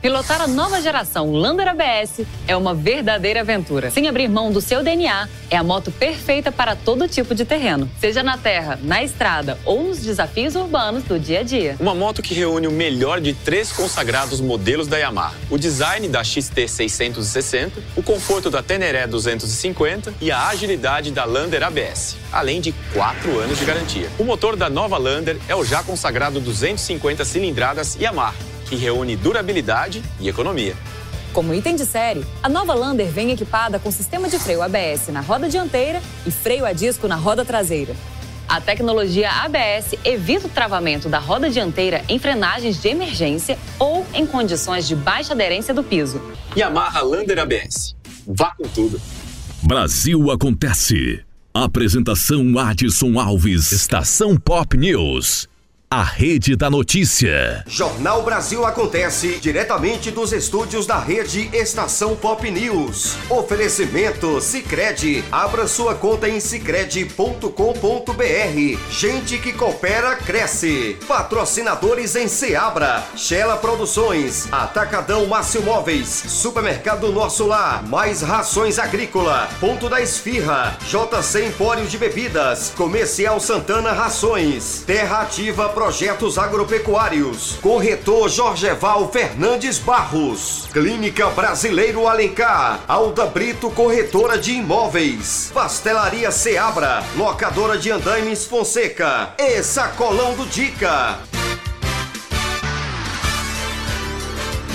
Pilotar 0.01 0.41
a 0.41 0.47
nova 0.47 0.81
geração 0.81 1.31
Lander 1.31 1.67
ABS 1.67 2.21
é 2.47 2.57
uma 2.57 2.73
verdadeira 2.73 3.41
aventura. 3.41 3.91
Sem 3.91 4.07
abrir 4.07 4.27
mão 4.27 4.51
do 4.51 4.59
seu 4.59 4.81
DNA, 4.81 5.29
é 5.47 5.55
a 5.55 5.63
moto 5.63 5.91
perfeita 5.91 6.51
para 6.51 6.75
todo 6.75 7.07
tipo 7.07 7.35
de 7.35 7.45
terreno, 7.45 7.87
seja 7.99 8.23
na 8.23 8.35
terra, 8.35 8.79
na 8.81 9.03
estrada 9.03 9.59
ou 9.63 9.83
nos 9.83 9.99
desafios 9.99 10.55
urbanos 10.55 11.03
do 11.03 11.19
dia 11.19 11.41
a 11.41 11.43
dia. 11.43 11.75
Uma 11.79 11.93
moto 11.93 12.23
que 12.23 12.33
reúne 12.33 12.65
o 12.67 12.71
melhor 12.71 13.21
de 13.21 13.35
três 13.35 13.71
consagrados 13.71 14.41
modelos 14.41 14.87
da 14.87 14.97
Yamaha: 14.97 15.35
o 15.51 15.57
design 15.57 16.07
da 16.07 16.23
XT 16.23 16.67
660, 16.67 17.79
o 17.95 18.01
conforto 18.01 18.49
da 18.49 18.63
Teneré 18.63 19.05
250 19.05 20.15
e 20.19 20.31
a 20.31 20.47
agilidade 20.47 21.11
da 21.11 21.25
Lander 21.25 21.61
ABS, 21.61 22.17
além 22.31 22.59
de 22.59 22.73
quatro 22.91 23.39
anos 23.39 23.59
de 23.59 23.65
garantia. 23.65 24.09
O 24.17 24.23
motor 24.23 24.55
da 24.55 24.67
nova 24.67 24.97
Lander 24.97 25.37
é 25.47 25.55
o 25.55 25.63
já 25.63 25.83
consagrado 25.83 26.39
250 26.39 27.23
cilindradas 27.23 27.95
Yamaha 28.01 28.50
que 28.71 28.77
reúne 28.77 29.17
durabilidade 29.17 30.01
e 30.17 30.29
economia. 30.29 30.77
Como 31.33 31.53
item 31.53 31.75
de 31.75 31.85
série, 31.85 32.25
a 32.41 32.47
nova 32.47 32.73
Lander 32.73 33.07
vem 33.07 33.29
equipada 33.29 33.77
com 33.77 33.91
sistema 33.91 34.29
de 34.29 34.39
freio 34.39 34.61
ABS 34.61 35.09
na 35.09 35.19
roda 35.19 35.49
dianteira 35.49 36.01
e 36.25 36.31
freio 36.31 36.65
a 36.65 36.71
disco 36.71 37.05
na 37.05 37.17
roda 37.17 37.43
traseira. 37.43 37.93
A 38.47 38.61
tecnologia 38.61 39.29
ABS 39.29 39.95
evita 40.05 40.47
o 40.47 40.49
travamento 40.49 41.09
da 41.09 41.19
roda 41.19 41.49
dianteira 41.49 42.01
em 42.07 42.17
frenagens 42.17 42.81
de 42.81 42.87
emergência 42.87 43.59
ou 43.77 44.05
em 44.13 44.25
condições 44.25 44.87
de 44.87 44.95
baixa 44.95 45.33
aderência 45.33 45.73
do 45.73 45.83
piso. 45.83 46.21
Yamaha 46.55 47.01
Lander 47.01 47.39
ABS. 47.39 47.93
Vá 48.25 48.55
com 48.55 48.69
tudo. 48.69 49.01
Brasil 49.61 50.31
acontece. 50.31 51.25
Apresentação 51.53 52.57
Adson 52.57 53.19
Alves. 53.19 53.73
Estação 53.73 54.37
Pop 54.37 54.77
News. 54.77 55.50
A 55.93 56.03
Rede 56.03 56.55
da 56.55 56.69
Notícia. 56.69 57.65
Jornal 57.67 58.23
Brasil 58.23 58.65
Acontece, 58.65 59.39
diretamente 59.41 60.09
dos 60.09 60.31
estúdios 60.31 60.85
da 60.85 60.97
Rede 60.97 61.49
Estação 61.51 62.15
Pop 62.15 62.49
News. 62.49 63.17
Oferecimento 63.29 64.39
Sicredi. 64.39 65.21
Abra 65.29 65.67
sua 65.67 65.93
conta 65.93 66.29
em 66.29 66.39
sicredi.com.br. 66.39 68.79
Gente 68.89 69.37
que 69.37 69.51
coopera, 69.51 70.15
cresce. 70.15 70.97
Patrocinadores 71.09 72.15
em 72.15 72.29
Seabra, 72.29 73.03
Shella 73.17 73.57
Produções, 73.57 74.47
Atacadão 74.49 75.25
Márcio 75.25 75.61
Móveis, 75.61 76.07
Supermercado 76.07 77.11
Nosso 77.11 77.45
Lar, 77.45 77.85
Mais 77.85 78.21
Rações 78.21 78.79
Agrícola, 78.79 79.49
Ponto 79.59 79.89
da 79.89 79.99
Esfirra, 79.99 80.77
JC 80.87 81.47
Empório 81.47 81.85
de 81.85 81.97
Bebidas, 81.97 82.71
Comercial 82.77 83.41
Santana 83.41 83.91
Rações, 83.91 84.85
Terra 84.87 85.23
Ativa 85.23 85.67
Projetos 85.81 86.37
Agropecuários. 86.37 87.57
Corretor 87.59 88.29
Jorgeval 88.29 89.11
Fernandes 89.11 89.79
Barros. 89.79 90.69
Clínica 90.71 91.27
Brasileiro 91.31 92.07
Alencar. 92.07 92.81
Alda 92.87 93.25
Brito 93.25 93.71
Corretora 93.71 94.37
de 94.37 94.51
Imóveis. 94.51 95.49
Pastelaria 95.51 96.29
Seabra. 96.29 97.03
Locadora 97.17 97.79
de 97.79 97.89
Andaimes 97.89 98.45
Fonseca. 98.45 99.33
E 99.39 99.63
Sacolão 99.63 100.35
do 100.35 100.45
Dica. 100.45 101.17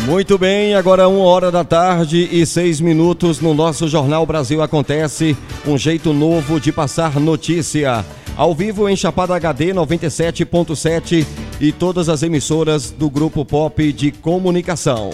Muito 0.07 0.37
bem, 0.37 0.75
agora 0.75 1.07
uma 1.07 1.25
hora 1.25 1.53
da 1.53 1.63
tarde 1.63 2.29
e 2.33 2.45
seis 2.45 2.81
minutos 2.81 3.41
no 3.41 3.55
nosso 3.55 3.87
Jornal 3.87 4.27
Brasil 4.27 4.61
Acontece, 4.61 5.37
um 5.65 5.79
jeito 5.79 6.13
novo 6.13 6.61
de 6.61 6.73
passar 6.73 7.19
notícia. 7.21 8.05
Ao 8.37 8.55
vivo 8.55 8.87
em 8.87 8.95
Chapada 8.95 9.35
HD 9.35 9.73
97.7 9.73 11.27
e 11.59 11.73
todas 11.73 12.11
as 12.11 12.23
emissoras 12.23 12.91
do 12.91 13.09
Grupo 13.09 13.47
Pop 13.47 13.91
de 13.95 14.13
Comunicação. 14.13 15.11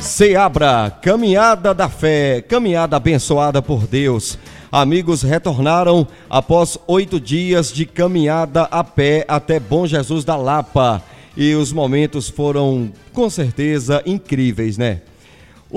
Seabra, 0.00 0.90
caminhada 1.00 1.72
da 1.72 1.88
fé, 1.88 2.40
caminhada 2.40 2.96
abençoada 2.96 3.62
por 3.62 3.86
Deus. 3.86 4.36
Amigos 4.72 5.22
retornaram 5.22 6.04
após 6.28 6.76
oito 6.88 7.20
dias 7.20 7.72
de 7.72 7.86
caminhada 7.86 8.62
a 8.64 8.82
pé 8.82 9.24
até 9.28 9.60
Bom 9.60 9.86
Jesus 9.86 10.24
da 10.24 10.34
Lapa 10.34 11.00
e 11.36 11.54
os 11.54 11.72
momentos 11.72 12.28
foram 12.28 12.90
com 13.12 13.30
certeza 13.30 14.02
incríveis, 14.04 14.76
né? 14.76 15.02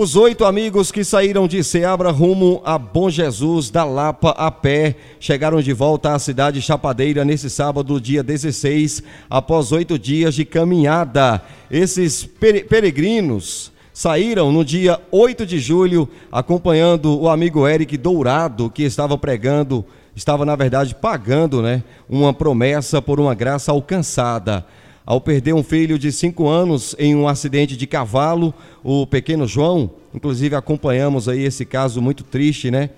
Os 0.01 0.15
oito 0.15 0.45
amigos 0.45 0.93
que 0.93 1.03
saíram 1.03 1.45
de 1.45 1.61
Seabra 1.61 2.09
rumo 2.09 2.61
a 2.63 2.77
Bom 2.77 3.09
Jesus 3.09 3.69
da 3.69 3.83
Lapa 3.83 4.29
a 4.29 4.49
pé 4.49 4.95
chegaram 5.19 5.61
de 5.61 5.73
volta 5.73 6.13
à 6.13 6.19
cidade 6.19 6.61
chapadeira 6.61 7.25
nesse 7.25 7.49
sábado, 7.49 7.99
dia 7.99 8.23
16, 8.23 9.03
após 9.29 9.73
oito 9.73 9.99
dias 9.99 10.33
de 10.35 10.45
caminhada. 10.45 11.41
Esses 11.69 12.23
peregrinos 12.69 13.73
saíram 13.91 14.53
no 14.53 14.63
dia 14.63 15.01
8 15.11 15.45
de 15.45 15.59
julho, 15.59 16.07
acompanhando 16.31 17.19
o 17.19 17.27
amigo 17.27 17.67
Eric 17.67 17.97
Dourado, 17.97 18.69
que 18.69 18.83
estava 18.83 19.17
pregando, 19.17 19.83
estava 20.15 20.45
na 20.45 20.55
verdade 20.55 20.95
pagando, 20.95 21.61
né, 21.61 21.83
uma 22.09 22.33
promessa 22.33 23.01
por 23.01 23.19
uma 23.19 23.35
graça 23.35 23.73
alcançada. 23.73 24.65
Ao 25.09 25.19
perder 25.19 25.55
um 25.55 25.63
filho 25.63 25.97
de 25.97 26.11
cinco 26.11 26.47
anos 26.47 26.95
em 26.99 27.15
um 27.15 27.27
acidente 27.27 27.75
de 27.75 27.87
cavalo, 27.87 28.53
o 28.83 29.07
pequeno 29.07 29.47
João, 29.47 29.89
inclusive 30.13 30.55
acompanhamos 30.55 31.27
aí 31.27 31.43
esse 31.43 31.65
caso 31.65 31.99
muito 31.99 32.23
triste, 32.23 32.69
né? 32.69 32.91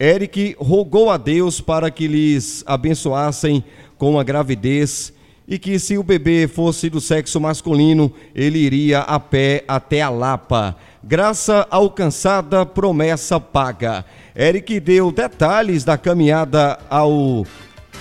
Eric 0.00 0.56
rogou 0.58 1.10
a 1.10 1.18
Deus 1.18 1.60
para 1.60 1.90
que 1.90 2.08
lhes 2.08 2.64
abençoassem 2.66 3.62
com 3.98 4.18
a 4.18 4.24
gravidez 4.24 5.12
e 5.46 5.58
que 5.58 5.78
se 5.78 5.98
o 5.98 6.02
bebê 6.02 6.48
fosse 6.48 6.88
do 6.88 7.02
sexo 7.02 7.38
masculino, 7.38 8.10
ele 8.34 8.60
iria 8.60 9.00
a 9.00 9.20
pé 9.20 9.62
até 9.68 10.00
a 10.00 10.08
Lapa. 10.08 10.74
Graça 11.04 11.66
alcançada, 11.70 12.64
promessa 12.64 13.38
paga. 13.38 14.06
Eric 14.34 14.80
deu 14.80 15.12
detalhes 15.12 15.84
da 15.84 15.98
caminhada 15.98 16.78
ao 16.88 17.44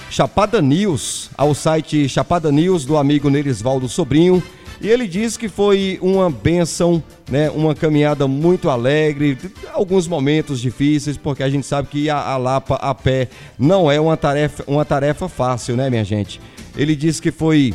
Chapada 0.09 0.61
News, 0.61 1.29
ao 1.37 1.53
site 1.53 2.07
Chapada 2.07 2.51
News 2.51 2.85
do 2.85 2.97
amigo 2.97 3.29
Nerisvaldo 3.29 3.89
Sobrinho. 3.89 4.41
E 4.79 4.87
ele 4.87 5.07
diz 5.07 5.35
que 5.35 5.49
foi 5.49 5.97
uma 6.01 6.29
benção, 6.29 7.01
né, 7.29 7.49
uma 7.49 7.73
caminhada 7.73 8.27
muito 8.27 8.69
alegre, 8.69 9.37
alguns 9.73 10.07
momentos 10.07 10.61
difíceis, 10.61 11.17
porque 11.17 11.41
a 11.41 11.49
gente 11.49 11.65
sabe 11.65 11.87
que 11.87 12.09
a, 12.09 12.17
a 12.17 12.37
Lapa 12.37 12.75
a 12.75 12.93
pé 12.93 13.27
não 13.57 13.91
é 13.91 13.99
uma 13.99 14.15
tarefa, 14.15 14.63
uma 14.67 14.85
tarefa 14.85 15.27
fácil, 15.27 15.75
né, 15.75 15.89
minha 15.89 16.03
gente? 16.03 16.39
Ele 16.75 16.95
diz 16.95 17.19
que 17.19 17.31
foi 17.31 17.73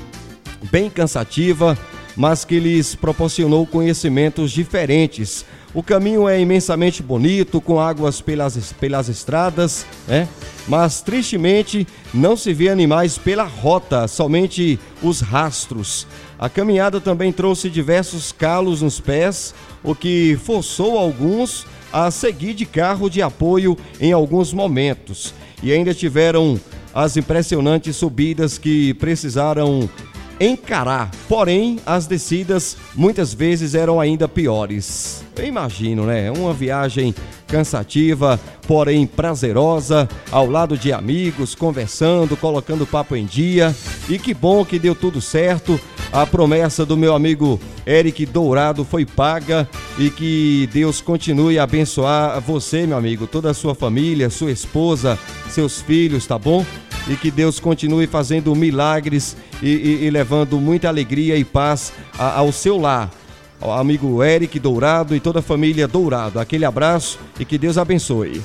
bem 0.70 0.88
cansativa, 0.88 1.76
mas 2.16 2.44
que 2.44 2.60
lhes 2.60 2.94
proporcionou 2.94 3.66
conhecimentos 3.66 4.52
diferentes. 4.52 5.44
O 5.74 5.82
caminho 5.82 6.28
é 6.28 6.38
imensamente 6.38 7.02
bonito, 7.02 7.58
com 7.58 7.80
águas 7.80 8.20
pelas, 8.20 8.74
pelas 8.74 9.08
estradas, 9.08 9.86
né? 10.06 10.28
mas 10.68 11.00
tristemente 11.00 11.86
não 12.12 12.36
se 12.36 12.52
vê 12.52 12.68
animais 12.68 13.16
pela 13.16 13.44
rota, 13.44 14.06
somente 14.06 14.78
os 15.02 15.20
rastros. 15.20 16.06
A 16.38 16.48
caminhada 16.48 17.00
também 17.00 17.32
trouxe 17.32 17.70
diversos 17.70 18.32
calos 18.32 18.82
nos 18.82 19.00
pés, 19.00 19.54
o 19.82 19.94
que 19.94 20.38
forçou 20.44 20.98
alguns 20.98 21.66
a 21.90 22.10
seguir 22.10 22.52
de 22.52 22.66
carro 22.66 23.08
de 23.08 23.22
apoio 23.22 23.76
em 23.98 24.12
alguns 24.12 24.52
momentos. 24.52 25.32
E 25.62 25.72
ainda 25.72 25.94
tiveram 25.94 26.60
as 26.94 27.16
impressionantes 27.16 27.96
subidas 27.96 28.58
que 28.58 28.92
precisaram 28.94 29.88
encarar. 30.42 31.10
Porém, 31.28 31.78
as 31.86 32.06
descidas 32.06 32.76
muitas 32.94 33.32
vezes 33.32 33.74
eram 33.74 34.00
ainda 34.00 34.26
piores. 34.26 35.24
Eu 35.36 35.46
imagino, 35.46 36.04
né? 36.04 36.30
Uma 36.30 36.52
viagem 36.52 37.14
cansativa, 37.46 38.40
porém 38.66 39.06
prazerosa, 39.06 40.08
ao 40.30 40.48
lado 40.48 40.76
de 40.76 40.92
amigos, 40.92 41.54
conversando, 41.54 42.36
colocando 42.36 42.86
papo 42.86 43.14
em 43.14 43.24
dia. 43.24 43.74
E 44.08 44.18
que 44.18 44.34
bom 44.34 44.64
que 44.64 44.78
deu 44.78 44.94
tudo 44.94 45.20
certo. 45.20 45.78
A 46.12 46.26
promessa 46.26 46.84
do 46.84 46.96
meu 46.96 47.14
amigo 47.14 47.58
Eric 47.86 48.26
Dourado 48.26 48.84
foi 48.84 49.06
paga 49.06 49.68
e 49.98 50.10
que 50.10 50.68
Deus 50.72 51.00
continue 51.00 51.58
a 51.58 51.62
abençoar 51.62 52.38
você, 52.40 52.86
meu 52.86 52.98
amigo, 52.98 53.26
toda 53.26 53.50
a 53.50 53.54
sua 53.54 53.74
família, 53.74 54.28
sua 54.28 54.50
esposa, 54.50 55.18
seus 55.48 55.80
filhos, 55.80 56.26
tá 56.26 56.38
bom? 56.38 56.66
E 57.08 57.16
que 57.16 57.30
Deus 57.30 57.58
continue 57.58 58.06
fazendo 58.06 58.54
milagres 58.54 59.36
e, 59.62 59.68
e, 59.68 60.04
e 60.04 60.10
levando 60.10 60.58
muita 60.58 60.88
alegria 60.88 61.36
e 61.36 61.44
paz 61.44 61.92
a, 62.18 62.38
ao 62.38 62.52
seu 62.52 62.78
lar. 62.78 63.10
Ao 63.60 63.78
amigo 63.78 64.22
Eric 64.24 64.58
Dourado 64.58 65.14
e 65.14 65.20
toda 65.20 65.38
a 65.38 65.42
família 65.42 65.86
Dourado. 65.86 66.40
Aquele 66.40 66.64
abraço 66.64 67.18
e 67.38 67.44
que 67.44 67.56
Deus 67.56 67.78
abençoe. 67.78 68.42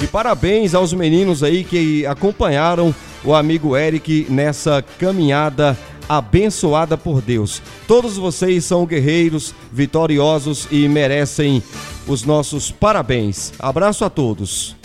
E 0.00 0.06
parabéns 0.06 0.74
aos 0.74 0.92
meninos 0.92 1.42
aí 1.42 1.64
que 1.64 2.06
acompanharam 2.06 2.94
o 3.24 3.34
amigo 3.34 3.76
Eric 3.76 4.26
nessa 4.28 4.84
caminhada 4.98 5.76
abençoada 6.08 6.96
por 6.96 7.20
Deus. 7.20 7.62
Todos 7.88 8.16
vocês 8.16 8.64
são 8.64 8.86
guerreiros, 8.86 9.54
vitoriosos 9.72 10.68
e 10.70 10.86
merecem 10.88 11.62
os 12.06 12.24
nossos 12.24 12.70
parabéns. 12.70 13.52
Abraço 13.58 14.04
a 14.04 14.10
todos. 14.10 14.76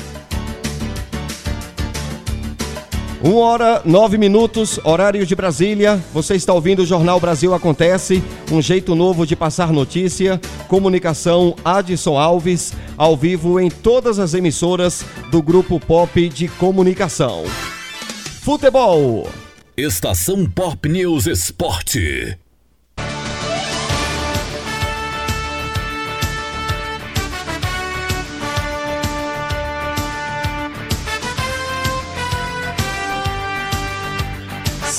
Uma 3.22 3.42
hora, 3.42 3.82
nove 3.84 4.18
minutos, 4.18 4.80
horário 4.82 5.26
de 5.26 5.36
Brasília. 5.36 6.02
Você 6.14 6.36
está 6.36 6.54
ouvindo 6.54 6.84
o 6.84 6.86
Jornal 6.86 7.20
Brasil 7.20 7.54
Acontece, 7.54 8.24
um 8.50 8.62
jeito 8.62 8.96
novo 8.96 9.28
de 9.28 9.36
passar 9.36 9.74
notícia. 9.74 10.40
Comunicação 10.70 11.54
Adson 11.64 12.18
Alves, 12.18 12.74
ao 12.98 13.18
vivo 13.18 13.60
em 13.60 13.70
todas 13.70 14.20
as 14.20 14.34
emissoras 14.34 15.04
do 15.30 15.42
Grupo 15.42 15.82
Pop 15.82 16.30
de 16.30 16.48
Comunicação. 16.48 17.44
Futebol. 18.42 19.28
Estação 19.76 20.46
Pop 20.50 20.88
News 20.88 21.28
Esporte. 21.28 22.38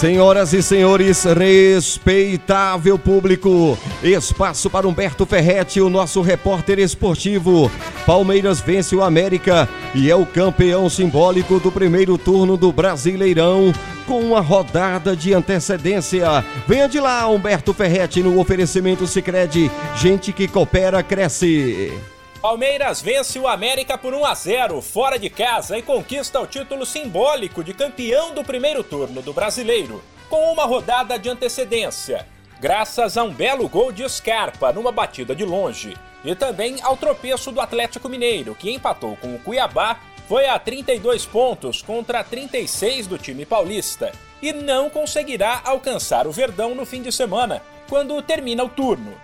Senhoras 0.01 0.55
e 0.55 0.62
senhores, 0.62 1.24
respeitável 1.24 2.98
público, 2.98 3.76
espaço 4.03 4.70
para 4.70 4.88
Humberto 4.88 5.26
Ferretti, 5.26 5.78
o 5.78 5.90
nosso 5.90 6.22
repórter 6.22 6.78
esportivo. 6.78 7.70
Palmeiras 8.07 8.61
vence 8.61 8.96
o 8.96 9.03
América 9.03 9.68
e 9.94 10.11
é 10.11 10.16
o 10.16 10.24
campeão 10.24 10.88
simbólico 10.88 11.61
do 11.61 11.70
primeiro 11.70 12.16
turno 12.16 12.57
do 12.57 12.72
Brasileirão 12.72 13.74
com 14.07 14.20
uma 14.20 14.40
rodada 14.40 15.14
de 15.14 15.34
antecedência. 15.34 16.42
Venha 16.66 16.88
de 16.88 16.98
lá, 16.98 17.28
Humberto 17.28 17.74
Ferretti, 17.74 18.22
no 18.22 18.40
oferecimento 18.40 19.07
Sicredi. 19.07 19.70
Gente 19.96 20.32
que 20.32 20.48
coopera 20.48 21.03
cresce. 21.03 21.92
Palmeiras 22.41 23.03
vence 23.03 23.38
o 23.38 23.47
América 23.47 23.99
por 23.99 24.14
1 24.14 24.24
a 24.24 24.34
0 24.34 24.80
fora 24.80 25.18
de 25.18 25.28
casa 25.28 25.76
e 25.76 25.82
conquista 25.82 26.41
o 26.41 26.47
título 26.47 26.86
simbólico 26.86 27.62
de 27.62 27.74
campeão 27.74 28.32
do 28.32 28.43
primeiro 28.43 28.82
turno 28.82 29.20
do 29.20 29.34
Brasileiro, 29.34 30.03
com 30.30 30.51
uma 30.51 30.64
rodada 30.64 31.18
de 31.18 31.28
antecedência, 31.28 32.26
graças 32.59 33.18
a 33.18 33.24
um 33.24 33.30
belo 33.30 33.68
gol 33.68 33.93
de 33.93 34.09
Scarpa 34.09 34.72
numa 34.72 34.91
batida 34.91 35.36
de 35.36 35.45
longe, 35.45 35.95
e 36.24 36.34
também 36.34 36.76
ao 36.80 36.97
tropeço 36.97 37.53
do 37.53 37.61
Atlético 37.61 38.09
Mineiro, 38.09 38.55
que 38.55 38.70
empatou 38.70 39.18
com 39.18 39.34
o 39.34 39.38
Cuiabá, 39.38 40.01
foi 40.26 40.49
a 40.49 40.59
32 40.59 41.26
pontos 41.26 41.82
contra 41.82 42.24
36 42.24 43.07
do 43.07 43.18
time 43.18 43.45
paulista, 43.45 44.12
e 44.41 44.51
não 44.51 44.88
conseguirá 44.88 45.61
alcançar 45.62 46.26
o 46.26 46.32
Verdão 46.32 46.74
no 46.74 46.86
fim 46.86 47.03
de 47.03 47.12
semana, 47.12 47.61
quando 47.86 48.22
termina 48.22 48.64
o 48.64 48.68
turno. 48.70 49.14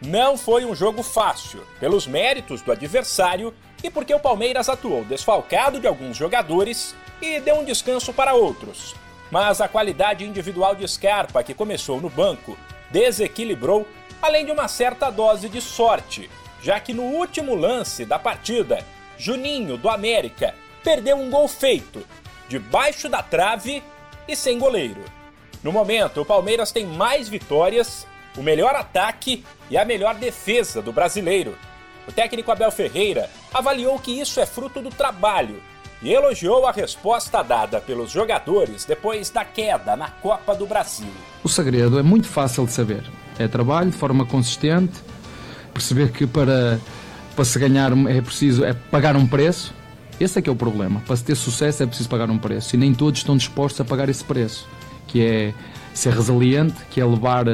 Não 0.00 0.38
foi 0.38 0.64
um 0.64 0.74
jogo 0.74 1.02
fácil, 1.02 1.66
pelos 1.80 2.06
méritos 2.06 2.62
do 2.62 2.70
adversário 2.70 3.52
e 3.82 3.90
porque 3.90 4.14
o 4.14 4.20
Palmeiras 4.20 4.68
atuou 4.68 5.04
desfalcado 5.04 5.80
de 5.80 5.88
alguns 5.88 6.16
jogadores 6.16 6.94
e 7.20 7.40
deu 7.40 7.56
um 7.56 7.64
descanso 7.64 8.12
para 8.12 8.34
outros. 8.34 8.94
Mas 9.30 9.60
a 9.60 9.68
qualidade 9.68 10.24
individual 10.24 10.74
de 10.74 10.86
Scarpa, 10.86 11.42
que 11.42 11.52
começou 11.52 12.00
no 12.00 12.08
banco, 12.08 12.56
desequilibrou, 12.90 13.86
além 14.22 14.46
de 14.46 14.52
uma 14.52 14.68
certa 14.68 15.10
dose 15.10 15.48
de 15.48 15.60
sorte, 15.60 16.30
já 16.62 16.78
que 16.80 16.94
no 16.94 17.02
último 17.02 17.54
lance 17.54 18.04
da 18.04 18.18
partida, 18.18 18.84
Juninho, 19.18 19.76
do 19.76 19.88
América, 19.88 20.54
perdeu 20.82 21.16
um 21.16 21.28
gol 21.28 21.48
feito, 21.48 22.04
debaixo 22.48 23.08
da 23.08 23.22
trave 23.22 23.82
e 24.26 24.36
sem 24.36 24.58
goleiro. 24.58 25.04
No 25.62 25.72
momento, 25.72 26.22
o 26.22 26.24
Palmeiras 26.24 26.70
tem 26.70 26.86
mais 26.86 27.28
vitórias, 27.28 28.06
o 28.36 28.42
melhor 28.42 28.74
ataque 28.74 29.44
e 29.70 29.76
a 29.76 29.84
melhor 29.84 30.14
defesa 30.14 30.80
do 30.82 30.92
brasileiro. 30.92 31.56
O 32.06 32.12
técnico 32.12 32.50
Abel 32.50 32.70
Ferreira 32.70 33.28
avaliou 33.52 33.98
que 33.98 34.18
isso 34.18 34.40
é 34.40 34.46
fruto 34.46 34.80
do 34.80 34.90
trabalho 34.90 35.62
e 36.00 36.12
elogiou 36.12 36.66
a 36.66 36.72
resposta 36.72 37.42
dada 37.42 37.80
pelos 37.80 38.10
jogadores 38.10 38.84
depois 38.84 39.30
da 39.30 39.44
queda 39.44 39.96
na 39.96 40.08
Copa 40.08 40.54
do 40.54 40.66
Brasil. 40.66 41.10
O 41.42 41.48
segredo 41.48 41.98
é 41.98 42.02
muito 42.02 42.28
fácil 42.28 42.64
de 42.66 42.72
saber. 42.72 43.02
É 43.38 43.46
trabalho 43.46 43.90
de 43.90 43.96
forma 43.96 44.24
consistente, 44.24 45.00
perceber 45.72 46.10
que 46.10 46.26
para, 46.26 46.80
para 47.34 47.44
se 47.44 47.58
ganhar 47.58 47.92
é 48.08 48.20
preciso 48.20 48.64
é 48.64 48.72
pagar 48.72 49.16
um 49.16 49.26
preço. 49.26 49.74
Esse 50.20 50.38
é 50.38 50.42
que 50.42 50.48
é 50.48 50.52
o 50.52 50.56
problema. 50.56 51.00
Para 51.06 51.16
se 51.16 51.24
ter 51.24 51.36
sucesso 51.36 51.82
é 51.82 51.86
preciso 51.86 52.08
pagar 52.08 52.30
um 52.30 52.38
preço 52.38 52.74
e 52.74 52.78
nem 52.78 52.92
todos 52.92 53.20
estão 53.20 53.36
dispostos 53.36 53.80
a 53.80 53.84
pagar 53.84 54.08
esse 54.08 54.24
preço, 54.24 54.66
que 55.06 55.24
é 55.24 55.54
ser 55.94 56.12
resiliente, 56.12 56.76
que 56.90 57.00
é 57.00 57.04
levar 57.04 57.44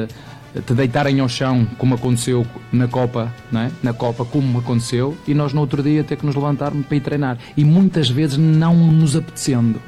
te 0.61 0.73
deitarem 0.73 1.19
ao 1.19 1.27
chão, 1.27 1.67
como 1.77 1.95
aconteceu 1.95 2.45
na 2.71 2.87
Copa, 2.87 3.33
não 3.51 3.61
é? 3.61 3.71
na 3.83 3.93
Copa, 3.93 4.23
como 4.23 4.59
aconteceu, 4.59 5.17
e 5.27 5.33
nós 5.33 5.53
no 5.53 5.61
outro 5.61 5.83
dia 5.83 6.03
ter 6.03 6.15
que 6.15 6.25
nos 6.25 6.35
levantarmos 6.35 6.85
para 6.85 6.95
ir 6.97 7.01
treinar. 7.01 7.37
E 7.57 7.65
muitas 7.65 8.09
vezes 8.09 8.37
não 8.37 8.75
nos 8.75 9.15
apetecendo. 9.15 9.81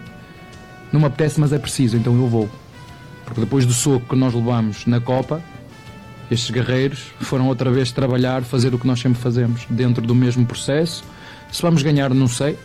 Não 0.92 1.00
me 1.00 1.06
apetece, 1.06 1.40
mas 1.40 1.54
é 1.54 1.60
preciso, 1.60 1.98
então 1.98 2.16
eu 2.16 2.28
vou. 2.28 2.50
Porque 3.26 3.42
depois 3.42 3.66
do 3.66 3.74
soco 3.74 4.08
que 4.10 4.16
nós 4.16 4.34
levamos 4.34 4.86
na 4.86 5.00
Copa, 5.00 5.42
estes 6.30 6.50
guerreiros 6.50 7.12
foram 7.20 7.48
outra 7.48 7.72
vez 7.72 7.92
trabalhar, 7.92 8.44
fazer 8.44 8.74
o 8.74 8.80
que 8.80 8.88
nós 8.88 9.00
sempre 9.00 9.20
fazemos, 9.20 9.66
dentro 9.70 10.06
do 10.06 10.16
mesmo 10.16 10.46
processo. 10.46 11.04
Se 11.52 11.62
vamos 11.62 11.82
ganhar, 11.82 12.14
não 12.14 12.28
sei, 12.28 12.58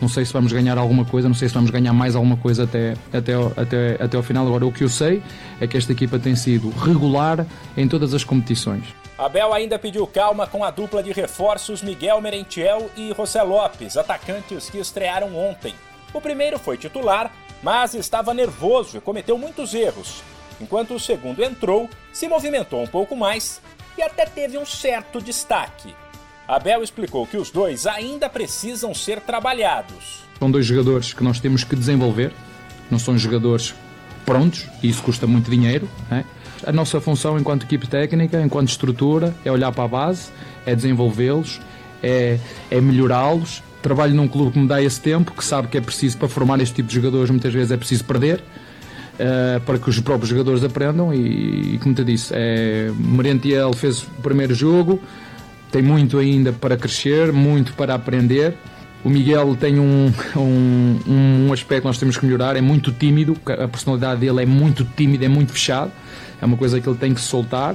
não 0.00 0.08
sei 0.08 0.24
se 0.24 0.32
vamos 0.32 0.52
ganhar 0.52 0.76
alguma 0.76 1.04
coisa, 1.04 1.28
não 1.28 1.34
sei 1.34 1.48
se 1.48 1.54
vamos 1.54 1.70
ganhar 1.70 1.92
mais 1.92 2.14
alguma 2.16 2.36
coisa 2.36 2.64
até, 2.64 2.94
até, 3.12 3.32
até, 3.56 4.02
até 4.02 4.16
ao 4.16 4.22
final. 4.22 4.46
Agora, 4.46 4.66
o 4.66 4.72
que 4.72 4.84
eu 4.84 4.88
sei 4.88 5.22
é 5.60 5.66
que 5.66 5.76
esta 5.76 5.92
equipa 5.92 6.18
tem 6.18 6.34
sido 6.34 6.70
regular 6.70 7.46
em 7.76 7.88
todas 7.88 8.12
as 8.12 8.24
competições. 8.24 8.84
Abel 9.16 9.54
ainda 9.54 9.78
pediu 9.78 10.06
calma 10.06 10.46
com 10.46 10.64
a 10.64 10.70
dupla 10.70 11.02
de 11.02 11.12
reforços 11.12 11.82
Miguel 11.82 12.20
Merentiel 12.20 12.90
e 12.96 13.14
José 13.16 13.42
Lopes, 13.42 13.96
atacantes 13.96 14.68
que 14.68 14.78
estrearam 14.78 15.36
ontem. 15.36 15.74
O 16.12 16.20
primeiro 16.20 16.58
foi 16.58 16.76
titular, 16.76 17.32
mas 17.62 17.94
estava 17.94 18.34
nervoso 18.34 18.98
e 18.98 19.00
cometeu 19.00 19.38
muitos 19.38 19.72
erros, 19.72 20.22
enquanto 20.60 20.94
o 20.94 21.00
segundo 21.00 21.42
entrou, 21.42 21.88
se 22.12 22.28
movimentou 22.28 22.82
um 22.82 22.86
pouco 22.86 23.14
mais 23.14 23.60
e 23.96 24.02
até 24.02 24.26
teve 24.26 24.58
um 24.58 24.66
certo 24.66 25.20
destaque. 25.20 25.94
Abel 26.46 26.82
explicou 26.82 27.26
que 27.26 27.36
os 27.36 27.50
dois 27.50 27.86
ainda 27.86 28.28
precisam 28.28 28.94
ser 28.94 29.20
trabalhados. 29.20 30.22
São 30.38 30.50
dois 30.50 30.66
jogadores 30.66 31.12
que 31.12 31.24
nós 31.24 31.40
temos 31.40 31.64
que 31.64 31.74
desenvolver, 31.74 32.32
não 32.90 32.98
são 32.98 33.16
jogadores 33.16 33.74
prontos, 34.26 34.66
e 34.82 34.88
isso 34.88 35.02
custa 35.02 35.26
muito 35.26 35.50
dinheiro. 35.50 35.88
Né? 36.10 36.24
A 36.66 36.72
nossa 36.72 37.00
função 37.00 37.38
enquanto 37.38 37.64
equipe 37.64 37.86
técnica, 37.86 38.40
enquanto 38.42 38.68
estrutura, 38.68 39.34
é 39.44 39.50
olhar 39.50 39.72
para 39.72 39.84
a 39.84 39.88
base, 39.88 40.30
é 40.66 40.74
desenvolvê-los, 40.74 41.60
é, 42.02 42.38
é 42.70 42.80
melhorá-los. 42.80 43.62
Trabalho 43.80 44.14
num 44.14 44.28
clube 44.28 44.52
que 44.52 44.58
me 44.58 44.66
dá 44.68 44.82
esse 44.82 45.00
tempo, 45.00 45.32
que 45.32 45.44
sabe 45.44 45.68
que 45.68 45.78
é 45.78 45.80
preciso, 45.80 46.18
para 46.18 46.28
formar 46.28 46.60
este 46.60 46.74
tipo 46.74 46.88
de 46.88 46.94
jogadores, 46.94 47.30
muitas 47.30 47.52
vezes 47.52 47.70
é 47.70 47.76
preciso 47.76 48.04
perder. 48.04 48.42
Uh, 49.14 49.60
para 49.60 49.78
que 49.78 49.88
os 49.88 50.00
próprios 50.00 50.28
jogadores 50.28 50.64
aprendam 50.64 51.14
e, 51.14 51.74
e 51.74 51.78
como 51.78 51.94
te 51.94 52.02
disse, 52.02 52.32
é, 52.34 52.90
Merentiel 52.98 53.72
fez 53.72 54.02
o 54.02 54.06
primeiro 54.20 54.52
jogo, 54.56 55.00
tem 55.74 55.82
muito 55.82 56.18
ainda 56.18 56.52
para 56.52 56.76
crescer, 56.76 57.32
muito 57.32 57.72
para 57.72 57.96
aprender. 57.96 58.54
O 59.02 59.10
Miguel 59.10 59.56
tem 59.56 59.80
um, 59.80 60.12
um, 60.36 61.46
um 61.48 61.52
aspecto 61.52 61.82
que 61.82 61.88
nós 61.88 61.98
temos 61.98 62.16
que 62.16 62.24
melhorar, 62.24 62.54
é 62.54 62.60
muito 62.60 62.92
tímido, 62.92 63.36
a 63.44 63.66
personalidade 63.66 64.20
dele 64.20 64.44
é 64.44 64.46
muito 64.46 64.84
tímida, 64.84 65.24
é 65.24 65.28
muito 65.28 65.50
fechado, 65.50 65.90
é 66.40 66.46
uma 66.46 66.56
coisa 66.56 66.80
que 66.80 66.88
ele 66.88 66.96
tem 66.96 67.12
que 67.12 67.20
soltar. 67.20 67.74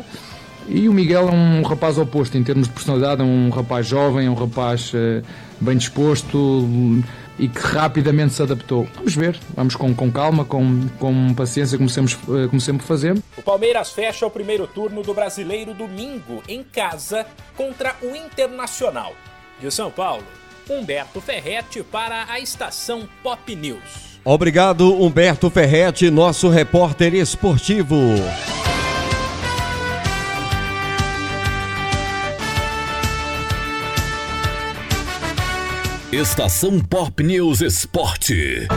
E 0.65 0.87
o 0.87 0.93
Miguel 0.93 1.27
é 1.27 1.31
um 1.33 1.61
rapaz 1.61 1.97
oposto 1.97 2.37
em 2.37 2.43
termos 2.43 2.69
de 2.69 2.73
personalidade, 2.73 3.21
é 3.21 3.25
um 3.25 3.49
rapaz 3.49 3.85
jovem, 3.85 4.27
é 4.27 4.29
um 4.29 4.33
rapaz 4.33 4.93
uh, 4.93 5.21
bem 5.59 5.75
disposto, 5.75 7.03
e 7.39 7.47
que 7.47 7.59
rapidamente 7.59 8.33
se 8.33 8.43
adaptou. 8.43 8.87
Vamos 8.95 9.15
ver, 9.15 9.39
vamos 9.55 9.75
com, 9.75 9.95
com 9.95 10.11
calma, 10.11 10.45
com, 10.45 10.87
com 10.99 11.33
paciência, 11.33 11.77
como 11.77 11.89
sempre, 11.89 12.13
eh, 12.13 12.47
como 12.47 12.59
sempre 12.59 12.85
fazemos. 12.85 13.23
O 13.37 13.41
Palmeiras 13.41 13.91
fecha 13.91 14.27
o 14.27 14.29
primeiro 14.29 14.67
turno 14.67 15.01
do 15.01 15.13
Brasileiro 15.13 15.73
domingo, 15.73 16.43
em 16.47 16.61
casa, 16.61 17.25
contra 17.55 17.95
o 18.01 18.15
Internacional. 18.15 19.13
De 19.59 19.71
São 19.71 19.89
Paulo, 19.89 20.23
Humberto 20.69 21.19
Ferretti 21.21 21.81
para 21.81 22.25
a 22.29 22.39
estação 22.39 23.07
Pop 23.23 23.55
News. 23.55 24.19
Obrigado, 24.23 24.93
Humberto 25.01 25.49
Ferretti, 25.49 26.11
nosso 26.11 26.49
repórter 26.49 27.13
esportivo. 27.13 27.95
Estação 36.11 36.79
Pop 36.79 37.21
News 37.21 37.61
Esporte. 37.61 38.67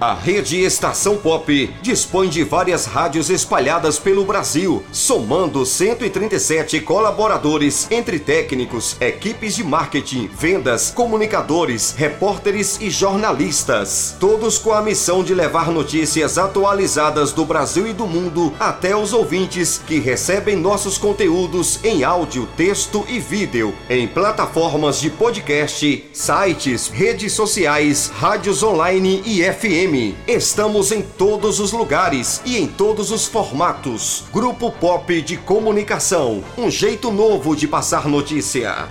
A 0.00 0.14
rede 0.14 0.60
Estação 0.60 1.16
Pop 1.16 1.74
dispõe 1.82 2.28
de 2.28 2.44
várias 2.44 2.86
rádios 2.86 3.30
espalhadas 3.30 3.98
pelo 3.98 4.24
Brasil, 4.24 4.84
somando 4.92 5.66
137 5.66 6.80
colaboradores 6.82 7.88
entre 7.90 8.20
técnicos, 8.20 8.96
equipes 9.00 9.56
de 9.56 9.64
marketing, 9.64 10.30
vendas, 10.32 10.92
comunicadores, 10.92 11.96
repórteres 11.96 12.78
e 12.80 12.90
jornalistas. 12.90 14.16
Todos 14.20 14.56
com 14.56 14.72
a 14.72 14.80
missão 14.80 15.24
de 15.24 15.34
levar 15.34 15.72
notícias 15.72 16.38
atualizadas 16.38 17.32
do 17.32 17.44
Brasil 17.44 17.88
e 17.88 17.92
do 17.92 18.06
mundo 18.06 18.54
até 18.60 18.94
os 18.94 19.12
ouvintes 19.12 19.82
que 19.84 19.98
recebem 19.98 20.54
nossos 20.54 20.96
conteúdos 20.96 21.80
em 21.82 22.04
áudio, 22.04 22.48
texto 22.56 23.04
e 23.08 23.18
vídeo, 23.18 23.74
em 23.90 24.06
plataformas 24.06 25.00
de 25.00 25.10
podcast, 25.10 26.08
sites, 26.12 26.86
redes 26.86 27.32
sociais, 27.32 28.12
rádios 28.14 28.62
online 28.62 29.24
e 29.26 29.42
FM. 29.88 30.14
Estamos 30.26 30.92
em 30.92 31.02
todos 31.02 31.60
os 31.60 31.72
lugares 31.72 32.42
e 32.44 32.56
em 32.56 32.66
todos 32.66 33.10
os 33.10 33.26
formatos. 33.26 34.24
Grupo 34.32 34.70
Pop 34.70 35.20
de 35.22 35.36
Comunicação. 35.36 36.44
Um 36.56 36.70
jeito 36.70 37.10
novo 37.10 37.56
de 37.56 37.66
passar 37.66 38.06
notícia. 38.06 38.88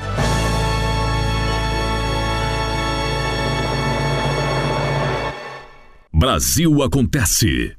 Brasil 6.12 6.82
Acontece. 6.82 7.76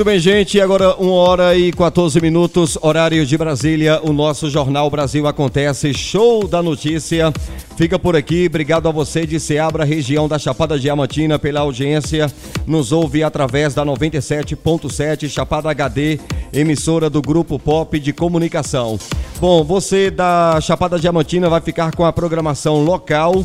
Muito 0.00 0.08
bem, 0.08 0.18
gente. 0.18 0.58
Agora, 0.58 0.96
1 0.98 1.10
hora 1.10 1.54
e 1.54 1.70
14 1.70 2.22
minutos, 2.22 2.78
horário 2.80 3.26
de 3.26 3.36
Brasília. 3.36 4.00
O 4.02 4.14
nosso 4.14 4.48
Jornal 4.48 4.88
Brasil 4.88 5.26
Acontece. 5.26 5.92
Show 5.92 6.48
da 6.48 6.62
notícia. 6.62 7.30
Fica 7.76 7.98
por 7.98 8.16
aqui. 8.16 8.46
Obrigado 8.46 8.88
a 8.88 8.90
você 8.90 9.26
de 9.26 9.38
Seabra, 9.38 9.84
região 9.84 10.26
da 10.26 10.38
Chapada 10.38 10.78
Diamantina, 10.78 11.38
pela 11.38 11.60
audiência. 11.60 12.32
Nos 12.66 12.92
ouve 12.92 13.22
através 13.22 13.74
da 13.74 13.84
97.7 13.84 15.28
Chapada 15.28 15.70
HD, 15.70 16.18
emissora 16.50 17.10
do 17.10 17.20
Grupo 17.20 17.58
Pop 17.58 18.00
de 18.00 18.14
Comunicação. 18.14 18.98
Bom, 19.38 19.62
você 19.62 20.10
da 20.10 20.58
Chapada 20.62 20.98
Diamantina 20.98 21.50
vai 21.50 21.60
ficar 21.60 21.94
com 21.94 22.06
a 22.06 22.12
programação 22.12 22.82
local. 22.82 23.44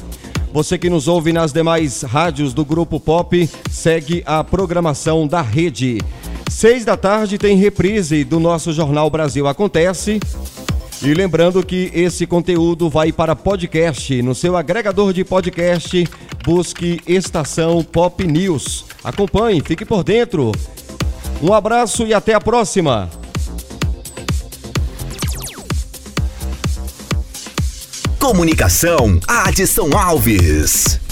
Você 0.54 0.78
que 0.78 0.90
nos 0.90 1.10
ouve 1.10 1.34
nas 1.34 1.52
demais 1.52 2.04
rádios 2.04 2.54
do 2.54 2.64
Grupo 2.64 2.98
Pop, 2.98 3.50
segue 3.70 4.24
a 4.26 4.42
programação 4.42 5.28
da 5.28 5.42
rede. 5.42 5.98
Seis 6.56 6.86
da 6.86 6.96
tarde 6.96 7.38
tem 7.38 7.58
reprise 7.58 8.24
do 8.24 8.40
nosso 8.40 8.72
Jornal 8.72 9.10
Brasil 9.10 9.46
Acontece. 9.46 10.22
E 11.04 11.14
lembrando 11.14 11.62
que 11.62 11.92
esse 11.94 12.26
conteúdo 12.26 12.90
vai 12.90 13.12
para 13.12 13.36
podcast. 13.36 14.22
No 14.22 14.34
seu 14.34 14.56
agregador 14.56 15.12
de 15.12 15.26
podcast, 15.26 16.08
busque 16.46 17.02
Estação 17.06 17.84
Pop 17.84 18.26
News. 18.26 18.86
Acompanhe, 19.04 19.62
fique 19.62 19.84
por 19.84 20.02
dentro. 20.02 20.54
Um 21.44 21.52
abraço 21.54 22.08
e 22.08 22.14
até 22.14 22.34
a 22.34 22.40
próxima. 22.40 23.10
Comunicação, 28.18 29.20
Adson 29.28 29.90
Alves. 29.94 31.05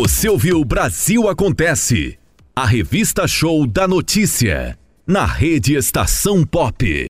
Você 0.00 0.28
ouviu 0.28 0.64
Brasil 0.64 1.28
Acontece, 1.28 2.16
a 2.54 2.64
revista 2.64 3.26
show 3.26 3.66
da 3.66 3.88
notícia, 3.88 4.78
na 5.04 5.26
rede 5.26 5.74
Estação 5.74 6.44
Pop. 6.44 6.86